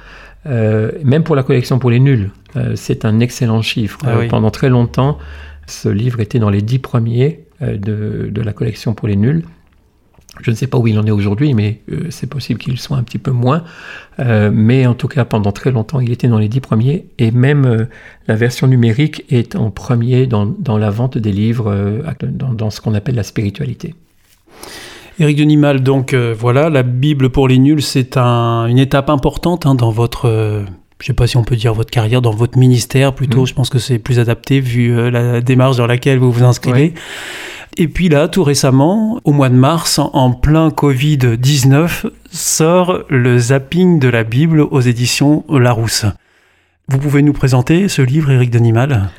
Euh, 0.47 0.93
même 1.03 1.25
pour 1.25 1.37
la 1.37 1.43
collection 1.43 1.79
pour 1.79 1.91
les 1.91 2.01
nuls, 2.01 2.31
euh, 2.57 2.73
c'est 2.77 3.05
un 3.05 3.21
excellent 3.21 3.63
chiffre. 3.63 3.99
Ah 4.05 4.11
euh, 4.11 4.29
pendant 4.29 4.51
très 4.51 4.69
longtemps, 4.69 5.19
ce 5.67 5.89
livre 5.89 6.21
était 6.21 6.39
dans 6.39 6.51
les 6.51 6.63
dix 6.63 6.79
premiers 6.79 7.41
de, 7.61 8.29
de, 8.31 8.43
la 8.43 8.53
collection 8.53 8.93
pour 8.93 9.09
les 9.09 9.17
nuls. 9.17 9.45
Je 10.43 10.51
ne 10.51 10.57
sais 10.57 10.67
pas 10.67 10.77
où 10.77 10.87
il 10.87 10.99
en 10.99 11.07
est 11.07 11.13
aujourd'hui, 11.13 11.55
mais 11.55 11.81
c'est 12.11 12.27
possible 12.27 12.59
qu'il 12.59 12.79
soit 12.79 12.97
un 12.97 13.05
petit 13.05 13.19
peu 13.19 13.31
moins. 13.31 13.63
Mais 14.19 14.85
en 14.85 14.95
tout 14.95 15.07
cas, 15.07 15.25
pendant 15.25 15.53
très 15.53 15.71
longtemps, 15.71 16.01
il 16.01 16.11
était 16.11 16.27
dans 16.27 16.41
les 16.41 16.49
dix 16.49 16.61
premiers. 16.61 17.07
Et 17.19 17.31
même 17.31 17.87
la 18.27 18.35
version 18.35 18.67
numérique 18.67 19.25
est 19.31 19.55
en 19.55 19.71
premier 19.71 20.27
dans, 20.27 20.45
dans 20.45 20.77
la 20.77 20.91
vente 20.91 21.17
des 21.17 21.31
livres, 21.31 21.73
dans, 22.21 22.53
dans 22.53 22.71
ce 22.71 22.81
qu'on 22.81 22.95
appelle 22.95 23.15
la 23.15 23.23
spiritualité. 23.23 23.95
Éric 25.21 25.37
Denimal, 25.39 25.81
donc 25.83 26.13
euh, 26.13 26.35
voilà, 26.39 26.71
la 26.71 26.83
Bible 26.83 27.31
pour 27.31 27.47
les 27.49 27.59
nuls, 27.59 27.83
c'est 27.83 28.17
un- 28.17 28.67
une 28.67 28.79
étape 28.79 29.11
importante 29.11 29.65
hein, 29.67 29.75
dans 29.77 29.91
votre, 29.91 30.27
euh, 30.29 30.63
je 31.01 31.07
sais 31.07 31.13
pas 31.13 31.27
si 31.29 31.37
on 31.37 31.45
peut 31.45 31.55
dire 31.57 31.73
votre 31.73 31.91
carrière, 31.91 32.21
dans 32.21 32.33
votre 32.33 32.59
ministère 32.59 33.15
plutôt. 33.15 33.41
Mhm. 33.43 33.47
Je 33.47 33.55
pense 33.55 33.71
que 33.71 33.79
c'est 33.79 33.99
plus 33.99 34.19
adapté 34.19 34.59
vu 34.61 34.91
euh, 34.97 35.11
la 35.11 35.41
démarche 35.41 35.77
dans 35.77 35.87
laquelle 35.87 36.19
vous 36.19 36.33
vous 36.33 36.43
inscrivez. 36.45 36.95
Et 37.77 37.89
puis 37.89 38.09
là, 38.09 38.29
tout 38.29 38.45
récemment, 38.45 39.21
au 39.25 39.33
mois 39.33 39.49
de 39.49 39.55
mars, 39.57 39.99
en- 40.01 40.33
plein 40.33 40.69
Covid-19, 40.71 42.07
sort 42.31 43.01
le 43.09 43.39
zapping 43.39 43.99
de 43.99 44.09
la 44.09 44.25
Bible 44.25 44.61
aux 44.61 44.81
éditions 44.81 45.45
Larousse. 45.49 46.07
Vous 46.89 46.99
pouvez 46.99 47.23
nous 47.23 47.33
présenter 47.33 47.89
ce 47.89 48.03
livre, 48.03 48.31
Éric 48.31 48.51
Denimal 48.51 49.11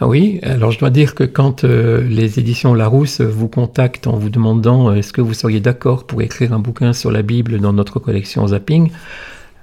oui, 0.00 0.40
alors 0.42 0.70
je 0.72 0.78
dois 0.78 0.90
dire 0.90 1.14
que 1.14 1.24
quand 1.24 1.64
euh, 1.64 2.02
les 2.02 2.38
éditions 2.38 2.74
Larousse 2.74 3.20
vous 3.20 3.48
contactent 3.48 4.06
en 4.06 4.16
vous 4.16 4.30
demandant 4.30 4.90
euh, 4.90 4.94
est-ce 4.94 5.12
que 5.12 5.20
vous 5.20 5.34
seriez 5.34 5.60
d'accord 5.60 6.06
pour 6.06 6.22
écrire 6.22 6.52
un 6.52 6.58
bouquin 6.58 6.92
sur 6.92 7.10
la 7.10 7.22
Bible 7.22 7.60
dans 7.60 7.72
notre 7.72 8.00
collection 8.00 8.46
Zapping, 8.46 8.90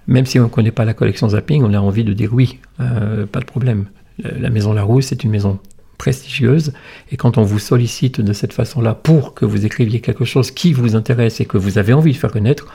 même 0.08 0.26
si 0.26 0.40
on 0.40 0.44
ne 0.44 0.50
connaît 0.50 0.72
pas 0.72 0.86
la 0.86 0.94
collection 0.94 1.30
Zapping, 1.30 1.64
on 1.64 1.74
a 1.74 1.80
envie 1.80 2.04
de 2.04 2.14
dire 2.14 2.34
oui, 2.34 2.60
euh, 2.80 3.26
pas 3.26 3.40
de 3.40 3.46
problème. 3.46 3.86
La 4.24 4.50
maison 4.50 4.74
Larousse 4.74 5.12
est 5.12 5.24
une 5.24 5.32
maison 5.32 5.60
prestigieuse 6.00 6.74
et 7.12 7.18
quand 7.18 7.38
on 7.38 7.44
vous 7.44 7.60
sollicite 7.60 8.20
de 8.22 8.34
cette 8.34 8.54
façon-là 8.54 8.96
pour 8.96 9.36
que 9.36 9.46
vous 9.46 9.66
écriviez 9.68 10.00
quelque 10.00 10.26
chose 10.26 10.50
qui 10.50 10.74
vous 10.74 10.96
intéresse 10.96 11.40
et 11.42 11.46
que 11.46 11.58
vous 11.60 11.78
avez 11.78 11.94
envie 11.94 12.14
de 12.14 12.18
faire 12.18 12.32
connaître, 12.32 12.66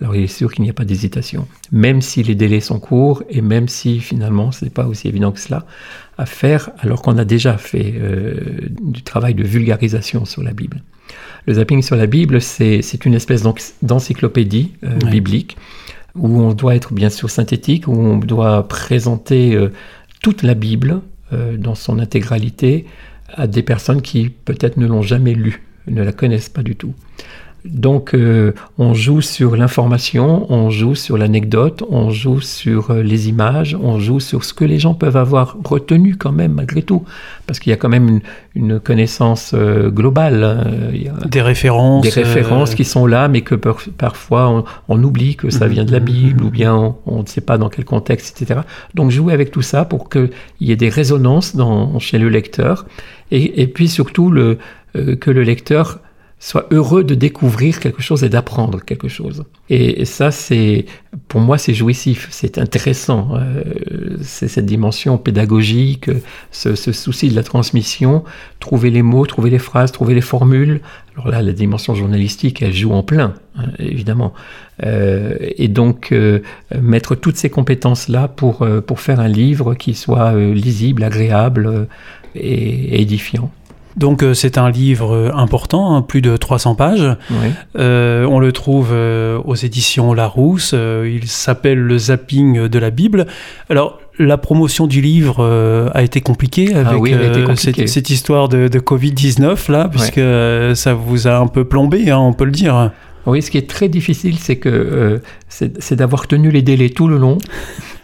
alors 0.00 0.14
il 0.14 0.22
est 0.22 0.26
sûr 0.28 0.52
qu'il 0.52 0.62
n'y 0.62 0.70
a 0.70 0.74
pas 0.74 0.84
d'hésitation. 0.84 1.48
Même 1.72 2.00
si 2.00 2.22
les 2.22 2.36
délais 2.36 2.60
sont 2.60 2.78
courts 2.78 3.24
et 3.28 3.40
même 3.40 3.66
si 3.66 3.98
finalement 3.98 4.52
ce 4.52 4.64
n'est 4.64 4.70
pas 4.70 4.86
aussi 4.86 5.08
évident 5.08 5.32
que 5.32 5.40
cela 5.40 5.66
à 6.18 6.26
faire 6.26 6.70
alors 6.78 7.02
qu'on 7.02 7.18
a 7.18 7.24
déjà 7.24 7.56
fait 7.56 7.94
euh, 7.96 8.34
du 8.80 9.02
travail 9.02 9.34
de 9.34 9.42
vulgarisation 9.42 10.24
sur 10.24 10.42
la 10.44 10.52
Bible. 10.52 10.82
Le 11.46 11.54
zapping 11.54 11.82
sur 11.82 11.96
la 11.96 12.06
Bible, 12.06 12.40
c'est 12.40 12.80
une 13.04 13.14
espèce 13.14 13.42
d'enc- 13.42 13.74
d'encyclopédie 13.82 14.72
euh, 14.84 14.98
Ouais. 15.04 15.10
biblique 15.10 15.56
où 16.14 16.40
on 16.40 16.52
doit 16.54 16.76
être 16.76 16.92
bien 16.94 17.10
sûr 17.10 17.28
synthétique, 17.28 17.88
où 17.88 17.92
on 17.92 18.18
doit 18.18 18.68
présenter 18.68 19.54
euh, 19.56 19.72
toute 20.22 20.42
la 20.44 20.54
Bible 20.54 21.00
euh, 21.32 21.56
dans 21.56 21.74
son 21.74 21.98
intégralité 21.98 22.86
à 23.28 23.46
des 23.46 23.62
personnes 23.62 24.02
qui 24.02 24.28
peut-être 24.28 24.76
ne 24.76 24.86
l'ont 24.86 25.02
jamais 25.02 25.34
lue, 25.34 25.62
ne 25.86 26.02
la 26.02 26.12
connaissent 26.12 26.48
pas 26.48 26.62
du 26.62 26.76
tout. 26.76 26.94
Donc 27.64 28.12
euh, 28.14 28.52
on 28.76 28.92
joue 28.92 29.22
sur 29.22 29.56
l'information, 29.56 30.46
on 30.52 30.68
joue 30.68 30.94
sur 30.94 31.16
l'anecdote, 31.16 31.82
on 31.88 32.10
joue 32.10 32.40
sur 32.42 32.90
euh, 32.90 33.02
les 33.02 33.30
images, 33.30 33.74
on 33.82 33.98
joue 33.98 34.20
sur 34.20 34.44
ce 34.44 34.52
que 34.52 34.66
les 34.66 34.78
gens 34.78 34.92
peuvent 34.92 35.16
avoir 35.16 35.56
retenu 35.64 36.14
quand 36.16 36.30
même 36.32 36.52
malgré 36.52 36.82
tout, 36.82 37.04
parce 37.46 37.58
qu'il 37.60 37.70
y 37.70 37.72
a 37.72 37.76
quand 37.78 37.88
même 37.88 38.08
une, 38.08 38.20
une 38.54 38.80
connaissance 38.80 39.52
euh, 39.54 39.88
globale. 39.90 40.44
hein. 40.44 40.90
Il 40.92 41.04
y 41.04 41.08
a- 41.08 41.14
Des 41.26 41.40
références 41.40 42.02
des 42.02 42.10
références 42.10 42.72
euh, 42.72 42.74
qui 42.74 42.84
sont 42.84 43.06
là, 43.06 43.28
mais 43.28 43.40
que 43.40 43.54
par- 43.54 43.80
parfois 43.96 44.50
on, 44.50 44.64
on 44.88 45.02
oublie 45.02 45.34
que 45.36 45.48
ça 45.48 45.66
Mhm, 45.66 45.72
vient 45.72 45.84
de 45.86 45.92
la 45.92 46.00
mhm, 46.00 46.04
Bible, 46.06 46.44
ou 46.44 46.50
bien 46.50 46.74
on, 46.74 46.96
on 47.06 47.22
ne 47.22 47.26
sait 47.26 47.40
pas 47.40 47.56
dans 47.56 47.70
quel 47.70 47.86
contexte, 47.86 48.42
etc. 48.42 48.60
Donc 48.94 49.10
jouer 49.10 49.32
avec 49.32 49.50
tout 49.50 49.62
ça 49.62 49.86
pour 49.86 50.10
qu'il 50.10 50.28
y 50.60 50.70
ait 50.70 50.76
des 50.76 50.90
résonances 50.90 51.56
dans, 51.56 51.98
chez 51.98 52.18
le 52.18 52.28
lecteur, 52.28 52.84
et, 53.30 53.62
et 53.62 53.66
puis 53.68 53.88
surtout 53.88 54.30
le, 54.30 54.58
euh, 54.96 55.16
que 55.16 55.30
le 55.30 55.42
lecteur 55.42 56.00
soit 56.38 56.66
heureux 56.70 57.04
de 57.04 57.14
découvrir 57.14 57.80
quelque 57.80 58.02
chose 58.02 58.22
et 58.22 58.28
d'apprendre 58.28 58.82
quelque 58.84 59.08
chose. 59.08 59.44
Et, 59.70 60.04
ça, 60.04 60.30
c'est 60.30 60.84
pour 61.28 61.40
moi, 61.40 61.56
c'est 61.56 61.72
jouissif, 61.72 62.28
c'est 62.30 62.58
intéressant. 62.58 63.36
euh, 63.36 64.18
c'est 64.22 64.48
cette 64.48 64.66
dimension 64.66 65.16
pédagogique, 65.16 66.10
ce, 66.50 66.74
souci 66.74 67.30
de 67.30 67.34
la 67.34 67.42
transmission, 67.42 68.24
trouver 68.60 68.90
les 68.90 69.02
mots, 69.02 69.24
trouver 69.24 69.48
les 69.48 69.58
phrases, 69.58 69.90
trouver 69.90 70.14
les 70.14 70.20
formules. 70.20 70.80
Alors 71.14 71.28
là, 71.28 71.40
la 71.40 71.52
dimension 71.52 71.94
journalistique, 71.94 72.60
elle 72.60 72.74
joue 72.74 72.92
en 72.92 73.02
plein, 73.02 73.34
hein, 73.56 73.68
évidemment. 73.78 74.34
Euh, 74.84 75.36
et 75.40 75.68
donc, 75.68 76.12
euh, 76.12 76.40
mettre 76.78 77.14
toutes 77.14 77.36
ces 77.36 77.48
compétences-là 77.48 78.28
pour, 78.28 78.66
pour 78.86 79.00
faire 79.00 79.20
un 79.20 79.28
livre 79.28 79.74
qui 79.74 79.94
soit 79.94 80.34
lisible, 80.34 81.04
agréable 81.04 81.88
et 82.34 83.00
édifiant. 83.00 83.50
Donc 83.96 84.22
euh, 84.22 84.34
c'est 84.34 84.58
un 84.58 84.70
livre 84.70 85.14
euh, 85.14 85.30
important, 85.34 85.94
hein, 85.94 86.02
plus 86.02 86.20
de 86.20 86.36
300 86.36 86.74
pages. 86.74 87.06
Ouais. 87.30 87.52
Euh, 87.78 88.26
on 88.26 88.38
le 88.40 88.52
trouve 88.52 88.90
euh, 88.92 89.38
aux 89.44 89.54
éditions 89.54 90.12
Larousse. 90.14 90.72
Euh, 90.74 91.08
il 91.12 91.28
s'appelle 91.28 91.78
Le 91.78 91.96
zapping 91.98 92.68
de 92.68 92.78
la 92.78 92.90
Bible. 92.90 93.26
Alors 93.70 93.98
la 94.18 94.36
promotion 94.38 94.86
du 94.86 95.00
livre 95.00 95.36
euh, 95.40 95.88
a 95.92 96.02
été 96.02 96.20
compliquée 96.20 96.74
avec 96.74 96.86
Ah 96.92 96.98
oui, 96.98 97.10
elle 97.12 97.22
a 97.22 97.26
été 97.26 97.40
euh, 97.40 97.46
compliquée. 97.46 97.72
cette, 97.86 97.88
cette 97.88 98.10
histoire 98.10 98.48
de, 98.48 98.68
de 98.68 98.78
Covid-19 98.78 99.70
là, 99.72 99.88
puisque 99.88 100.18
euh, 100.18 100.74
ça 100.74 100.94
vous 100.94 101.26
a 101.26 101.36
un 101.36 101.46
peu 101.48 101.64
plombé, 101.64 102.10
hein, 102.10 102.18
on 102.18 102.32
peut 102.32 102.44
le 102.44 102.52
dire. 102.52 102.90
Oui, 103.26 103.40
ce 103.40 103.50
qui 103.50 103.58
est 103.58 103.68
très 103.68 103.88
difficile, 103.88 104.38
c'est 104.38 104.56
que 104.56 104.68
euh, 104.68 105.18
c'est 105.48 105.96
d'avoir 105.96 106.26
tenu 106.26 106.50
les 106.50 106.62
délais 106.62 106.90
tout 106.90 107.08
le 107.08 107.16
long 107.16 107.38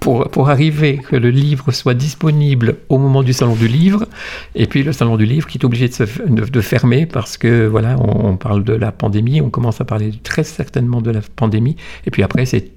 pour, 0.01 0.31
pour 0.31 0.49
arriver 0.49 0.99
que 0.99 1.17
le 1.17 1.31
livre 1.31 1.73
soit 1.73 1.95
disponible 1.95 2.77
au 2.89 2.97
moment 2.97 3.23
du 3.23 3.33
salon 3.33 3.55
du 3.55 3.69
livre, 3.69 4.07
et 4.55 4.67
puis 4.67 4.83
le 4.83 4.93
salon 4.93 5.17
du 5.17 5.27
livre 5.27 5.47
qui 5.47 5.59
est 5.59 5.65
obligé 5.65 5.89
de, 5.89 5.93
se, 5.93 6.05
de, 6.05 6.61
fermer 6.61 7.05
parce 7.05 7.37
que 7.37 7.67
voilà, 7.67 7.99
on, 7.99 8.31
on 8.31 8.37
parle 8.37 8.65
de 8.65 8.73
la 8.73 8.93
pandémie, 8.93 9.41
on 9.41 9.51
commence 9.51 9.81
à 9.81 9.85
parler 9.85 10.13
très 10.23 10.45
certainement 10.45 11.03
de 11.03 11.11
la 11.11 11.21
pandémie, 11.37 11.77
et 12.07 12.11
puis 12.11 12.23
après 12.23 12.47
c'est 12.47 12.71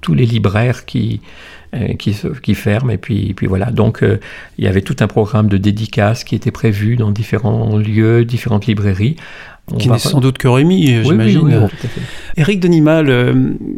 tous 0.00 0.14
les 0.14 0.26
libraires 0.26 0.84
qui 0.84 1.20
qui, 1.98 2.12
se- 2.14 2.28
qui 2.28 2.54
ferment 2.54 2.90
et 2.90 2.98
puis, 2.98 3.34
puis 3.34 3.46
voilà 3.46 3.66
donc 3.70 4.02
euh, 4.02 4.18
il 4.58 4.64
y 4.64 4.68
avait 4.68 4.82
tout 4.82 4.96
un 5.00 5.06
programme 5.06 5.48
de 5.48 5.56
dédicaces 5.58 6.24
qui 6.24 6.34
était 6.34 6.50
prévu 6.50 6.96
dans 6.96 7.10
différents 7.10 7.76
lieux 7.76 8.24
différentes 8.24 8.66
librairies 8.66 9.16
On 9.72 9.76
Qui 9.78 9.88
n'est 9.90 9.98
sans 9.98 10.20
doute 10.20 10.38
que 10.38 10.46
Rémi, 10.46 10.76
Oui, 10.86 10.96
oui, 10.98 11.04
j'imagine. 11.04 11.40
oui. 11.42 11.88
Éric 12.36 12.60
Denimal, 12.60 13.10
euh, 13.10 13.34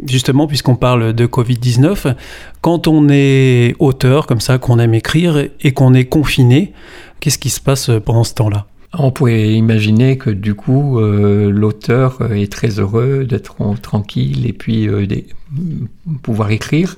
justement, 0.07 0.45
puisqu'on 0.45 0.75
parle 0.75 1.13
de 1.13 1.25
Covid-19, 1.25 2.13
quand 2.61 2.87
on 2.87 3.07
est 3.09 3.73
auteur 3.79 4.27
comme 4.27 4.39
ça, 4.39 4.59
qu'on 4.59 4.77
aime 4.77 4.93
écrire 4.93 5.47
et 5.61 5.71
qu'on 5.71 5.95
est 5.95 6.05
confiné, 6.05 6.73
qu'est-ce 7.21 7.39
qui 7.39 7.49
se 7.49 7.59
passe 7.59 7.89
pendant 8.05 8.23
ce 8.23 8.35
temps-là? 8.35 8.67
On 8.93 9.09
pourrait 9.09 9.49
imaginer 9.53 10.17
que 10.19 10.29
du 10.29 10.53
coup, 10.53 10.99
euh, 10.99 11.49
l'auteur 11.49 12.19
euh, 12.21 12.33
est 12.35 12.51
très 12.51 12.79
heureux 12.79 13.25
d'être 13.25 13.55
tranquille 13.81 14.45
et 14.47 14.53
puis 14.53 14.87
euh, 14.87 15.07
des- 15.07 15.25
pouvoir 16.21 16.51
écrire. 16.51 16.97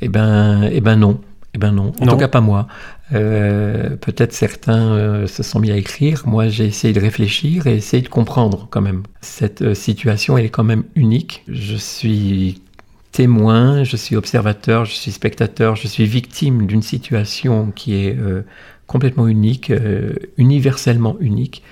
Eh 0.00 0.08
ben, 0.08 0.68
eh 0.72 0.80
ben 0.80 0.96
non. 0.96 1.20
Eh 1.54 1.58
ben 1.58 1.72
non. 1.72 1.92
En 2.00 2.06
Non. 2.06 2.12
tout 2.12 2.18
cas, 2.18 2.28
pas 2.28 2.40
moi. 2.40 2.66
Euh, 3.12 3.96
Peut-être 3.96 4.32
certains 4.32 4.92
euh, 4.92 5.26
se 5.26 5.42
sont 5.42 5.60
mis 5.60 5.70
à 5.70 5.76
écrire. 5.76 6.22
Moi, 6.26 6.48
j'ai 6.48 6.64
essayé 6.64 6.94
de 6.94 7.00
réfléchir 7.00 7.66
et 7.66 7.76
essayer 7.76 8.02
de 8.02 8.08
comprendre 8.08 8.68
quand 8.70 8.80
même. 8.80 9.02
Cette 9.20 9.60
euh, 9.62 9.74
situation, 9.74 10.38
elle 10.38 10.46
est 10.46 10.50
quand 10.50 10.64
même 10.64 10.84
unique. 10.94 11.44
Je 11.48 11.76
suis 11.76 12.62
témoin, 13.12 13.84
je 13.84 13.96
suis 13.96 14.16
observateur, 14.16 14.86
je 14.86 14.94
suis 14.94 15.12
spectateur, 15.12 15.76
je 15.76 15.86
suis 15.86 16.06
victime 16.06 16.66
d'une 16.66 16.80
situation 16.80 17.70
qui 17.70 17.94
est 17.96 18.16
complètement 18.92 19.26
unique, 19.26 19.70
euh, 19.70 20.12
universellement 20.36 21.16
unique. 21.18 21.62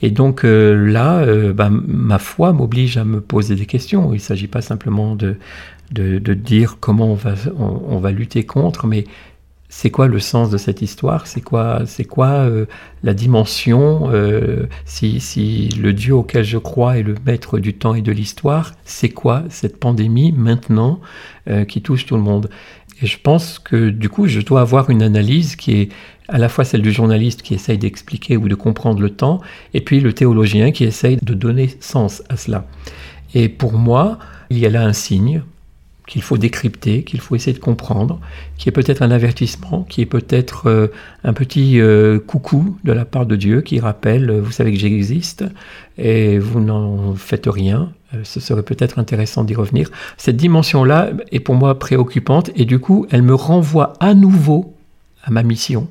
Et 0.00 0.10
donc 0.10 0.44
euh, 0.44 0.90
là, 0.90 1.18
euh, 1.18 1.52
bah, 1.52 1.68
ma 1.70 2.18
foi 2.18 2.54
m'oblige 2.54 2.96
à 2.96 3.04
me 3.04 3.20
poser 3.20 3.54
des 3.54 3.66
questions. 3.66 4.12
Il 4.12 4.16
ne 4.16 4.20
s'agit 4.20 4.46
pas 4.46 4.62
simplement 4.62 5.14
de, 5.14 5.36
dire 5.92 6.78
comment 6.80 7.18
on 7.58 7.98
va, 7.98 8.10
lutter 8.10 8.44
contre, 8.44 8.86
mais 8.86 9.04
c'est 9.68 9.90
quoi 9.90 10.06
le 10.08 10.20
sens 10.20 10.48
de 10.48 10.56
cette 10.56 10.80
histoire? 10.80 11.26
C'est 11.26 11.42
quoi, 11.42 11.82
c'est 11.84 12.04
quoi 12.04 12.48
la 13.02 13.14
dimension 13.14 14.10
si, 14.84 15.20
si 15.20 15.68
le 15.80 15.92
Dieu 15.92 16.14
auquel 16.14 16.44
je 16.44 16.58
crois 16.58 16.98
est 16.98 17.02
le 17.02 17.14
maître 17.26 17.58
du 17.58 17.74
temps 17.74 17.94
et 17.94 18.02
de 18.02 18.12
l'histoire, 18.12 18.72
c'est 18.84 19.10
quoi 19.10 19.44
cette 19.48 19.78
pandémie 19.78 20.32
maintenant 20.32 21.00
qui 21.68 21.82
touche 21.82 22.06
tout 22.06 22.16
le 22.16 22.22
monde? 22.22 22.48
Et 23.02 23.06
je 23.06 23.18
pense 23.22 23.58
que 23.58 23.90
du 23.90 24.08
coup, 24.08 24.26
je 24.26 24.40
dois 24.40 24.60
avoir 24.60 24.90
une 24.90 25.02
analyse 25.02 25.56
qui 25.56 25.72
est 25.72 25.88
à 26.28 26.38
la 26.38 26.48
fois 26.48 26.64
celle 26.64 26.82
du 26.82 26.92
journaliste 26.92 27.42
qui 27.42 27.54
essaye 27.54 27.78
d'expliquer 27.78 28.36
ou 28.36 28.48
de 28.48 28.54
comprendre 28.54 29.00
le 29.00 29.10
temps, 29.10 29.40
et 29.74 29.80
puis 29.80 30.00
le 30.00 30.12
théologien 30.12 30.70
qui 30.70 30.84
essaye 30.84 31.16
de 31.16 31.34
donner 31.34 31.70
sens 31.80 32.22
à 32.28 32.36
cela. 32.36 32.66
Et 33.34 33.48
pour 33.48 33.72
moi, 33.72 34.18
il 34.50 34.58
y 34.58 34.66
a 34.66 34.70
là 34.70 34.84
un 34.84 34.92
signe 34.92 35.42
qu'il 36.06 36.22
faut 36.22 36.38
décrypter, 36.38 37.04
qu'il 37.04 37.20
faut 37.20 37.36
essayer 37.36 37.52
de 37.52 37.62
comprendre, 37.62 38.20
qui 38.58 38.68
est 38.68 38.72
peut-être 38.72 39.00
un 39.02 39.12
avertissement, 39.12 39.84
qui 39.88 40.00
est 40.00 40.06
peut-être 40.06 40.66
euh, 40.66 40.88
un 41.22 41.32
petit 41.32 41.80
euh, 41.80 42.18
coucou 42.18 42.76
de 42.82 42.92
la 42.92 43.04
part 43.04 43.26
de 43.26 43.36
Dieu 43.36 43.60
qui 43.60 43.78
rappelle, 43.78 44.28
euh, 44.28 44.40
vous 44.40 44.50
savez 44.50 44.72
que 44.72 44.78
j'existe 44.78 45.44
et 45.98 46.38
vous 46.40 46.60
n'en 46.60 47.14
faites 47.14 47.46
rien. 47.46 47.92
Euh, 48.14 48.20
ce 48.24 48.40
serait 48.40 48.62
peut-être 48.62 48.98
intéressant 48.98 49.44
d'y 49.44 49.54
revenir. 49.54 49.90
Cette 50.16 50.36
dimension-là 50.36 51.10
est 51.32 51.40
pour 51.40 51.54
moi 51.54 51.78
préoccupante 51.78 52.50
et 52.56 52.64
du 52.64 52.78
coup, 52.78 53.06
elle 53.10 53.22
me 53.22 53.34
renvoie 53.34 53.94
à 54.00 54.14
nouveau 54.14 54.74
à 55.24 55.30
ma 55.30 55.42
mission. 55.42 55.88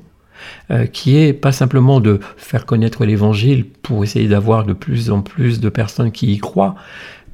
Euh, 0.70 0.86
qui 0.86 1.18
est 1.18 1.34
pas 1.34 1.52
simplement 1.52 2.00
de 2.00 2.20
faire 2.36 2.64
connaître 2.64 3.04
l'évangile 3.04 3.66
pour 3.66 4.04
essayer 4.04 4.26
d'avoir 4.26 4.64
de 4.64 4.72
plus 4.72 5.10
en 5.10 5.20
plus 5.20 5.60
de 5.60 5.68
personnes 5.68 6.12
qui 6.12 6.32
y 6.32 6.38
croient, 6.38 6.76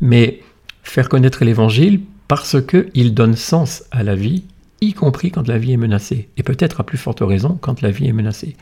mais 0.01 0.41
faire 0.83 1.09
connaître 1.09 1.45
l'évangile 1.45 2.01
parce 2.29 2.57
qu'il 2.61 3.15
donne 3.15 3.37
sens 3.37 3.85
à 3.93 4.03
la 4.03 4.17
vie, 4.17 4.45
y 4.81 4.93
compris 4.93 5.31
quand 5.31 5.47
la 5.49 5.59
vie 5.59 5.73
est 5.73 5.79
menacée, 5.79 6.29
et 6.37 6.43
peut-être 6.43 6.81
à 6.81 6.85
plus 6.85 6.99
forte 6.99 7.21
raison 7.21 7.59
quand 7.61 7.81
la 7.81 7.91
vie 7.91 8.09
est 8.09 8.13
menacée. 8.13 8.57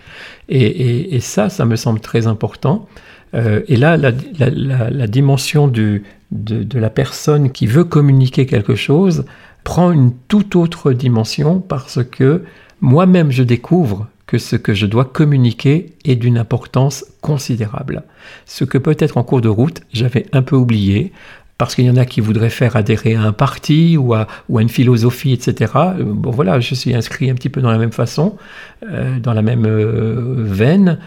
Et, 0.49 1.19
ça, 1.21 1.49
ça 1.49 1.65
me 1.65 1.77
semble 1.77 2.01
très 2.01 2.27
important. 2.27 2.89
Euh, 3.35 3.63
et 3.69 3.77
là, 3.77 3.97
la, 3.97 4.13
dimension 5.07 5.69
de, 5.69 6.03
de, 6.31 6.79
la 6.79 6.91
personne 6.91 7.51
qui 7.51 7.67
veut 7.67 7.85
communiquer 7.85 8.47
quelque 8.47 8.75
chose 8.75 9.25
prend 9.65 9.93
une 9.93 10.13
toute 10.29 10.57
autre 10.57 10.93
dimension 10.93 11.61
parce 11.61 12.05
que 12.05 12.45
moi-même, 12.81 13.31
je 13.31 13.43
découvre 13.43 14.09
que 14.27 14.39
ce 14.39 14.57
que 14.57 14.75
je 14.75 14.87
dois 14.87 15.05
communiquer 15.05 15.93
est 16.05 16.17
d'une 16.17 16.39
importance 16.39 17.05
considérable. 17.21 18.05
Ce 18.47 18.65
que 18.65 18.79
peut-être 18.79 19.17
en 19.17 19.23
cours 19.23 19.41
de 19.41 19.49
route, 19.49 19.81
j'avais 19.93 20.27
un 20.33 20.43
peu 20.43 20.57
oublié, 20.57 21.13
parce 21.59 21.75
qu'il 21.75 21.85
y 21.85 21.91
en 21.91 21.97
a 21.97 22.05
qui 22.05 22.21
voudraient 22.21 22.51
faire 22.51 22.75
adhérer 22.77 23.15
à 23.15 23.23
un 23.23 23.33
parti 23.33 23.97
ou 23.97 24.13
à, 24.13 24.27
ou 24.49 24.59
à 24.59 24.63
une 24.63 24.69
philosophie, 24.69 25.33
etc. 25.33 25.73
Euh, 25.77 26.05
bon 26.05 26.31
voilà, 26.31 26.61
je 26.61 26.75
suis 26.75 26.95
inscrit 26.95 27.31
un 27.31 27.35
petit 27.35 27.49
peu 27.49 27.61
dans 27.61 27.71
la 27.71 27.79
même 27.79 27.93
façon, 27.93 28.37
euh, 28.91 29.19
dans 29.19 29.33
la 29.33 29.43
même 29.43 29.67
veine, 29.67 30.99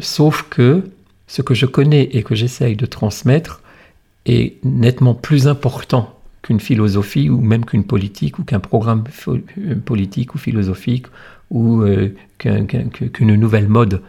sauf 0.00 0.46
que 0.50 0.82
ce 1.34 1.42
que 1.42 1.52
je 1.52 1.66
connais 1.66 2.04
et 2.12 2.22
que 2.22 2.36
j'essaye 2.36 2.76
de 2.76 2.86
transmettre 2.86 3.60
est 4.24 4.64
nettement 4.64 5.14
plus 5.14 5.48
important 5.48 6.16
qu'une 6.42 6.60
philosophie 6.60 7.28
ou 7.28 7.40
même 7.40 7.64
qu'une 7.64 7.82
politique 7.82 8.38
ou 8.38 8.44
qu'un 8.44 8.60
programme 8.60 9.02
politique 9.84 10.36
ou 10.36 10.38
philosophique 10.38 11.06
ou 11.50 11.82
qu'une 12.38 13.34
nouvelle 13.34 13.66
mode 13.66 14.00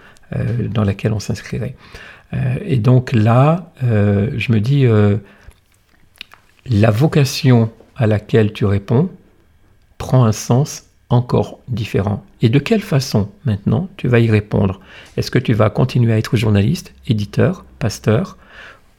dans 0.69 0.83
laquelle 0.83 1.13
on 1.13 1.19
s'inscrirait. 1.19 1.75
et 2.63 2.77
donc 2.77 3.11
là, 3.11 3.73
je 3.81 4.51
me 4.51 4.59
dis, 4.59 4.85
la 6.67 6.91
vocation 6.91 7.71
à 7.95 8.05
laquelle 8.05 8.53
tu 8.53 8.65
réponds 8.65 9.09
prend 9.97 10.25
un 10.25 10.31
sens 10.31 10.84
encore 11.15 11.59
différent. 11.67 12.23
Et 12.41 12.49
de 12.49 12.59
quelle 12.59 12.81
façon 12.81 13.29
maintenant 13.45 13.89
tu 13.97 14.07
vas 14.07 14.19
y 14.19 14.29
répondre? 14.29 14.79
Est-ce 15.17 15.31
que 15.31 15.39
tu 15.39 15.53
vas 15.53 15.69
continuer 15.69 16.13
à 16.13 16.17
être 16.17 16.37
journaliste, 16.37 16.93
éditeur, 17.07 17.65
pasteur, 17.79 18.37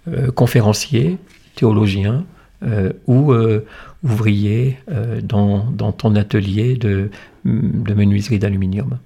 euh, 0.08 0.30
conférencier, 0.30 1.18
théologien 1.54 2.24
euh, 2.62 2.92
ou 3.06 3.32
euh, 3.32 3.66
ouvrier 4.02 4.78
dans, 5.22 5.92
ton 5.92 6.14
atelier 6.16 6.76
de, 6.76 7.10
menuiserie 7.44 8.38
d'aluminium? 8.38 8.98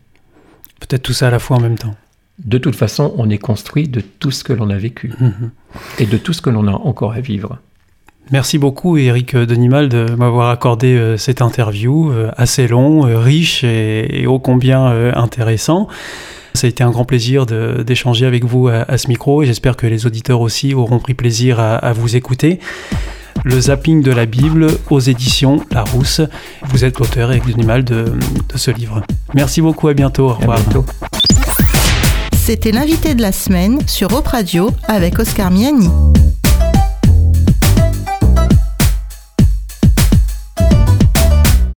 Peut-être 0.80 1.02
tout 1.02 1.12
ça 1.12 1.28
à 1.28 1.30
la 1.30 1.38
fois 1.38 1.58
en 1.58 1.60
même 1.60 1.78
temps. 1.78 1.94
De 2.38 2.56
toute 2.56 2.76
façon, 2.76 3.12
on 3.18 3.28
est 3.28 3.38
construit 3.38 3.88
de 3.88 4.00
tout 4.00 4.30
ce 4.30 4.44
que 4.44 4.54
l'on 4.54 4.70
a 4.70 4.78
vécu 4.78 5.12
mhm. 5.20 5.50
et 5.98 6.06
de 6.06 6.16
tout 6.16 6.32
ce 6.32 6.40
que 6.40 6.48
l'on 6.48 6.66
a 6.68 6.72
encore 6.72 7.12
à 7.12 7.20
vivre. 7.20 7.58
Merci 8.32 8.58
beaucoup 8.58 8.96
Eric 8.96 9.36
Denimal 9.36 9.88
de 9.88 10.06
m'avoir 10.16 10.50
accordé 10.50 10.94
euh, 10.94 11.16
cette 11.16 11.42
interview 11.42 12.12
euh, 12.12 12.30
assez 12.36 12.68
long, 12.68 13.04
euh, 13.04 13.18
riche 13.18 13.64
et, 13.64 14.24
ô 14.28 14.38
combien 14.38 14.86
intéressant. 15.14 15.88
Ça 16.54 16.66
a 16.66 16.70
été 16.70 16.84
un 16.84 16.90
grand 16.90 17.04
plaisir 17.04 17.46
d'échanger 17.46 18.26
avec 18.26 18.44
vous 18.44 18.68
à, 18.68 18.98
ce 18.98 19.08
micro 19.08 19.42
et 19.42 19.46
j'espère 19.46 19.76
que 19.76 19.86
les 19.86 20.06
auditeurs 20.06 20.40
aussi 20.40 20.74
auront 20.74 20.98
pris 20.98 21.14
plaisir 21.14 21.60
à, 21.60 21.92
vous 21.92 22.16
écouter. 22.16 22.58
Le 23.44 23.58
zapping 23.58 24.02
de 24.02 24.10
la 24.10 24.26
Bible 24.26 24.66
aux 24.90 25.00
éditions 25.00 25.64
Larousse. 25.70 26.20
Vous 26.64 26.84
êtes 26.84 26.98
l'auteur 26.98 27.30
Eric 27.30 27.46
Denimal 27.46 27.84
de, 27.84 28.04
de, 28.04 28.58
ce 28.58 28.72
livre. 28.72 29.02
Merci 29.32 29.62
beaucoup, 29.62 29.88
à 29.88 29.94
bientôt. 29.94 30.30
Au 30.30 30.34
revoir. 30.34 30.58
C'était 32.36 32.72
l'invité 32.72 33.14
de 33.14 33.22
la 33.22 33.32
semaine 33.32 33.80
sur 33.86 34.12
Op 34.12 34.26
Radio 34.26 34.70
avec 34.88 35.20
Oscar 35.20 35.52
Miani. 35.52 35.88